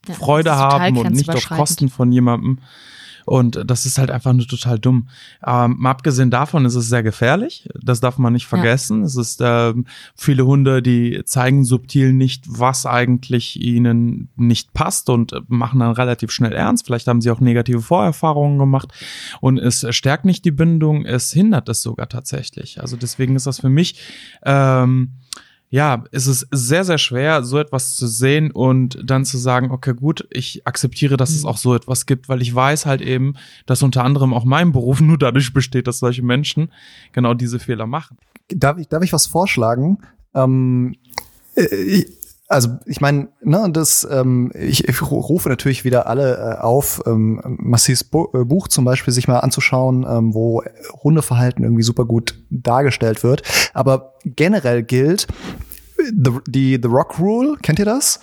Ja, 0.08 0.14
Freude 0.14 0.56
haben 0.56 0.98
und 0.98 1.12
nicht 1.12 1.30
auf. 1.30 1.48
Kosten 1.48 1.88
von 1.88 2.10
jemandem. 2.10 2.58
Und 3.24 3.62
das 3.66 3.86
ist 3.86 3.98
halt 3.98 4.10
einfach 4.10 4.32
nur 4.32 4.46
total 4.46 4.78
dumm. 4.78 5.08
Ähm, 5.46 5.84
abgesehen 5.86 6.30
davon 6.30 6.64
ist 6.64 6.74
es 6.74 6.88
sehr 6.88 7.02
gefährlich. 7.02 7.68
Das 7.82 8.00
darf 8.00 8.18
man 8.18 8.32
nicht 8.32 8.44
Ja. 8.44 8.48
vergessen. 8.50 9.02
Es 9.02 9.16
ist 9.16 9.40
ähm, 9.42 9.86
viele 10.14 10.46
Hunde, 10.46 10.82
die 10.82 11.22
zeigen 11.24 11.64
subtil 11.64 12.12
nicht, 12.12 12.44
was 12.48 12.86
eigentlich 12.86 13.60
ihnen 13.60 14.28
nicht 14.36 14.72
passt 14.74 15.08
und 15.10 15.32
äh, 15.32 15.40
machen 15.48 15.80
dann 15.80 15.92
relativ 15.92 16.30
schnell 16.30 16.52
ernst. 16.52 16.86
Vielleicht 16.86 17.06
haben 17.08 17.20
sie 17.20 17.30
auch 17.30 17.40
negative 17.40 17.80
Vorerfahrungen 17.80 18.58
gemacht 18.58 18.92
und 19.40 19.58
es 19.58 19.86
stärkt 19.94 20.24
nicht 20.24 20.44
die 20.44 20.50
Bindung, 20.50 21.04
es 21.04 21.32
hindert 21.32 21.68
es 21.68 21.82
sogar 21.82 22.08
tatsächlich. 22.08 22.80
Also 22.80 22.96
deswegen 22.96 23.36
ist 23.36 23.46
das 23.46 23.60
für 23.60 23.68
mich 23.70 24.00
ähm, 24.44 25.12
ja, 25.70 26.04
es 26.12 26.26
ist 26.26 26.46
sehr, 26.50 26.84
sehr 26.84 26.98
schwer, 26.98 27.42
so 27.42 27.58
etwas 27.58 27.96
zu 27.96 28.06
sehen 28.06 28.50
und 28.52 28.98
dann 29.02 29.24
zu 29.24 29.38
sagen, 29.38 29.70
okay, 29.70 29.94
gut, 29.94 30.26
ich 30.30 30.66
akzeptiere, 30.66 31.16
dass 31.16 31.30
es 31.30 31.44
auch 31.44 31.56
so 31.56 31.74
etwas 31.74 32.06
gibt, 32.06 32.28
weil 32.28 32.42
ich 32.42 32.54
weiß 32.54 32.86
halt 32.86 33.00
eben, 33.00 33.34
dass 33.66 33.82
unter 33.82 34.04
anderem 34.04 34.32
auch 34.34 34.44
mein 34.44 34.72
Beruf 34.72 35.00
nur 35.02 35.18
dadurch 35.18 35.52
besteht, 35.52 35.86
dass 35.86 35.98
solche 35.98 36.22
Menschen 36.22 36.70
genau 37.12 37.34
diese 37.34 37.58
Fehler 37.58 37.86
machen. 37.86 38.18
Darf 38.48 38.78
ich, 38.78 38.88
darf 38.88 39.02
ich 39.02 39.12
was 39.12 39.26
vorschlagen? 39.26 39.98
Ähm, 40.34 40.94
äh, 41.56 41.64
ich, 41.74 42.06
also 42.48 42.68
ich 42.84 43.00
meine, 43.00 43.28
ne, 43.42 43.68
das, 43.72 44.06
ähm, 44.10 44.52
ich, 44.54 44.86
ich 44.88 44.96
ru- 44.96 45.20
rufe 45.20 45.48
natürlich 45.48 45.84
wieder 45.84 46.06
alle 46.06 46.36
äh, 46.58 46.60
auf, 46.60 47.02
ähm, 47.06 47.40
Massis 47.44 48.04
Bu 48.04 48.28
äh, 48.34 48.44
Buch 48.44 48.68
zum 48.68 48.84
Beispiel 48.84 49.12
sich 49.14 49.28
mal 49.28 49.38
anzuschauen, 49.40 50.06
ähm, 50.08 50.34
wo 50.34 50.62
Hundeverhalten 51.02 51.64
irgendwie 51.64 51.82
super 51.82 52.04
gut 52.04 52.34
dargestellt 52.50 53.22
wird. 53.24 53.42
Aber 53.72 54.14
generell 54.24 54.82
gilt 54.82 55.26
the, 55.96 56.32
die 56.46 56.78
The 56.82 56.88
Rock 56.88 57.18
Rule, 57.18 57.56
kennt 57.62 57.78
ihr 57.78 57.84
das? 57.86 58.20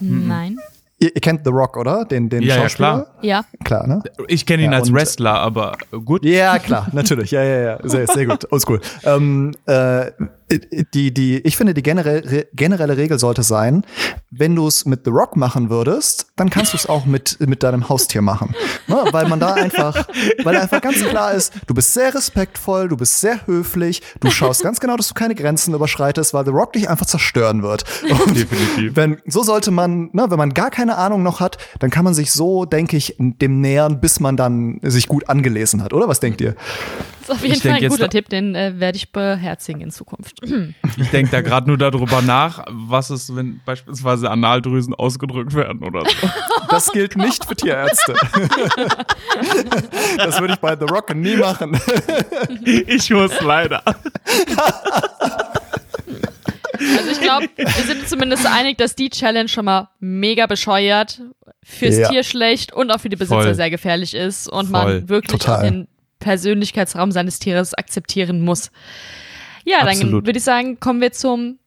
Nein. 0.00 0.56
Ihr, 1.00 1.10
ihr 1.12 1.20
kennt 1.20 1.40
The 1.44 1.50
Rock, 1.50 1.76
oder? 1.76 2.04
Den, 2.04 2.28
den 2.28 2.42
Ja, 2.42 2.54
ja, 2.54 2.62
Schauspieler? 2.62 3.06
Ja. 3.20 3.44
Klar, 3.64 3.86
ne? 3.88 4.02
Ich 4.28 4.46
kenne 4.46 4.62
ihn 4.62 4.70
Ja, 4.70 4.78
als 4.78 4.88
und- 4.88 4.94
Wrestler, 4.94 5.34
aber 5.34 5.76
gut. 6.04 6.24
Ja, 6.24 6.60
klar, 6.60 6.86
natürlich. 6.92 7.32
Ja, 7.32 7.42
ja, 7.42 7.58
ja. 7.60 7.78
Sehr, 7.82 8.06
sehr 8.06 8.26
gut. 8.26 8.50
Oldschool. 8.52 8.80
Ähm, 9.02 9.50
äh, 9.66 10.12
die, 10.50 11.12
die, 11.12 11.38
ich 11.38 11.56
finde, 11.56 11.74
die 11.74 11.82
generell, 11.82 12.46
generelle 12.52 12.96
Regel 12.96 13.18
sollte 13.18 13.42
sein, 13.42 13.84
wenn 14.30 14.54
du 14.54 14.66
es 14.66 14.84
mit 14.84 15.04
The 15.04 15.10
Rock 15.10 15.36
machen 15.36 15.70
würdest, 15.70 16.26
dann 16.36 16.50
kannst 16.50 16.72
du 16.72 16.76
es 16.76 16.86
auch 16.86 17.06
mit, 17.06 17.38
mit 17.40 17.62
deinem 17.62 17.88
Haustier 17.88 18.20
machen. 18.20 18.54
Ne? 18.86 19.02
Weil 19.10 19.28
man 19.28 19.40
da 19.40 19.54
einfach, 19.54 20.06
weil 20.42 20.56
einfach 20.56 20.80
ganz 20.80 21.02
klar 21.02 21.32
ist, 21.32 21.52
du 21.66 21.74
bist 21.74 21.94
sehr 21.94 22.14
respektvoll, 22.14 22.88
du 22.88 22.96
bist 22.96 23.20
sehr 23.20 23.46
höflich, 23.46 24.02
du 24.20 24.30
schaust 24.30 24.62
ganz 24.62 24.80
genau, 24.80 24.96
dass 24.96 25.08
du 25.08 25.14
keine 25.14 25.34
Grenzen 25.34 25.74
überschreitest, 25.74 26.34
weil 26.34 26.44
The 26.44 26.50
Rock 26.50 26.74
dich 26.74 26.88
einfach 26.88 27.06
zerstören 27.06 27.62
wird. 27.62 27.84
Und 28.02 28.36
Definitiv. 28.36 28.96
wenn, 28.96 29.18
so 29.26 29.42
sollte 29.42 29.70
man, 29.70 30.10
ne, 30.12 30.26
wenn 30.28 30.38
man 30.38 30.52
gar 30.52 30.70
keine 30.70 30.98
Ahnung 30.98 31.22
noch 31.22 31.40
hat, 31.40 31.58
dann 31.78 31.90
kann 31.90 32.04
man 32.04 32.14
sich 32.14 32.32
so, 32.32 32.64
denke 32.64 32.96
ich, 32.96 33.16
dem 33.18 33.60
nähern, 33.60 34.00
bis 34.00 34.20
man 34.20 34.36
dann 34.36 34.80
sich 34.82 35.08
gut 35.08 35.28
angelesen 35.28 35.82
hat, 35.82 35.92
oder? 35.92 36.08
Was 36.08 36.20
denkt 36.20 36.40
ihr? 36.40 36.54
Das 37.26 37.36
ist 37.38 37.42
auf 37.42 37.42
jeden 37.42 37.54
Ich 37.56 37.62
Fall 37.62 37.72
ein 37.82 37.88
guter 37.88 38.08
Tipp, 38.10 38.28
den 38.28 38.54
äh, 38.54 38.78
werde 38.78 38.96
ich 38.96 39.10
beherzigen 39.10 39.80
in 39.80 39.90
Zukunft. 39.90 40.40
Ich 40.96 41.10
denke 41.10 41.30
da 41.32 41.40
gerade 41.40 41.66
nur 41.66 41.76
darüber 41.78 42.22
nach, 42.22 42.64
was 42.68 43.10
ist, 43.10 43.34
wenn 43.34 43.60
beispielsweise 43.64 44.30
Analdrüsen 44.30 44.94
ausgedrückt 44.94 45.54
werden 45.54 45.82
oder 45.82 46.02
so. 46.02 46.28
Das 46.70 46.90
gilt 46.92 47.16
nicht 47.16 47.44
für 47.44 47.54
Tierärzte. 47.56 48.14
das 50.18 50.40
würde 50.40 50.54
ich 50.54 50.58
bei 50.60 50.76
The 50.76 50.84
Rock 50.84 51.14
nie 51.14 51.36
machen. 51.36 51.78
Ich 52.64 53.10
muss 53.10 53.40
leider. 53.40 53.82
Also 56.96 57.10
ich 57.10 57.20
glaube, 57.20 57.48
wir 57.56 57.68
sind 57.84 58.08
zumindest 58.08 58.46
einig, 58.46 58.78
dass 58.78 58.94
die 58.96 59.10
Challenge 59.10 59.48
schon 59.48 59.64
mal 59.64 59.88
mega 60.00 60.46
bescheuert, 60.46 61.20
fürs 61.62 61.96
Ja. 61.96 62.08
Tier 62.08 62.22
schlecht 62.24 62.72
und 62.72 62.90
auch 62.90 63.00
für 63.00 63.08
die 63.08 63.16
Besitzer 63.16 63.42
Voll. 63.42 63.54
sehr 63.54 63.70
gefährlich 63.70 64.14
ist 64.14 64.48
und 64.48 64.68
Voll. 64.70 64.84
man 65.00 65.08
wirklich 65.08 65.40
Total. 65.40 65.62
den 65.70 65.88
Persönlichkeitsraum 66.24 67.12
seines 67.12 67.38
Tieres 67.38 67.74
akzeptieren 67.74 68.40
muss. 68.40 68.70
Ja, 69.64 69.80
dann 69.80 69.88
Absolut. 69.90 70.26
würde 70.26 70.38
ich 70.38 70.44
sagen, 70.44 70.80
kommen 70.80 71.00
wir 71.00 71.12
zum 71.12 71.58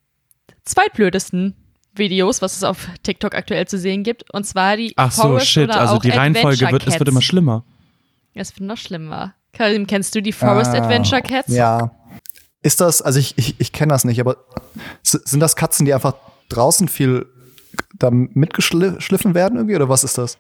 zweitblödesten 0.66 1.56
Videos, 1.96 2.42
was 2.42 2.58
es 2.58 2.64
auf 2.64 2.88
TikTok 3.04 3.36
aktuell 3.36 3.68
zu 3.68 3.78
sehen 3.78 4.04
gibt. 4.04 4.26
Und 4.34 4.46
zwar 4.46 4.76
die 4.76 4.94
Ach 4.98 5.12
so, 5.12 5.24
Forest 5.24 5.48
shit. 5.48 5.64
oder 5.70 5.80
Also 5.80 6.00
die 6.00 6.10
Reihenfolge 6.10 6.72
wird, 6.72 6.88
es 6.88 7.00
wird 7.00 7.08
immer 7.10 7.22
schlimmer. 7.22 7.64
Es 8.34 8.54
wird 8.56 8.68
noch 8.68 8.78
schlimmer. 8.78 9.34
Karim, 9.54 9.88
kennst 9.88 10.14
du 10.16 10.22
die 10.22 10.34
Forest 10.34 10.72
Ah, 10.72 10.84
Adventure 10.84 11.22
Cats? 11.22 11.52
Ja. 11.54 11.92
Ist 12.62 12.82
das, 12.82 13.02
also 13.02 13.20
ich, 13.20 13.38
ich, 13.38 13.56
ich 13.60 13.72
kenne 13.72 13.92
das 13.94 14.04
nicht, 14.04 14.20
aber 14.20 14.38
sind 15.04 15.40
das 15.40 15.56
Katzen, 15.56 15.86
die 15.86 15.94
einfach 15.94 16.16
draußen 16.50 16.88
viel 16.88 17.28
da 17.98 18.10
mitgeschliffen 18.12 19.34
werden 19.36 19.58
irgendwie 19.58 19.76
oder 19.76 19.90
was 19.90 20.04
ist 20.04 20.18
das? 20.18 20.38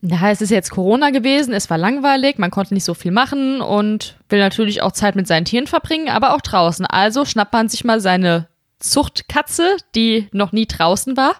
Ja, 0.00 0.30
es 0.30 0.40
ist 0.40 0.50
jetzt 0.50 0.70
Corona 0.70 1.10
gewesen, 1.10 1.52
es 1.52 1.68
war 1.70 1.78
langweilig, 1.78 2.38
man 2.38 2.50
konnte 2.50 2.72
nicht 2.74 2.84
so 2.84 2.94
viel 2.94 3.10
machen 3.12 3.60
und 3.60 4.16
will 4.28 4.38
natürlich 4.38 4.82
auch 4.82 4.92
Zeit 4.92 5.16
mit 5.16 5.26
seinen 5.26 5.44
Tieren 5.44 5.66
verbringen, 5.66 6.08
aber 6.08 6.34
auch 6.34 6.40
draußen. 6.40 6.86
Also 6.86 7.24
schnappt 7.24 7.52
man 7.52 7.68
sich 7.68 7.84
mal 7.84 8.00
seine 8.00 8.48
Zuchtkatze, 8.78 9.76
die 9.94 10.28
noch 10.32 10.52
nie 10.52 10.66
draußen 10.66 11.16
war, 11.16 11.36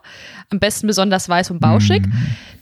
am 0.51 0.59
besten 0.59 0.87
besonders 0.87 1.29
weiß 1.29 1.51
und 1.51 1.61
bauschig, 1.61 2.03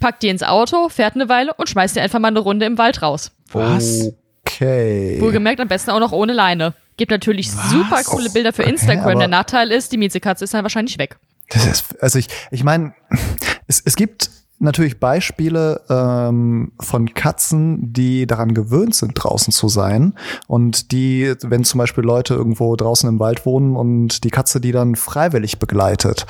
packt 0.00 0.22
die 0.22 0.28
ins 0.28 0.42
Auto, 0.42 0.88
fährt 0.88 1.14
eine 1.14 1.28
Weile 1.28 1.54
und 1.54 1.68
schmeißt 1.68 1.96
die 1.96 2.00
einfach 2.00 2.18
mal 2.18 2.28
eine 2.28 2.40
Runde 2.40 2.66
im 2.66 2.78
Wald 2.78 3.02
raus. 3.02 3.30
Was? 3.52 4.10
Okay. 4.46 5.20
Wohlgemerkt 5.20 5.60
am 5.60 5.68
besten 5.68 5.90
auch 5.90 6.00
noch 6.00 6.12
ohne 6.12 6.32
Leine. 6.32 6.74
Gibt 6.96 7.10
natürlich 7.10 7.48
Was? 7.56 7.70
super 7.70 8.02
coole 8.04 8.30
Bilder 8.30 8.52
für 8.52 8.62
Okay, 8.62 8.70
Instagram. 8.72 9.04
aber- 9.10 9.18
Der 9.18 9.28
Nachteil 9.28 9.70
ist, 9.72 9.90
die 9.92 9.96
Miezekatze 9.96 10.44
ist 10.44 10.54
dann 10.54 10.62
wahrscheinlich 10.62 10.98
weg. 10.98 11.16
Das 11.50 11.66
ist, 11.66 12.02
also 12.02 12.18
ich, 12.18 12.28
ich 12.50 12.62
meine, 12.64 12.94
es, 13.66 13.82
es 13.84 13.96
gibt 13.96 14.30
natürlich 14.58 15.00
Beispiele 15.00 15.80
ähm, 15.88 16.72
von 16.80 17.12
Katzen, 17.14 17.92
die 17.92 18.26
daran 18.26 18.54
gewöhnt 18.54 18.94
sind, 18.94 19.12
draußen 19.14 19.52
zu 19.52 19.68
sein. 19.68 20.14
Und 20.46 20.92
die, 20.92 21.34
wenn 21.42 21.64
zum 21.64 21.78
Beispiel 21.78 22.04
Leute 22.04 22.34
irgendwo 22.34 22.74
draußen 22.76 23.08
im 23.08 23.18
Wald 23.18 23.46
wohnen 23.46 23.76
und 23.76 24.24
die 24.24 24.30
Katze 24.30 24.60
die 24.60 24.72
dann 24.72 24.96
freiwillig 24.96 25.58
begleitet 25.58 26.26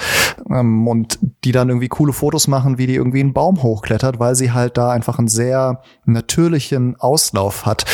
ähm, 0.51 0.89
und 0.89 1.19
die 1.45 1.53
dann 1.53 1.69
irgendwie 1.69 1.89
coole 1.89 2.13
Fotos 2.13 2.49
machen, 2.49 2.79
wie 2.79 2.87
die 2.87 2.97
irgendwie 2.97 3.21
einen 3.21 3.33
Baum 3.33 3.63
hochklettert, 3.63 4.19
weil 4.19 4.35
sie 4.35 4.53
halt 4.53 4.77
da 4.77 4.91
einfach 4.91 5.19
einen 5.19 5.29
sehr 5.29 5.83
natürlichen 6.05 6.97
Auslauf 6.99 7.67
hat. 7.67 7.85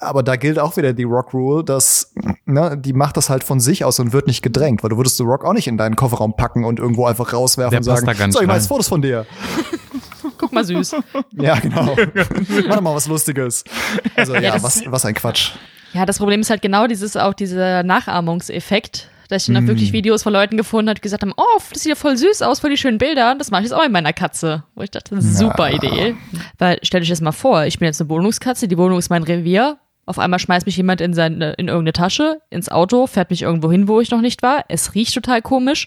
Aber 0.00 0.22
da 0.22 0.36
gilt 0.36 0.58
auch 0.58 0.76
wieder 0.76 0.92
die 0.94 1.04
Rock 1.04 1.34
Rule, 1.34 1.62
dass 1.62 2.12
ne, 2.46 2.76
die 2.78 2.94
macht 2.94 3.16
das 3.18 3.28
halt 3.28 3.44
von 3.44 3.60
sich 3.60 3.84
aus 3.84 3.98
und 4.00 4.12
wird 4.14 4.26
nicht 4.26 4.40
gedrängt, 4.42 4.82
weil 4.82 4.90
du 4.90 4.96
würdest 4.96 5.18
The 5.18 5.24
Rock 5.24 5.44
auch 5.44 5.52
nicht 5.52 5.66
in 5.68 5.76
deinen 5.76 5.94
Kofferraum 5.94 6.36
packen 6.36 6.64
und 6.64 6.78
irgendwo 6.78 7.04
einfach 7.06 7.32
rauswerfen 7.34 7.70
Der 7.70 7.78
und 7.80 7.84
sagen, 7.84 8.06
so, 8.32 8.40
ich 8.40 8.46
mach 8.46 8.54
rein." 8.54 8.60
jetzt 8.60 8.68
Fotos 8.68 8.88
von 8.88 9.02
dir. 9.02 9.26
Guck 10.38 10.52
mal 10.52 10.64
süß. 10.64 10.96
Ja, 11.32 11.58
genau. 11.58 11.94
Mach 12.66 12.76
doch 12.76 12.80
mal 12.80 12.94
was 12.94 13.06
Lustiges. 13.08 13.62
Also 14.16 14.34
ja, 14.34 14.52
das- 14.52 14.62
was, 14.62 14.82
was 14.86 15.04
ein 15.04 15.14
Quatsch. 15.14 15.52
Ja, 15.92 16.06
das 16.06 16.18
Problem 16.18 16.40
ist 16.40 16.50
halt 16.50 16.62
genau 16.62 16.86
dieses, 16.86 17.16
auch 17.16 17.34
dieser 17.34 17.82
Nachahmungseffekt, 17.82 19.10
dass 19.28 19.46
ich 19.48 19.52
dann 19.54 19.64
auch 19.64 19.68
wirklich 19.68 19.92
Videos 19.92 20.22
von 20.22 20.32
Leuten 20.32 20.56
gefunden 20.56 20.88
habe, 20.88 20.94
die 20.94 21.02
gesagt 21.02 21.22
haben, 21.22 21.34
oh, 21.36 21.60
das 21.72 21.82
sieht 21.82 21.90
ja 21.90 21.96
voll 21.96 22.16
süß 22.16 22.42
aus, 22.42 22.60
voll 22.60 22.70
die 22.70 22.76
schönen 22.76 22.98
Bilder, 22.98 23.34
das 23.36 23.50
mache 23.50 23.62
ich 23.62 23.68
jetzt 23.68 23.76
auch 23.76 23.82
mit 23.82 23.92
meiner 23.92 24.12
Katze. 24.12 24.62
Wo 24.74 24.82
ich 24.82 24.90
dachte, 24.90 25.20
super 25.20 25.70
Idee. 25.70 26.14
Weil, 26.58 26.78
stellt 26.82 27.02
euch 27.02 27.08
das 27.10 27.20
mal 27.20 27.32
vor, 27.32 27.64
ich 27.66 27.78
bin 27.78 27.86
jetzt 27.86 28.00
eine 28.00 28.08
Wohnungskatze, 28.10 28.66
die 28.68 28.78
Wohnung 28.78 28.98
ist 28.98 29.10
mein 29.10 29.22
Revier, 29.24 29.78
Auf 30.10 30.18
einmal 30.18 30.40
schmeißt 30.40 30.66
mich 30.66 30.76
jemand 30.76 31.00
in, 31.00 31.14
seine, 31.14 31.52
in 31.52 31.68
irgendeine 31.68 31.92
Tasche, 31.92 32.40
ins 32.50 32.68
Auto, 32.68 33.06
fährt 33.06 33.30
mich 33.30 33.42
irgendwo 33.42 33.70
hin, 33.70 33.86
wo 33.86 34.00
ich 34.00 34.10
noch 34.10 34.20
nicht 34.22 34.42
war. 34.42 34.64
Es 34.66 34.92
riecht 34.96 35.14
total 35.14 35.40
komisch 35.40 35.86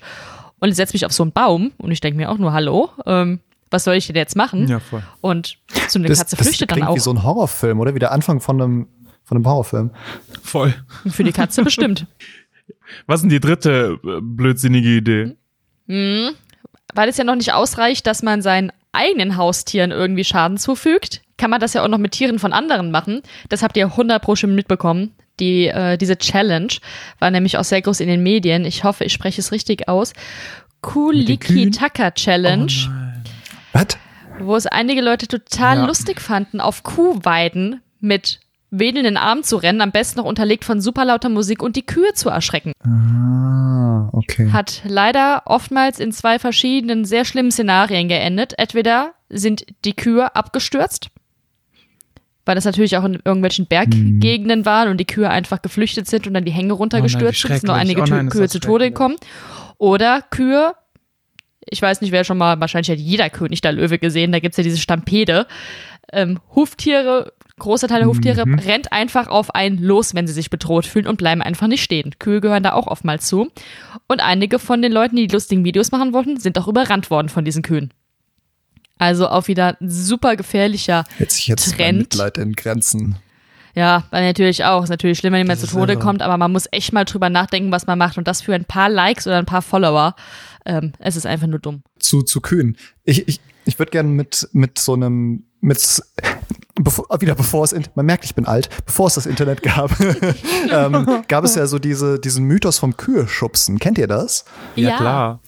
und 0.60 0.74
setzt 0.74 0.94
mich 0.94 1.06
auf 1.06 1.12
so 1.12 1.24
einen 1.24 1.34
Baum 1.34 1.74
und 1.78 1.92
ich 1.92 2.00
denke 2.00 2.16
mir 2.16 2.32
auch 2.32 2.38
nur, 2.38 2.54
hallo, 2.54 2.90
ähm, 3.06 3.42
was 3.70 3.84
soll 3.84 3.96
ich 3.96 4.08
denn 4.08 4.16
jetzt 4.16 4.38
machen? 4.38 4.66
Ja, 4.70 4.80
voll. 4.80 5.04
Und 5.20 5.58
so 5.90 6.00
eine 6.00 6.08
Das, 6.08 6.20
Katze 6.20 6.38
das 6.38 6.48
flüchtet 6.48 6.72
dann 6.72 6.78
klingt 6.78 6.90
auch. 6.90 6.96
wie 6.96 7.02
so 7.02 7.12
ein 7.12 7.22
Horrorfilm, 7.22 7.82
oder? 7.82 7.94
Wie 7.96 8.00
der 8.00 8.14
Anfang 8.14 8.40
von 8.40 8.62
einem, 8.62 8.88
von 9.26 9.36
einem 9.36 9.46
Horrorfilm. 9.46 9.92
Voll. 10.42 10.74
Für 11.10 11.26
die 11.26 11.34
Katze 11.34 11.62
bestimmt. 11.62 12.08
Was 13.08 13.18
ist 13.18 13.22
denn 13.24 13.30
die 13.30 13.42
dritte 13.42 14.00
äh, 14.06 14.22
blödsinnige 14.22 14.88
Idee? 14.96 15.36
Weil 15.88 17.10
es 17.10 17.18
ja 17.18 17.26
noch 17.26 17.36
nicht 17.36 17.52
ausreicht, 17.52 18.08
dass 18.08 18.24
man 18.24 18.42
seinen 18.42 18.72
eigenen 18.94 19.36
Haustieren 19.36 19.92
irgendwie 19.92 20.24
Schaden 20.24 20.58
zufügt, 20.58 21.22
kann 21.44 21.50
man 21.50 21.60
das 21.60 21.74
ja 21.74 21.84
auch 21.84 21.90
noch 21.90 21.98
mit 21.98 22.14
Tieren 22.14 22.40
von 22.40 22.54
anderen 22.54 22.90
machen. 22.90 23.22
Das 23.50 23.64
habt 23.64 23.76
ihr 23.76 23.86
100 23.88 24.22
pro 24.24 24.38
schon 24.38 24.56
mitbekommen. 24.56 25.12
Die, 25.42 25.68
äh, 25.68 25.98
diese 25.98 26.18
Challenge 26.18 26.72
war 27.20 27.32
nämlich 27.32 27.58
auch 27.58 27.66
sehr 27.66 27.82
groß 27.82 28.00
in 28.00 28.08
den 28.08 28.24
Medien. 28.24 28.64
Ich 28.64 28.86
hoffe, 28.86 29.04
ich 29.04 29.12
spreche 29.12 29.42
es 29.42 29.52
richtig 29.52 29.90
aus. 29.90 30.14
Kuliki-Taka 30.80 32.12
Challenge, 32.12 32.72
Was? 33.74 33.88
wo 34.40 34.56
es 34.56 34.68
einige 34.68 35.02
Leute 35.02 35.28
total 35.28 35.80
Ja. 35.80 35.86
lustig 35.86 36.22
fanden, 36.22 36.62
auf 36.62 36.84
Kuhweiden 36.84 37.82
mit 38.00 38.40
wedelnden 38.72 39.18
Armen 39.18 39.44
zu 39.44 39.58
rennen, 39.58 39.82
am 39.82 39.92
besten 39.92 40.20
noch 40.20 40.26
unterlegt 40.26 40.64
von 40.64 40.80
super 40.80 41.04
lauter 41.04 41.28
Musik 41.28 41.62
und 41.62 41.76
die 41.76 41.86
Kühe 41.86 42.14
zu 42.14 42.30
erschrecken. 42.30 42.72
Ah, 42.86 44.08
okay. 44.14 44.50
hat 44.54 44.82
leider 44.86 45.42
oftmals 45.46 46.00
in 46.00 46.14
zwei 46.14 46.40
verschiedenen 46.40 47.04
sehr 47.04 47.26
schlimmen 47.26 47.52
Szenarien 47.52 48.08
geendet. 48.08 48.54
Entweder 48.58 49.12
sind 49.30 49.66
die 49.84 49.94
Kühe 49.96 50.36
abgestürzt, 50.36 51.10
weil 52.46 52.56
das 52.56 52.66
natürlich 52.66 52.98
auch 52.98 53.04
in 53.06 53.14
irgendwelchen 53.24 53.66
Berggegenden 53.68 54.66
waren 54.66 54.90
und 54.90 54.98
die 54.98 55.06
Kühe 55.06 55.30
einfach 55.30 55.62
geflüchtet 55.62 56.08
sind 56.08 56.28
und 56.28 56.34
dann 56.34 56.46
die 56.46 56.52
Hänge 56.52 56.74
runtergestürzt 56.74 57.44
wie 57.44 57.48
sind, 57.48 57.60
sind 57.62 57.70
schrecklich. 57.70 57.82
einige 57.98 58.02
Oh 58.02 58.06
nein, 58.16 58.30
Kühe 58.30 58.50
zu 58.50 58.60
Tode 58.60 58.90
gekommen. 58.90 59.16
Oder 59.78 60.22
Kühe, 60.30 60.74
ich 61.70 61.82
weiß 61.82 62.02
nicht, 62.02 62.12
wer 62.12 62.24
schon 62.24 62.38
mal, 62.38 62.60
wahrscheinlich 62.60 62.90
hat 62.92 62.98
jeder 63.00 63.30
König 63.30 63.62
der 63.62 63.72
Löwe 63.72 63.98
gesehen, 64.00 64.32
da 64.32 64.40
gibt's 64.40 64.58
ja 64.58 64.64
diese 64.64 64.78
Stampede. 64.78 65.48
Ähm, 66.12 66.40
Huftiere, 66.54 67.32
großer 67.60 67.88
Teil 67.88 68.00
der 68.00 68.08
Huftiere, 68.10 68.46
Mhm. 68.46 68.60
rennt 68.60 68.92
einfach 68.92 69.28
auf 69.28 69.56
einen 69.56 69.78
los, 69.82 70.14
wenn 70.14 70.28
sie 70.28 70.34
sich 70.34 70.50
bedroht 70.50 70.86
fühlen 70.86 71.08
und 71.08 71.18
bleiben 71.18 71.42
einfach 71.42 71.68
nicht 71.68 71.82
stehen. 71.84 72.12
Kühe 72.20 72.42
gehören 72.42 72.64
da 72.64 72.74
auch 72.74 72.88
oftmals 72.88 73.26
zu. 73.28 73.50
Und 74.08 74.22
einige 74.22 74.60
von 74.60 74.82
den 74.82 74.92
Leuten, 74.92 75.16
die, 75.16 75.28
die 75.28 75.34
lustigen 75.34 75.64
Videos 75.64 75.92
machen 75.92 76.14
wollten, 76.14 76.40
sind 76.40 76.58
auch 76.60 76.68
überrannt 76.68 77.10
worden 77.10 77.30
von 77.30 77.46
diesen 77.46 77.64
Kühen. 77.64 77.92
Also 79.04 79.28
auch 79.30 79.48
wieder 79.48 79.78
ein 79.80 79.90
super 79.90 80.36
gefährlicher 80.36 81.04
Jetzt 81.20 81.38
ich 81.40 81.48
jetzt 81.48 81.76
Trend. 81.76 82.00
Mitleid 82.00 82.38
in 82.38 82.54
Grenzen. 82.54 83.16
Ja, 83.76 84.04
weil 84.12 84.24
natürlich 84.26 84.66
auch. 84.66 84.84
Ist 84.84 84.90
natürlich 84.90 85.18
schlimm, 85.18 85.34
wenn 85.34 85.40
jemand 85.42 85.60
zu 85.60 85.68
Tode 85.68 85.94
irre. 85.94 86.02
kommt, 86.02 86.22
aber 86.22 86.38
man 86.38 86.52
muss 86.52 86.68
echt 86.72 86.94
mal 86.94 87.06
drüber 87.06 87.30
nachdenken, 87.30 87.72
was 87.72 87.88
man 87.88 87.98
macht. 87.98 88.18
Und 88.20 88.28
das 88.28 88.42
für 88.42 88.54
ein 88.54 88.66
paar 88.66 88.88
Likes 88.90 89.26
oder 89.26 89.38
ein 89.40 89.46
paar 89.48 89.64
Follower. 89.64 90.16
Ähm, 90.66 90.94
es 91.00 91.16
ist 91.16 91.26
einfach 91.26 91.48
nur 91.48 91.60
dumm. 91.60 91.82
Zu, 92.00 92.22
zu 92.22 92.40
kühn. 92.40 92.78
Ich, 93.04 93.28
ich, 93.28 93.40
ich 93.66 93.80
würde 93.80 93.92
gerne 93.92 94.10
mit, 94.10 94.48
mit 94.54 94.78
so 94.78 94.94
einem, 94.94 95.46
mit, 95.60 96.02
bevor, 96.76 97.06
wieder 97.20 97.34
bevor 97.36 97.64
es, 97.64 97.74
man 97.96 98.06
merkt, 98.06 98.26
ich 98.26 98.36
bin 98.36 98.46
alt, 98.46 98.70
bevor 98.86 99.08
es 99.08 99.16
das 99.16 99.26
Internet 99.26 99.64
gab, 99.64 99.92
ähm, 100.72 101.24
gab 101.28 101.44
es 101.44 101.56
ja 101.56 101.66
so 101.66 101.80
diese, 101.80 102.20
diesen 102.20 102.46
Mythos 102.46 102.78
vom 102.78 102.96
Kühe 102.96 103.28
schubsen. 103.28 103.80
Kennt 103.80 103.98
ihr 103.98 104.08
das? 104.08 104.46
Ja, 104.76 104.90
Ja. 104.90 104.98
klar. 104.98 105.40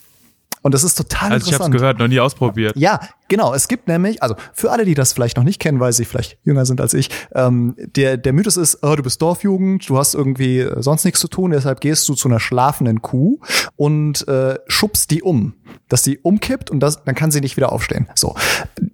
Und 0.62 0.74
das 0.74 0.84
ist 0.84 0.95
total 0.95 1.32
Also 1.34 1.45
ich 1.47 1.53
habe 1.53 1.64
es 1.64 1.68
interessant. 1.68 1.74
gehört, 1.76 1.99
noch 1.99 2.08
nie 2.08 2.20
ausprobiert. 2.20 2.76
Ja, 2.76 2.99
genau. 3.28 3.53
Es 3.53 3.67
gibt 3.67 3.88
nämlich, 3.88 4.21
also 4.21 4.36
für 4.53 4.71
alle, 4.71 4.86
die 4.86 4.93
das 4.93 5.13
vielleicht 5.13 5.38
noch 5.38 5.43
nicht 5.43 5.59
kennen, 5.59 5.80
weil 5.80 5.93
sie 5.93 6.05
vielleicht 6.05 6.38
jünger 6.43 6.65
sind 6.65 6.82
als 6.82 6.93
ich, 6.93 7.09
ähm, 7.34 7.76
der, 7.78 8.17
der 8.17 8.34
Mythos 8.34 8.57
ist, 8.57 8.80
oh, 8.84 8.95
du 8.95 9.03
bist 9.03 9.21
Dorfjugend, 9.21 9.88
du 9.89 9.97
hast 9.97 10.13
irgendwie 10.13 10.59
äh, 10.59 10.82
sonst 10.82 11.05
nichts 11.05 11.19
zu 11.19 11.28
tun, 11.28 11.51
deshalb 11.51 11.82
gehst 11.82 12.07
du 12.09 12.13
zu 12.13 12.28
einer 12.28 12.39
schlafenden 12.39 13.01
Kuh 13.01 13.39
und 13.76 14.28
äh, 14.28 14.59
schubst 14.67 15.11
die 15.11 15.21
um, 15.21 15.53
dass 15.89 16.03
sie 16.03 16.17
umkippt 16.19 16.71
und 16.71 16.80
das, 16.80 17.03
dann 17.03 17.15
kann 17.15 17.32
sie 17.32 17.41
nicht 17.41 17.57
wieder 17.57 17.71
aufstehen. 17.71 18.07
So, 18.15 18.36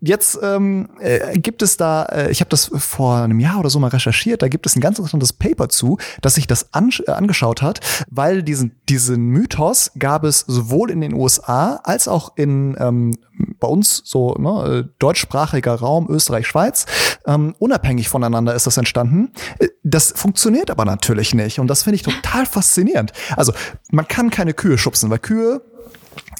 jetzt 0.01 0.39
ähm, 0.41 0.89
äh, 0.99 1.37
gibt 1.39 1.61
es 1.61 1.77
da, 1.77 2.03
äh, 2.03 2.31
ich 2.31 2.41
habe 2.41 2.49
das 2.49 2.71
vor 2.73 3.17
einem 3.17 3.39
Jahr 3.39 3.59
oder 3.59 3.69
so 3.69 3.79
mal 3.79 3.89
recherchiert, 3.89 4.41
da 4.41 4.47
gibt 4.47 4.65
es 4.65 4.75
ein 4.75 4.81
ganz 4.81 4.97
interessantes 4.97 5.33
Paper 5.33 5.69
zu, 5.69 5.97
das 6.21 6.35
sich 6.35 6.47
das 6.47 6.73
an, 6.73 6.89
äh, 7.07 7.11
angeschaut 7.11 7.61
hat, 7.61 7.79
weil 8.09 8.43
diesen, 8.43 8.75
diesen 8.89 9.27
Mythos 9.27 9.91
gab 9.97 10.23
es 10.23 10.39
sowohl 10.39 10.91
in 10.91 11.01
den 11.01 11.13
USA 11.13 11.79
als 11.83 12.07
auch 12.07 12.35
in 12.35 12.75
ähm, 12.79 13.15
bei 13.61 13.67
uns 13.67 14.01
so 14.03 14.33
ne, 14.33 14.83
äh, 14.85 14.89
deutschsprachiger 14.99 15.75
Raum 15.75 16.07
Österreich 16.09 16.47
Schweiz 16.47 16.85
ähm, 17.25 17.55
unabhängig 17.59 18.09
voneinander 18.09 18.53
ist 18.53 18.67
das 18.67 18.75
entstanden. 18.75 19.31
Äh, 19.59 19.69
Das 19.83 20.11
funktioniert 20.15 20.69
aber 20.69 20.83
natürlich 20.83 21.33
nicht 21.33 21.59
und 21.59 21.67
das 21.67 21.83
finde 21.83 21.95
ich 21.95 22.01
total 22.03 22.45
faszinierend. 22.45 23.13
Also 23.37 23.53
man 23.91 24.07
kann 24.07 24.29
keine 24.29 24.53
Kühe 24.53 24.77
schubsen, 24.77 25.09
weil 25.09 25.19
Kühe 25.19 25.61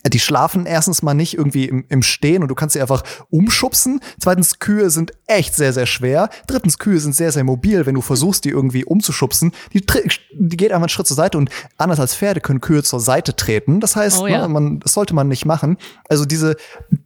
die 0.07 0.19
schlafen 0.19 0.65
erstens 0.65 1.03
mal 1.03 1.13
nicht 1.13 1.37
irgendwie 1.37 1.65
im, 1.65 1.85
im 1.89 2.01
Stehen 2.01 2.41
und 2.41 2.47
du 2.47 2.55
kannst 2.55 2.73
sie 2.73 2.81
einfach 2.81 3.03
umschubsen. 3.29 4.01
Zweitens, 4.19 4.59
Kühe 4.59 4.89
sind 4.89 5.11
echt 5.27 5.55
sehr, 5.55 5.73
sehr 5.73 5.85
schwer. 5.85 6.29
Drittens, 6.47 6.79
Kühe 6.79 6.99
sind 6.99 7.15
sehr, 7.15 7.31
sehr 7.31 7.43
mobil. 7.43 7.85
Wenn 7.85 7.95
du 7.95 8.01
versuchst, 8.01 8.45
die 8.45 8.49
irgendwie 8.49 8.83
umzuschubsen, 8.83 9.51
die, 9.73 9.85
die 10.33 10.57
geht 10.57 10.71
einfach 10.71 10.83
einen 10.83 10.89
Schritt 10.89 11.07
zur 11.07 11.17
Seite 11.17 11.37
und 11.37 11.49
anders 11.77 11.99
als 11.99 12.15
Pferde 12.15 12.41
können 12.41 12.61
Kühe 12.61 12.83
zur 12.83 12.99
Seite 12.99 13.35
treten. 13.35 13.79
Das 13.79 13.95
heißt, 13.95 14.19
Oh 14.19 14.27
ja. 14.27 14.41
ne, 14.41 14.47
man, 14.49 14.79
das 14.79 14.93
sollte 14.93 15.13
man 15.13 15.27
nicht 15.27 15.45
machen. 15.45 15.77
Also 16.09 16.25
diese, 16.25 16.55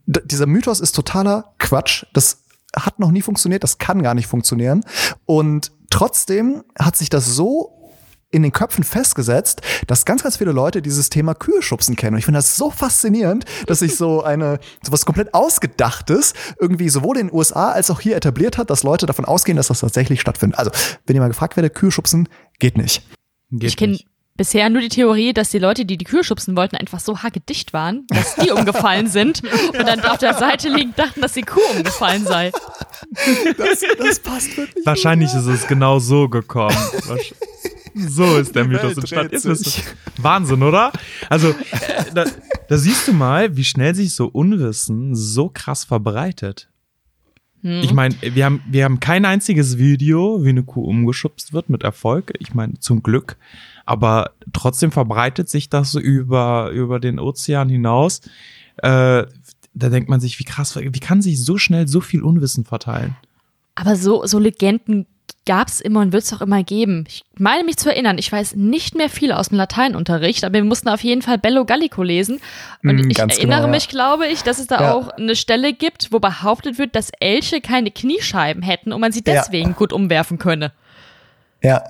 dieser 0.06 0.46
Mythos 0.46 0.80
ist 0.80 0.92
totaler 0.92 1.52
Quatsch. 1.58 2.06
Das 2.14 2.38
hat 2.74 2.98
noch 2.98 3.10
nie 3.10 3.22
funktioniert. 3.22 3.62
Das 3.62 3.78
kann 3.78 4.02
gar 4.02 4.14
nicht 4.14 4.26
funktionieren. 4.26 4.84
Und 5.26 5.72
trotzdem 5.90 6.64
hat 6.78 6.96
sich 6.96 7.10
das 7.10 7.26
so 7.26 7.72
in 8.30 8.42
den 8.42 8.52
Köpfen 8.52 8.84
festgesetzt, 8.84 9.62
dass 9.86 10.04
ganz, 10.04 10.22
ganz 10.22 10.36
viele 10.36 10.52
Leute 10.52 10.82
dieses 10.82 11.10
Thema 11.10 11.34
Kühe 11.34 11.62
schubsen 11.62 11.96
kennen. 11.96 12.14
Und 12.14 12.18
ich 12.18 12.24
finde 12.24 12.38
das 12.38 12.56
so 12.56 12.70
faszinierend, 12.70 13.44
dass 13.66 13.78
sich 13.80 13.96
so 13.96 14.22
eine, 14.22 14.58
so 14.84 14.92
was 14.92 15.06
komplett 15.06 15.32
Ausgedachtes 15.32 16.34
irgendwie 16.60 16.88
sowohl 16.88 17.18
in 17.18 17.28
den 17.28 17.36
USA 17.36 17.70
als 17.70 17.90
auch 17.90 18.00
hier 18.00 18.16
etabliert 18.16 18.58
hat, 18.58 18.70
dass 18.70 18.82
Leute 18.82 19.06
davon 19.06 19.24
ausgehen, 19.24 19.56
dass 19.56 19.68
das 19.68 19.80
tatsächlich 19.80 20.20
stattfindet. 20.20 20.58
Also, 20.58 20.70
wenn 21.06 21.14
ihr 21.14 21.22
mal 21.22 21.28
gefragt 21.28 21.56
werdet, 21.56 21.74
Kühe 21.74 21.92
schubsen, 21.92 22.28
geht 22.58 22.76
nicht. 22.76 23.02
Geht 23.50 23.70
Ich 23.70 23.76
kenne 23.76 23.98
bisher 24.36 24.68
nur 24.68 24.82
die 24.82 24.88
Theorie, 24.88 25.32
dass 25.32 25.50
die 25.50 25.58
Leute, 25.58 25.84
die 25.84 25.96
die 25.96 26.04
Kühe 26.04 26.24
schubsen 26.24 26.56
wollten, 26.56 26.76
einfach 26.76 27.00
so 27.00 27.22
hackedicht 27.22 27.72
waren, 27.72 28.06
dass 28.08 28.34
die 28.34 28.50
umgefallen 28.50 29.08
sind 29.08 29.42
und 29.68 29.86
dann 29.86 30.00
auf 30.00 30.18
der 30.18 30.34
Seite 30.34 30.68
liegen, 30.68 30.94
dachten, 30.96 31.20
dass 31.20 31.32
die 31.32 31.42
Kuh 31.42 31.60
umgefallen 31.74 32.24
sei. 32.24 32.52
Das, 33.56 33.80
das 33.98 34.20
passt 34.20 34.56
wirklich. 34.56 34.84
Wahrscheinlich 34.84 35.32
ist 35.32 35.46
es 35.46 35.66
genau 35.66 35.98
so 35.98 36.28
gekommen. 36.28 36.76
So 37.96 38.36
ist 38.36 38.54
der 38.54 38.66
Mythos 38.66 38.96
Welt 38.96 38.98
entstanden. 38.98 39.34
ihr. 39.34 40.22
Wahnsinn, 40.22 40.62
oder? 40.62 40.92
Also, 41.30 41.54
da, 42.14 42.24
da 42.68 42.76
siehst 42.78 43.08
du 43.08 43.12
mal, 43.12 43.56
wie 43.56 43.64
schnell 43.64 43.94
sich 43.94 44.14
so 44.14 44.26
Unwissen 44.26 45.14
so 45.14 45.48
krass 45.48 45.84
verbreitet. 45.84 46.68
Ich 47.62 47.92
meine, 47.92 48.14
wir 48.20 48.44
haben, 48.44 48.62
wir 48.68 48.84
haben 48.84 49.00
kein 49.00 49.24
einziges 49.24 49.76
Video, 49.76 50.44
wie 50.44 50.50
eine 50.50 50.62
Kuh 50.62 50.84
umgeschubst 50.84 51.52
wird 51.52 51.68
mit 51.68 51.82
Erfolg. 51.82 52.32
Ich 52.38 52.54
meine, 52.54 52.78
zum 52.78 53.02
Glück. 53.02 53.36
Aber 53.84 54.32
trotzdem 54.52 54.92
verbreitet 54.92 55.48
sich 55.48 55.68
das 55.68 55.90
so 55.90 55.98
über, 55.98 56.70
über 56.70 57.00
den 57.00 57.18
Ozean 57.18 57.68
hinaus. 57.68 58.20
Äh, 58.76 59.24
da 59.74 59.88
denkt 59.88 60.08
man 60.08 60.20
sich, 60.20 60.38
wie 60.38 60.44
krass, 60.44 60.76
wie 60.76 61.00
kann 61.00 61.22
sich 61.22 61.42
so 61.42 61.58
schnell 61.58 61.88
so 61.88 62.00
viel 62.00 62.22
Unwissen 62.22 62.64
verteilen? 62.64 63.16
Aber 63.74 63.96
so, 63.96 64.24
so 64.26 64.38
Legenden 64.38 65.06
gab's 65.46 65.80
immer 65.80 66.00
und 66.00 66.12
wird's 66.12 66.32
auch 66.34 66.40
immer 66.42 66.62
geben. 66.62 67.04
Ich 67.08 67.24
meine 67.38 67.64
mich 67.64 67.76
zu 67.76 67.88
erinnern, 67.88 68.18
ich 68.18 68.30
weiß 68.30 68.56
nicht 68.56 68.94
mehr 68.94 69.08
viel 69.08 69.32
aus 69.32 69.48
dem 69.48 69.56
Lateinunterricht, 69.58 70.44
aber 70.44 70.54
wir 70.54 70.64
mussten 70.64 70.88
auf 70.88 71.02
jeden 71.02 71.22
Fall 71.22 71.38
Bello 71.38 71.64
Gallico 71.64 72.02
lesen. 72.02 72.40
Und 72.82 72.96
Mm, 72.96 73.10
ich 73.10 73.16
ganz 73.16 73.36
erinnere 73.36 73.58
genau, 73.60 73.66
ja. 73.68 73.70
mich, 73.72 73.88
glaube 73.88 74.26
ich, 74.26 74.42
dass 74.42 74.58
es 74.58 74.66
da 74.66 74.80
Ja. 74.82 74.92
auch 74.94 75.08
eine 75.08 75.36
Stelle 75.36 75.72
gibt, 75.72 76.12
wo 76.12 76.18
behauptet 76.18 76.78
wird, 76.78 76.94
dass 76.96 77.10
Elche 77.20 77.60
keine 77.60 77.90
Kniescheiben 77.90 78.62
hätten 78.62 78.92
und 78.92 79.00
man 79.00 79.12
sie 79.12 79.22
Ja. 79.26 79.34
deswegen 79.34 79.74
gut 79.74 79.92
umwerfen 79.92 80.38
könne. 80.38 80.72
Ja. 81.62 81.82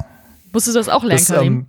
Musstest 0.53 0.77
du 0.77 0.81
das 0.81 0.89
auch 0.89 1.03
lernen, 1.03 1.19
Das, 1.19 1.29
Karim? 1.29 1.53
ähm, 1.55 1.67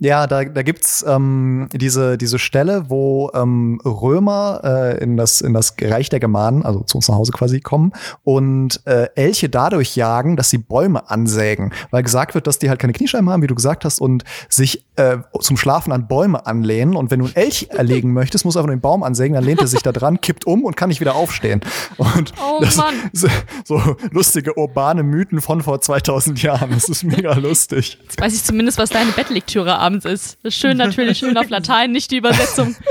ja, 0.00 0.26
da, 0.26 0.44
da 0.44 0.62
gibt's 0.62 1.04
ähm, 1.06 1.68
diese, 1.72 2.16
diese 2.18 2.38
Stelle, 2.38 2.88
wo 2.88 3.30
ähm, 3.34 3.80
Römer 3.84 4.60
äh, 4.62 5.02
in, 5.02 5.16
das, 5.16 5.40
in 5.40 5.54
das 5.54 5.74
Reich 5.80 6.08
der 6.08 6.20
Germanen, 6.20 6.64
also 6.64 6.80
zu 6.80 6.98
uns 6.98 7.08
nach 7.08 7.16
Hause 7.16 7.32
quasi, 7.32 7.60
kommen 7.60 7.92
und 8.24 8.80
äh, 8.86 9.08
Elche 9.16 9.48
dadurch 9.48 9.96
jagen, 9.96 10.36
dass 10.36 10.50
sie 10.50 10.58
Bäume 10.58 11.10
ansägen. 11.10 11.72
Weil 11.90 12.02
gesagt 12.02 12.34
wird, 12.34 12.46
dass 12.46 12.58
die 12.58 12.68
halt 12.68 12.78
keine 12.78 12.92
Kniescheiben 12.92 13.28
haben, 13.28 13.42
wie 13.42 13.46
du 13.48 13.54
gesagt 13.54 13.84
hast, 13.84 14.00
und 14.00 14.24
sich 14.48 14.84
äh, 14.96 15.18
zum 15.40 15.56
Schlafen 15.56 15.92
an 15.92 16.06
Bäume 16.06 16.46
anlehnen. 16.46 16.94
Und 16.94 17.10
wenn 17.10 17.20
du 17.20 17.26
einen 17.26 17.36
Elch 17.36 17.68
erlegen 17.70 18.12
möchtest, 18.12 18.44
musst 18.44 18.54
du 18.54 18.60
einfach 18.60 18.68
nur 18.68 18.76
den 18.76 18.80
Baum 18.80 19.02
ansägen, 19.02 19.34
dann 19.34 19.44
lehnt 19.44 19.60
er 19.60 19.66
sich 19.66 19.82
da 19.82 19.92
dran, 19.92 20.20
kippt 20.20 20.46
um 20.46 20.64
und 20.64 20.76
kann 20.76 20.88
nicht 20.88 21.00
wieder 21.00 21.14
aufstehen. 21.14 21.60
Und 21.96 22.32
Oh 22.40 22.58
das, 22.60 22.76
Mann. 22.76 22.94
so, 23.12 23.28
so 23.64 23.96
lustige 24.10 24.56
urbane 24.56 25.02
Mythen 25.02 25.40
von 25.40 25.62
vor 25.62 25.80
2000 25.80 26.42
Jahren. 26.42 26.70
Das 26.70 26.88
ist 26.88 27.02
mega 27.04 27.32
lustig. 27.34 27.98
Jetzt 28.02 28.20
weiß 28.20 28.34
ich 28.34 28.44
zumindest, 28.44 28.78
was 28.78 28.90
deine 28.90 29.10
Bettlektüre 29.12 29.78
abends 29.88 30.04
ist. 30.04 30.38
Das 30.42 30.54
ist 30.54 30.60
schön 30.60 30.76
natürlich, 30.76 31.18
schön 31.18 31.36
auf 31.36 31.48
Latein, 31.48 31.92
nicht 31.92 32.10
die 32.10 32.18
Übersetzung. 32.18 32.76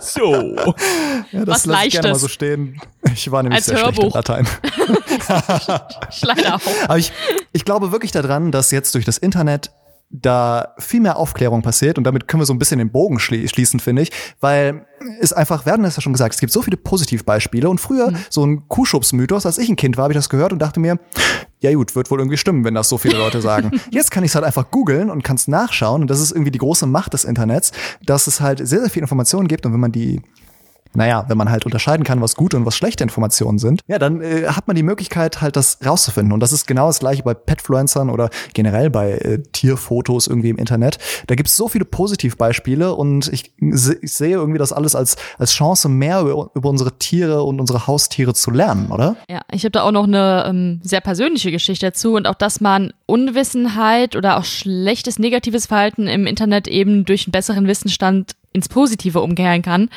So. 0.00 0.54
Ja, 1.32 1.44
das 1.44 1.46
Was 1.46 1.66
lasse 1.66 1.86
ich 1.86 1.92
gerne 1.92 2.08
mal 2.08 2.12
Leichtes. 2.12 2.20
so 2.20 2.28
stehen. 2.28 2.80
Ich 3.12 3.30
war 3.30 3.42
nämlich 3.42 3.56
Als 3.56 3.66
sehr 3.66 3.78
schlecht 3.78 3.98
in 3.98 4.04
Hörbuch. 4.04 4.14
Latein. 4.14 4.46
ich 6.10 6.22
leider 6.22 6.54
auch. 6.54 6.60
Aber 6.84 6.98
ich, 6.98 7.12
ich 7.52 7.64
glaube 7.64 7.90
wirklich 7.92 8.12
daran, 8.12 8.52
dass 8.52 8.70
jetzt 8.70 8.94
durch 8.94 9.04
das 9.04 9.18
Internet 9.18 9.72
da 10.08 10.74
viel 10.78 11.00
mehr 11.00 11.16
Aufklärung 11.16 11.62
passiert 11.62 11.98
und 11.98 12.04
damit 12.04 12.28
können 12.28 12.40
wir 12.40 12.46
so 12.46 12.54
ein 12.54 12.58
bisschen 12.58 12.78
den 12.78 12.92
Bogen 12.92 13.18
schli 13.18 13.48
schließen, 13.48 13.80
finde 13.80 14.02
ich, 14.02 14.12
weil 14.40 14.86
es 15.20 15.32
einfach, 15.32 15.66
werden 15.66 15.84
es 15.84 15.96
ja 15.96 16.02
schon 16.02 16.12
gesagt, 16.12 16.34
es 16.34 16.40
gibt 16.40 16.52
so 16.52 16.62
viele 16.62 16.76
Positivbeispiele 16.76 17.68
und 17.68 17.80
früher 17.80 18.12
mhm. 18.12 18.16
so 18.30 18.46
ein 18.46 18.68
Kuhschubs-Mythos, 18.68 19.46
als 19.46 19.58
ich 19.58 19.68
ein 19.68 19.76
Kind 19.76 19.96
war, 19.96 20.04
habe 20.04 20.12
ich 20.12 20.18
das 20.18 20.28
gehört 20.28 20.52
und 20.52 20.60
dachte 20.60 20.78
mir, 20.78 20.98
ja 21.60 21.74
gut, 21.74 21.96
wird 21.96 22.10
wohl 22.10 22.20
irgendwie 22.20 22.36
stimmen, 22.36 22.64
wenn 22.64 22.74
das 22.74 22.88
so 22.88 22.98
viele 22.98 23.18
Leute 23.18 23.40
sagen. 23.40 23.80
Jetzt 23.90 24.10
kann 24.10 24.22
ich 24.22 24.30
es 24.30 24.34
halt 24.36 24.44
einfach 24.44 24.70
googeln 24.70 25.10
und 25.10 25.24
kann 25.24 25.36
es 25.36 25.48
nachschauen 25.48 26.02
und 26.02 26.10
das 26.10 26.20
ist 26.20 26.30
irgendwie 26.30 26.52
die 26.52 26.58
große 26.58 26.86
Macht 26.86 27.12
des 27.12 27.24
Internets, 27.24 27.72
dass 28.04 28.26
es 28.26 28.40
halt 28.40 28.58
sehr, 28.66 28.80
sehr 28.80 28.90
viele 28.90 29.04
Informationen 29.04 29.48
gibt 29.48 29.66
und 29.66 29.72
wenn 29.72 29.80
man 29.80 29.92
die 29.92 30.22
naja, 30.96 31.24
wenn 31.28 31.36
man 31.36 31.50
halt 31.50 31.66
unterscheiden 31.66 32.04
kann, 32.04 32.20
was 32.20 32.34
gute 32.34 32.56
und 32.56 32.66
was 32.66 32.74
schlechte 32.74 33.04
Informationen 33.04 33.58
sind, 33.58 33.82
ja, 33.86 33.98
dann 33.98 34.22
äh, 34.22 34.46
hat 34.48 34.66
man 34.66 34.76
die 34.76 34.82
Möglichkeit, 34.82 35.40
halt 35.40 35.56
das 35.56 35.78
rauszufinden. 35.84 36.32
Und 36.32 36.40
das 36.40 36.52
ist 36.52 36.66
genau 36.66 36.86
das 36.86 36.98
gleiche 36.98 37.22
bei 37.22 37.34
Petfluencern 37.34 38.10
oder 38.10 38.30
generell 38.54 38.90
bei 38.90 39.12
äh, 39.12 39.42
Tierfotos 39.52 40.26
irgendwie 40.26 40.48
im 40.48 40.56
Internet. 40.56 40.98
Da 41.26 41.34
gibt 41.34 41.48
es 41.48 41.56
so 41.56 41.68
viele 41.68 41.84
Positivbeispiele 41.84 42.94
und 42.94 43.32
ich, 43.32 43.52
ich, 43.58 44.12
sehe 44.12 44.36
irgendwie 44.36 44.58
das 44.58 44.72
alles 44.72 44.94
als, 44.94 45.16
als 45.38 45.52
Chance, 45.52 45.88
mehr 45.88 46.20
über, 46.20 46.50
über 46.54 46.68
unsere 46.68 46.98
Tiere 46.98 47.42
und 47.42 47.60
unsere 47.60 47.86
Haustiere 47.86 48.34
zu 48.34 48.50
lernen, 48.50 48.90
oder? 48.90 49.16
Ja, 49.28 49.42
ich 49.52 49.64
habe 49.64 49.72
da 49.72 49.82
auch 49.82 49.92
noch 49.92 50.04
eine 50.04 50.46
ähm, 50.48 50.80
sehr 50.82 51.00
persönliche 51.00 51.50
Geschichte 51.50 51.86
dazu 51.86 52.14
und 52.14 52.26
auch, 52.26 52.34
dass 52.34 52.60
man 52.60 52.92
Unwissenheit 53.04 54.16
oder 54.16 54.38
auch 54.38 54.44
schlechtes, 54.44 55.18
negatives 55.18 55.66
Verhalten 55.66 56.06
im 56.08 56.26
Internet 56.26 56.68
eben 56.68 57.04
durch 57.04 57.26
einen 57.26 57.32
besseren 57.32 57.66
Wissensstand 57.66 58.32
ins 58.52 58.68
Positive 58.68 59.20
umkehren 59.20 59.62
kann. 59.62 59.90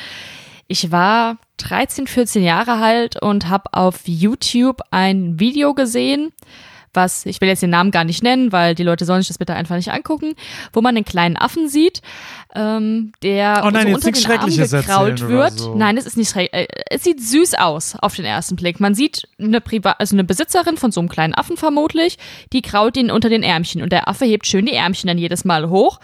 Ich 0.70 0.92
war 0.92 1.36
13, 1.56 2.06
14 2.06 2.44
Jahre 2.44 2.74
alt 2.74 3.20
und 3.20 3.48
habe 3.48 3.74
auf 3.74 4.02
YouTube 4.06 4.82
ein 4.92 5.40
Video 5.40 5.74
gesehen, 5.74 6.32
was, 6.94 7.26
ich 7.26 7.40
will 7.40 7.48
jetzt 7.48 7.62
den 7.62 7.70
Namen 7.70 7.90
gar 7.90 8.04
nicht 8.04 8.22
nennen, 8.22 8.52
weil 8.52 8.76
die 8.76 8.84
Leute 8.84 9.04
sollen 9.04 9.20
sich 9.20 9.26
das 9.26 9.38
bitte 9.38 9.54
einfach 9.54 9.74
nicht 9.74 9.90
angucken, 9.90 10.36
wo 10.72 10.80
man 10.80 10.94
einen 10.94 11.04
kleinen 11.04 11.36
Affen 11.36 11.68
sieht, 11.68 12.02
ähm, 12.54 13.10
der 13.24 13.64
oh 13.66 13.70
nein, 13.70 13.88
so 13.88 13.94
unter 13.94 14.12
den 14.12 14.30
Armen 14.30 14.56
gekraut 14.56 15.20
wird. 15.22 15.58
So. 15.58 15.74
Nein, 15.74 15.96
es 15.96 16.06
ist 16.06 16.16
nicht 16.16 16.30
schrecklich. 16.30 16.52
Äh, 16.52 16.68
es 16.88 17.02
sieht 17.02 17.20
süß 17.20 17.54
aus 17.54 17.96
auf 18.00 18.14
den 18.14 18.24
ersten 18.24 18.54
Blick. 18.54 18.78
Man 18.78 18.94
sieht 18.94 19.26
eine 19.40 19.60
Priva 19.60 19.96
also 19.98 20.14
eine 20.14 20.22
Besitzerin 20.22 20.76
von 20.76 20.92
so 20.92 21.00
einem 21.00 21.08
kleinen 21.08 21.34
Affen 21.34 21.56
vermutlich, 21.56 22.16
die 22.52 22.62
kraut 22.62 22.96
ihn 22.96 23.10
unter 23.10 23.28
den 23.28 23.42
Ärmchen 23.42 23.82
und 23.82 23.90
der 23.90 24.06
Affe 24.06 24.24
hebt 24.24 24.46
schön 24.46 24.66
die 24.66 24.74
Ärmchen 24.74 25.08
dann 25.08 25.18
jedes 25.18 25.44
Mal 25.44 25.68
hoch. 25.68 25.98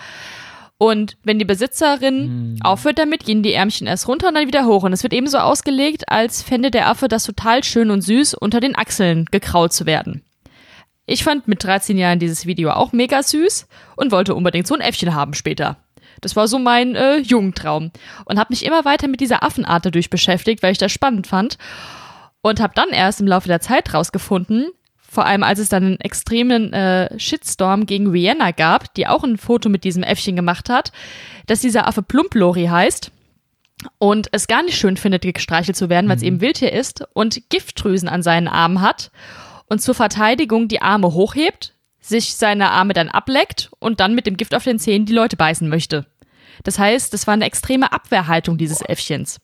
Und 0.79 1.17
wenn 1.23 1.39
die 1.39 1.47
Besitzerin 1.47 2.23
hm. 2.23 2.59
aufhört 2.63 2.99
damit, 2.99 3.25
gehen 3.25 3.43
die 3.43 3.55
Ärmchen 3.55 3.87
erst 3.87 4.09
runter 4.09 4.29
und 4.29 4.35
dann 4.35 4.47
wieder 4.47 4.67
hoch. 4.67 4.83
Und 4.83 4.93
es 4.93 5.03
wird 5.03 5.15
eben 5.15 5.27
so 5.27 5.39
ausgelegt, 5.39 6.09
als 6.09 6.43
fände 6.43 6.71
der 6.71 6.89
Affe 6.89 7.09
das 7.09 7.25
total 7.25 7.65
schön 7.65 7.91
und 7.91 8.03
süß, 8.03 8.35
unter 8.35 8.61
den 8.61 8.77
Achseln 8.77 9.25
gekraut 9.31 9.73
zu 9.73 9.87
werden. 9.87 10.23
Ich 11.07 11.25
fand 11.25 11.49
mit 11.49 11.63
13 11.65 11.97
Jahren 11.97 12.19
dieses 12.19 12.47
Video 12.47 12.71
auch 12.71 12.93
mega 12.93 13.23
süß 13.23 13.69
und 13.95 14.13
wollte 14.13 14.35
unbedingt 14.35 14.67
so 14.67 14.75
ein 14.75 14.81
Äffchen 14.81 15.15
haben 15.15 15.35
später. 15.35 15.77
Das 16.21 16.37
war 16.37 16.49
so 16.49 16.59
mein 16.59 16.95
äh, 16.95 17.19
Jugendtraum. 17.19 17.91
Und 18.25 18.39
habe 18.39 18.53
mich 18.53 18.65
immer 18.65 18.85
weiter 18.85 19.09
mit 19.09 19.21
dieser 19.21 19.43
Affenart 19.43 19.87
dadurch 19.87 20.11
beschäftigt, 20.11 20.63
weil 20.63 20.73
ich 20.73 20.79
das 20.79 20.93
spannend 20.93 21.27
fand. 21.27 21.59
Und 22.43 22.61
habe 22.61 22.75
dann 22.75 22.89
erst 22.91 23.21
im 23.21 23.27
Laufe 23.27 23.49
der 23.49 23.61
Zeit 23.61 23.95
rausgefunden, 23.95 24.69
vor 25.17 25.25
allem 25.25 25.43
als 25.43 25.59
es 25.59 25.71
dann 25.71 25.83
einen 25.83 26.01
extremen 26.01 26.75
äh, 26.75 27.19
Shitstorm 27.19 27.87
gegen 27.87 28.09
Rihanna 28.09 28.51
gab, 28.51 28.93
die 28.93 29.07
auch 29.07 29.25
ein 29.25 29.39
Foto 29.39 29.71
mit 29.71 29.83
diesem 29.83 30.03
Äffchen 30.03 30.37
gemacht 30.37 30.69
hat, 30.69 30.93
dass 31.47 31.63
dieser 31.63 31.89
Affe 31.89 32.03
Plumplori 32.03 32.67
heißt 32.67 33.11
und 33.97 34.29
es 34.33 34.47
gar 34.47 34.63
nicht 34.63 34.77
schön 34.77 34.99
findet, 34.99 35.23
gestreichelt 35.23 35.75
zu 35.75 35.89
werden, 35.89 36.07
weil 36.11 36.17
es 36.17 36.23
mhm. 36.23 36.29
eben 36.29 36.41
Wildtier 36.43 36.71
ist 36.71 37.03
und 37.15 37.49
Giftdrüsen 37.49 38.11
an 38.11 38.23
seinen 38.23 38.47
Armen 38.47 38.83
hat 38.83 39.11
und 39.71 39.81
zur 39.81 39.95
Verteidigung 39.95 40.69
die 40.69 40.83
Arme 40.83 41.15
hochhebt, 41.15 41.73
sich 41.99 42.35
seine 42.35 42.71
Arme 42.71 42.93
dann 42.93 43.09
ableckt 43.09 43.71
und 43.79 44.01
dann 44.01 44.15
mit 44.15 44.27
dem 44.27 44.37
Gift 44.37 44.55
auf 44.55 44.65
den 44.65 44.79
Zähnen 44.79 45.07
die 45.07 45.15
Leute 45.15 45.39
beißen 45.39 45.67
möchte. 45.67 46.05
Das 46.63 46.79
heißt, 46.79 47.15
das 47.15 47.27
war 47.27 47.33
eine 47.33 47.47
extreme 47.47 47.91
Abwehrhaltung 47.91 48.59
dieses 48.59 48.83
Äffchens. 48.83 49.41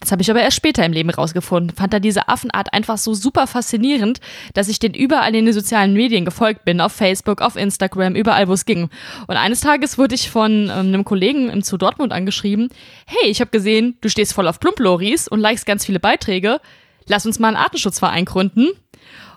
Das 0.00 0.12
habe 0.12 0.22
ich 0.22 0.30
aber 0.30 0.40
erst 0.40 0.56
später 0.56 0.84
im 0.84 0.94
Leben 0.94 1.10
rausgefunden. 1.10 1.76
Fand 1.76 1.92
da 1.92 2.00
diese 2.00 2.28
Affenart 2.28 2.72
einfach 2.72 2.96
so 2.96 3.12
super 3.12 3.46
faszinierend, 3.46 4.20
dass 4.54 4.68
ich 4.68 4.78
den 4.78 4.94
überall 4.94 5.34
in 5.34 5.44
den 5.44 5.52
sozialen 5.52 5.92
Medien 5.92 6.24
gefolgt 6.24 6.64
bin, 6.64 6.80
auf 6.80 6.92
Facebook, 6.92 7.42
auf 7.42 7.56
Instagram, 7.56 8.14
überall, 8.14 8.48
wo 8.48 8.54
es 8.54 8.64
ging. 8.64 8.88
Und 9.26 9.36
eines 9.36 9.60
Tages 9.60 9.98
wurde 9.98 10.14
ich 10.14 10.30
von 10.30 10.64
ähm, 10.64 10.70
einem 10.70 11.04
Kollegen 11.04 11.50
im 11.50 11.60
Zoo 11.60 11.76
Dortmund 11.76 12.12
angeschrieben, 12.12 12.70
hey, 13.06 13.30
ich 13.30 13.42
habe 13.42 13.50
gesehen, 13.50 13.98
du 14.00 14.08
stehst 14.08 14.32
voll 14.32 14.48
auf 14.48 14.58
Plumploris 14.58 15.28
und 15.28 15.38
likest 15.38 15.66
ganz 15.66 15.84
viele 15.84 16.00
Beiträge. 16.00 16.60
Lass 17.06 17.26
uns 17.26 17.38
mal 17.38 17.48
einen 17.48 17.56
Artenschutzverein 17.58 18.24
gründen. 18.24 18.68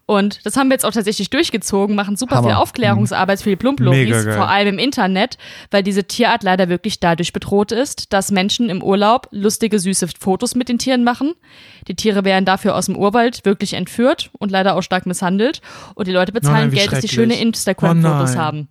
Und 0.05 0.45
das 0.45 0.57
haben 0.57 0.67
wir 0.67 0.73
jetzt 0.73 0.85
auch 0.85 0.91
tatsächlich 0.91 1.29
durchgezogen, 1.29 1.95
machen 1.95 2.17
super 2.17 2.37
Hammer. 2.37 2.49
viel 2.49 2.57
Aufklärungsarbeit 2.57 3.41
für 3.41 3.51
die 3.51 3.55
Plumploris, 3.55 4.25
vor 4.25 4.49
allem 4.49 4.73
im 4.73 4.79
Internet, 4.79 5.37
weil 5.71 5.81
diese 5.81 6.03
Tierart 6.03 6.43
leider 6.43 6.67
wirklich 6.67 6.99
dadurch 6.99 7.31
bedroht 7.31 7.71
ist, 7.71 8.11
dass 8.11 8.29
Menschen 8.29 8.69
im 8.69 8.83
Urlaub 8.83 9.29
lustige, 9.31 9.79
süße 9.79 10.09
Fotos 10.19 10.55
mit 10.55 10.67
den 10.67 10.77
Tieren 10.77 11.05
machen. 11.05 11.33
Die 11.87 11.95
Tiere 11.95 12.25
werden 12.25 12.43
dafür 12.43 12.75
aus 12.75 12.87
dem 12.87 12.97
Urwald 12.97 13.45
wirklich 13.45 13.73
entführt 13.73 14.29
und 14.39 14.51
leider 14.51 14.75
auch 14.75 14.81
stark 14.81 15.05
misshandelt. 15.05 15.61
Und 15.95 16.07
die 16.07 16.11
Leute 16.11 16.33
bezahlen 16.33 16.69
nein, 16.69 16.71
Geld, 16.71 16.91
dass 16.91 17.01
sie 17.01 17.07
schöne 17.07 17.39
Instagram-Fotos 17.39 18.35
oh 18.35 18.39
haben. 18.39 18.67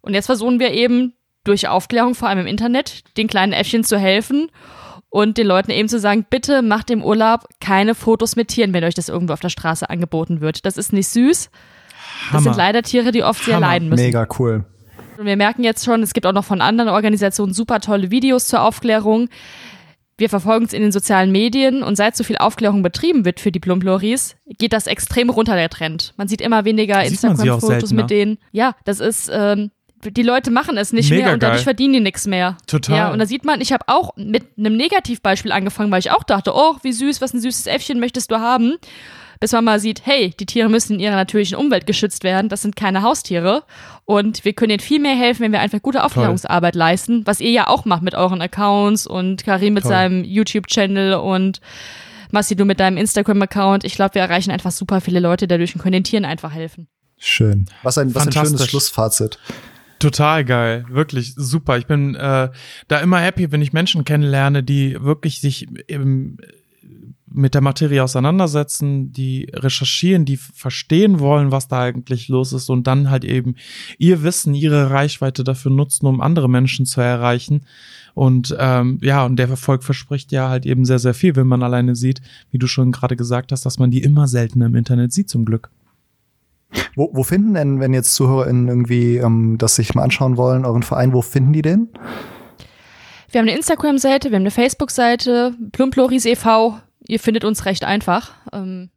Und 0.00 0.14
jetzt 0.14 0.26
versuchen 0.26 0.60
wir 0.60 0.72
eben 0.72 1.12
durch 1.44 1.68
Aufklärung, 1.68 2.14
vor 2.14 2.28
allem 2.28 2.40
im 2.40 2.46
Internet, 2.46 3.16
den 3.18 3.26
kleinen 3.26 3.52
Äffchen 3.52 3.84
zu 3.84 3.98
helfen 3.98 4.50
und 5.10 5.36
den 5.38 5.46
Leuten 5.46 5.72
eben 5.72 5.88
zu 5.88 5.98
sagen, 5.98 6.24
bitte 6.30 6.62
macht 6.62 6.90
im 6.90 7.04
Urlaub 7.04 7.46
keine 7.60 7.94
Fotos 7.94 8.36
mit 8.36 8.48
Tieren, 8.48 8.72
wenn 8.72 8.84
euch 8.84 8.94
das 8.94 9.08
irgendwo 9.08 9.32
auf 9.32 9.40
der 9.40 9.48
Straße 9.48 9.90
angeboten 9.90 10.40
wird. 10.40 10.64
Das 10.64 10.76
ist 10.76 10.92
nicht 10.92 11.08
süß. 11.08 11.50
Hammer. 12.28 12.32
Das 12.32 12.42
sind 12.44 12.56
leider 12.56 12.82
Tiere, 12.82 13.12
die 13.12 13.24
oft 13.24 13.40
Hammer. 13.42 13.50
sehr 13.50 13.60
leiden 13.60 13.88
müssen. 13.88 14.04
Mega 14.04 14.26
cool. 14.38 14.64
Und 15.18 15.26
wir 15.26 15.36
merken 15.36 15.64
jetzt 15.64 15.84
schon, 15.84 16.02
es 16.02 16.14
gibt 16.14 16.26
auch 16.26 16.32
noch 16.32 16.44
von 16.44 16.60
anderen 16.60 16.88
Organisationen 16.88 17.52
super 17.52 17.80
tolle 17.80 18.10
Videos 18.10 18.46
zur 18.46 18.62
Aufklärung. 18.62 19.28
Wir 20.16 20.28
verfolgen 20.28 20.66
es 20.66 20.72
in 20.72 20.82
den 20.82 20.92
sozialen 20.92 21.32
Medien 21.32 21.82
und 21.82 21.96
seit 21.96 22.16
so 22.16 22.24
viel 22.24 22.36
Aufklärung 22.36 22.82
betrieben 22.82 23.24
wird 23.24 23.40
für 23.40 23.50
die 23.50 23.58
Plumploris, 23.58 24.36
geht 24.58 24.74
das 24.74 24.86
extrem 24.86 25.30
runter, 25.30 25.56
der 25.56 25.70
Trend. 25.70 26.12
Man 26.18 26.28
sieht 26.28 26.42
immer 26.42 26.64
weniger 26.66 27.02
Instagram-Fotos 27.02 27.92
mit 27.92 28.10
denen. 28.10 28.38
Ja, 28.52 28.74
das 28.84 29.00
ist, 29.00 29.30
ähm, 29.32 29.70
die 30.02 30.22
Leute 30.22 30.50
machen 30.50 30.76
es 30.76 30.92
nicht 30.92 31.10
Mega 31.10 31.24
mehr 31.24 31.34
und 31.34 31.42
dadurch 31.42 31.58
geil. 31.58 31.64
verdienen 31.64 31.94
die 31.94 32.00
nichts 32.00 32.26
mehr. 32.26 32.56
Total. 32.66 32.96
Ja, 32.96 33.12
und 33.12 33.18
da 33.18 33.26
sieht 33.26 33.44
man, 33.44 33.60
ich 33.60 33.72
habe 33.72 33.84
auch 33.86 34.16
mit 34.16 34.44
einem 34.58 34.76
Negativbeispiel 34.76 35.52
angefangen, 35.52 35.90
weil 35.90 36.00
ich 36.00 36.10
auch 36.10 36.24
dachte, 36.24 36.52
oh, 36.54 36.76
wie 36.82 36.92
süß, 36.92 37.20
was 37.20 37.34
ein 37.34 37.40
süßes 37.40 37.66
Äffchen 37.66 38.00
möchtest 38.00 38.30
du 38.30 38.40
haben. 38.40 38.76
Bis 39.40 39.52
man 39.52 39.64
mal 39.64 39.80
sieht, 39.80 40.02
hey, 40.04 40.34
die 40.38 40.44
Tiere 40.44 40.68
müssen 40.68 40.94
in 40.94 41.00
ihrer 41.00 41.16
natürlichen 41.16 41.56
Umwelt 41.56 41.86
geschützt 41.86 42.24
werden, 42.24 42.50
das 42.50 42.60
sind 42.60 42.76
keine 42.76 43.00
Haustiere. 43.00 43.62
Und 44.04 44.44
wir 44.44 44.52
können 44.52 44.72
ihnen 44.72 44.80
viel 44.80 45.00
mehr 45.00 45.16
helfen, 45.16 45.42
wenn 45.42 45.52
wir 45.52 45.60
einfach 45.60 45.80
gute 45.80 46.04
Aufklärungsarbeit 46.04 46.74
Toll. 46.74 46.78
leisten, 46.78 47.26
was 47.26 47.40
ihr 47.40 47.50
ja 47.50 47.66
auch 47.66 47.86
macht 47.86 48.02
mit 48.02 48.14
euren 48.14 48.42
Accounts 48.42 49.06
und 49.06 49.44
Karim 49.44 49.72
mit 49.72 49.84
Toll. 49.84 49.92
seinem 49.92 50.24
YouTube-Channel 50.24 51.14
und 51.14 51.60
Massi, 52.30 52.54
du 52.54 52.66
mit 52.66 52.80
deinem 52.80 52.98
Instagram-Account. 52.98 53.84
Ich 53.84 53.94
glaube, 53.94 54.14
wir 54.14 54.22
erreichen 54.22 54.50
einfach 54.50 54.72
super 54.72 55.00
viele 55.00 55.20
Leute 55.20 55.48
dadurch 55.48 55.74
und 55.74 55.80
können 55.80 55.94
den 55.94 56.04
Tieren 56.04 56.26
einfach 56.26 56.52
helfen. 56.52 56.86
Schön. 57.16 57.66
Was 57.82 57.96
ein, 57.96 58.14
was 58.14 58.26
ein 58.26 58.32
schönes 58.32 58.66
Schlussfazit. 58.66 59.38
Total 60.00 60.46
geil, 60.46 60.86
wirklich 60.88 61.34
super. 61.36 61.76
Ich 61.76 61.86
bin 61.86 62.14
äh, 62.14 62.48
da 62.88 62.98
immer 63.00 63.18
happy, 63.18 63.52
wenn 63.52 63.60
ich 63.60 63.74
Menschen 63.74 64.02
kennenlerne, 64.04 64.62
die 64.62 64.96
wirklich 64.98 65.42
sich 65.42 65.68
im, 65.88 66.38
mit 67.30 67.52
der 67.52 67.60
Materie 67.60 68.02
auseinandersetzen, 68.02 69.12
die 69.12 69.50
recherchieren, 69.52 70.24
die 70.24 70.38
verstehen 70.38 71.20
wollen, 71.20 71.52
was 71.52 71.68
da 71.68 71.82
eigentlich 71.82 72.28
los 72.28 72.54
ist 72.54 72.70
und 72.70 72.86
dann 72.86 73.10
halt 73.10 73.26
eben 73.26 73.56
ihr 73.98 74.22
Wissen, 74.22 74.54
ihre 74.54 74.90
Reichweite 74.90 75.44
dafür 75.44 75.70
nutzen, 75.70 76.06
um 76.06 76.22
andere 76.22 76.48
Menschen 76.48 76.86
zu 76.86 77.02
erreichen. 77.02 77.66
Und 78.14 78.56
ähm, 78.58 79.00
ja, 79.02 79.26
und 79.26 79.36
der 79.36 79.50
Erfolg 79.50 79.84
verspricht 79.84 80.32
ja 80.32 80.48
halt 80.48 80.64
eben 80.64 80.86
sehr, 80.86 80.98
sehr 80.98 81.14
viel, 81.14 81.36
wenn 81.36 81.46
man 81.46 81.62
alleine 81.62 81.94
sieht, 81.94 82.22
wie 82.50 82.58
du 82.58 82.66
schon 82.66 82.90
gerade 82.90 83.16
gesagt 83.16 83.52
hast, 83.52 83.66
dass 83.66 83.78
man 83.78 83.90
die 83.90 84.02
immer 84.02 84.28
seltener 84.28 84.64
im 84.64 84.76
Internet 84.76 85.12
sieht, 85.12 85.28
zum 85.28 85.44
Glück. 85.44 85.70
Wo, 86.96 87.10
wo 87.12 87.22
finden 87.22 87.54
denn, 87.54 87.80
wenn 87.80 87.94
jetzt 87.94 88.14
ZuhörerInnen 88.14 88.68
irgendwie 88.68 89.16
ähm, 89.16 89.56
das 89.58 89.76
sich 89.76 89.94
mal 89.94 90.02
anschauen 90.02 90.36
wollen, 90.36 90.64
euren 90.64 90.82
Verein, 90.82 91.12
wo 91.12 91.22
finden 91.22 91.52
die 91.52 91.62
den? 91.62 91.88
Wir 93.30 93.40
haben 93.40 93.48
eine 93.48 93.56
Instagram-Seite, 93.56 94.30
wir 94.30 94.36
haben 94.36 94.42
eine 94.42 94.50
Facebook-Seite, 94.50 95.54
Plumploris 95.72 96.24
e.V. 96.24 96.78
Ihr 97.06 97.20
findet 97.20 97.44
uns 97.44 97.64
recht 97.64 97.84
einfach. 97.84 98.32
Ähm 98.52 98.90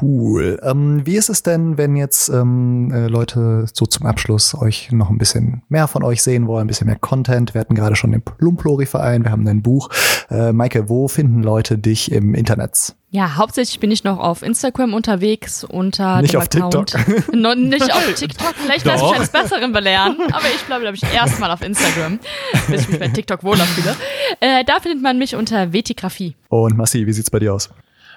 Cool. 0.00 0.58
Ähm, 0.62 1.06
wie 1.06 1.16
ist 1.16 1.30
es 1.30 1.42
denn, 1.44 1.78
wenn 1.78 1.94
jetzt 1.96 2.28
ähm, 2.28 2.90
äh, 2.92 3.06
Leute 3.06 3.66
so 3.72 3.86
zum 3.86 4.06
Abschluss 4.06 4.54
euch 4.54 4.90
noch 4.90 5.10
ein 5.10 5.18
bisschen 5.18 5.62
mehr 5.68 5.86
von 5.86 6.02
euch 6.02 6.22
sehen 6.22 6.48
wollen, 6.48 6.64
ein 6.64 6.66
bisschen 6.66 6.88
mehr 6.88 6.98
Content? 6.98 7.54
Wir 7.54 7.60
hatten 7.60 7.76
gerade 7.76 7.94
schon 7.94 8.10
den 8.10 8.22
Plumplori-Verein, 8.22 9.22
wir 9.24 9.30
haben 9.30 9.46
ein 9.46 9.62
Buch. 9.62 9.88
Äh, 10.28 10.52
Maike, 10.52 10.88
wo 10.88 11.06
finden 11.06 11.42
Leute 11.42 11.78
dich 11.78 12.10
im 12.10 12.34
Internet? 12.34 12.96
Ja, 13.16 13.36
hauptsächlich 13.36 13.80
bin 13.80 13.90
ich 13.90 14.04
noch 14.04 14.18
auf 14.18 14.42
Instagram 14.42 14.92
unterwegs 14.92 15.64
unter 15.64 16.20
nicht 16.20 16.34
dem 16.34 16.40
auf 16.42 16.48
Account. 16.52 16.90
TikTok. 16.90 17.34
no, 17.34 17.54
nicht 17.54 17.90
auf 17.90 18.14
TikTok. 18.14 18.54
Vielleicht 18.54 18.84
lasse 18.84 19.06
ich 19.06 19.12
eines 19.14 19.30
Besseren 19.30 19.72
belehren, 19.72 20.18
aber 20.32 20.44
ich 20.54 20.60
bleibe, 20.66 20.82
glaube 20.82 20.98
ich, 20.98 21.14
erstmal 21.14 21.50
auf 21.50 21.62
Instagram, 21.62 22.18
bis 22.68 22.82
ich 22.82 22.88
mich 22.90 22.98
bei 22.98 23.08
TikTok 23.08 23.42
wohler 23.42 23.64
fühle. 23.64 23.96
Äh, 24.40 24.64
da 24.66 24.80
findet 24.80 25.02
man 25.02 25.16
mich 25.16 25.34
unter 25.34 25.72
Vetigraphie. 25.72 26.36
Und 26.50 26.76
Massi, 26.76 27.06
wie 27.06 27.12
sieht's 27.14 27.30
bei 27.30 27.38
dir 27.38 27.54
aus? 27.54 27.70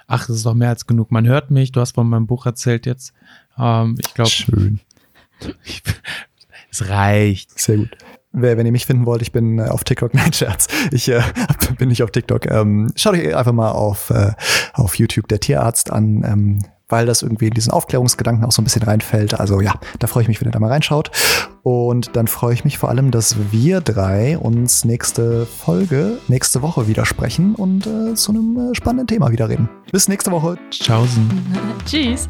Ach, 0.06 0.26
das 0.26 0.36
ist 0.36 0.44
doch 0.44 0.52
mehr 0.52 0.68
als 0.68 0.86
genug. 0.86 1.10
Man 1.10 1.26
hört 1.26 1.50
mich, 1.50 1.72
du 1.72 1.80
hast 1.80 1.94
von 1.94 2.06
meinem 2.06 2.26
Buch 2.26 2.44
erzählt 2.44 2.84
jetzt. 2.84 3.14
Ähm, 3.58 3.96
ich 4.04 4.12
glaube. 4.12 4.28
Schön. 4.28 4.80
es 6.70 6.90
reicht. 6.90 7.58
Sehr 7.58 7.78
gut. 7.78 7.96
Wenn 8.32 8.64
ihr 8.64 8.72
mich 8.72 8.86
finden 8.86 9.06
wollt, 9.06 9.22
ich 9.22 9.32
bin 9.32 9.58
äh, 9.58 9.62
auf 9.62 9.84
TikTok, 9.84 10.14
nein, 10.14 10.32
Scherz. 10.32 10.68
Ich 10.92 11.08
äh, 11.08 11.22
bin 11.78 11.88
nicht 11.88 12.02
auf 12.02 12.10
TikTok. 12.10 12.50
Ähm, 12.50 12.92
schaut 12.96 13.14
euch 13.14 13.34
einfach 13.34 13.52
mal 13.52 13.70
auf, 13.70 14.10
äh, 14.10 14.32
auf 14.72 14.96
YouTube 14.96 15.28
der 15.28 15.40
Tierarzt 15.40 15.92
an. 15.92 16.24
Ähm, 16.24 16.58
weil 16.90 17.06
das 17.06 17.22
irgendwie 17.22 17.46
in 17.46 17.54
diesen 17.54 17.72
Aufklärungsgedanken 17.72 18.44
auch 18.44 18.52
so 18.52 18.60
ein 18.60 18.64
bisschen 18.64 18.82
reinfällt. 18.82 19.38
Also 19.38 19.60
ja, 19.60 19.74
da 19.98 20.06
freue 20.06 20.22
ich 20.22 20.28
mich, 20.28 20.40
wenn 20.40 20.48
ihr 20.48 20.52
da 20.52 20.58
mal 20.58 20.70
reinschaut. 20.70 21.10
Und 21.62 22.16
dann 22.16 22.26
freue 22.26 22.54
ich 22.54 22.64
mich 22.64 22.78
vor 22.78 22.88
allem, 22.88 23.10
dass 23.10 23.36
wir 23.52 23.80
drei 23.80 24.38
uns 24.38 24.84
nächste 24.84 25.46
Folge, 25.46 26.18
nächste 26.28 26.62
Woche 26.62 26.88
wieder 26.88 27.06
sprechen 27.06 27.54
und 27.54 27.86
äh, 27.86 28.14
zu 28.14 28.32
einem 28.32 28.72
äh, 28.72 28.74
spannenden 28.74 29.06
Thema 29.06 29.30
wieder 29.30 29.48
reden. 29.48 29.68
Bis 29.92 30.08
nächste 30.08 30.30
Woche. 30.30 30.56
Tschaußen. 30.70 31.30
Tschüss. 31.86 32.28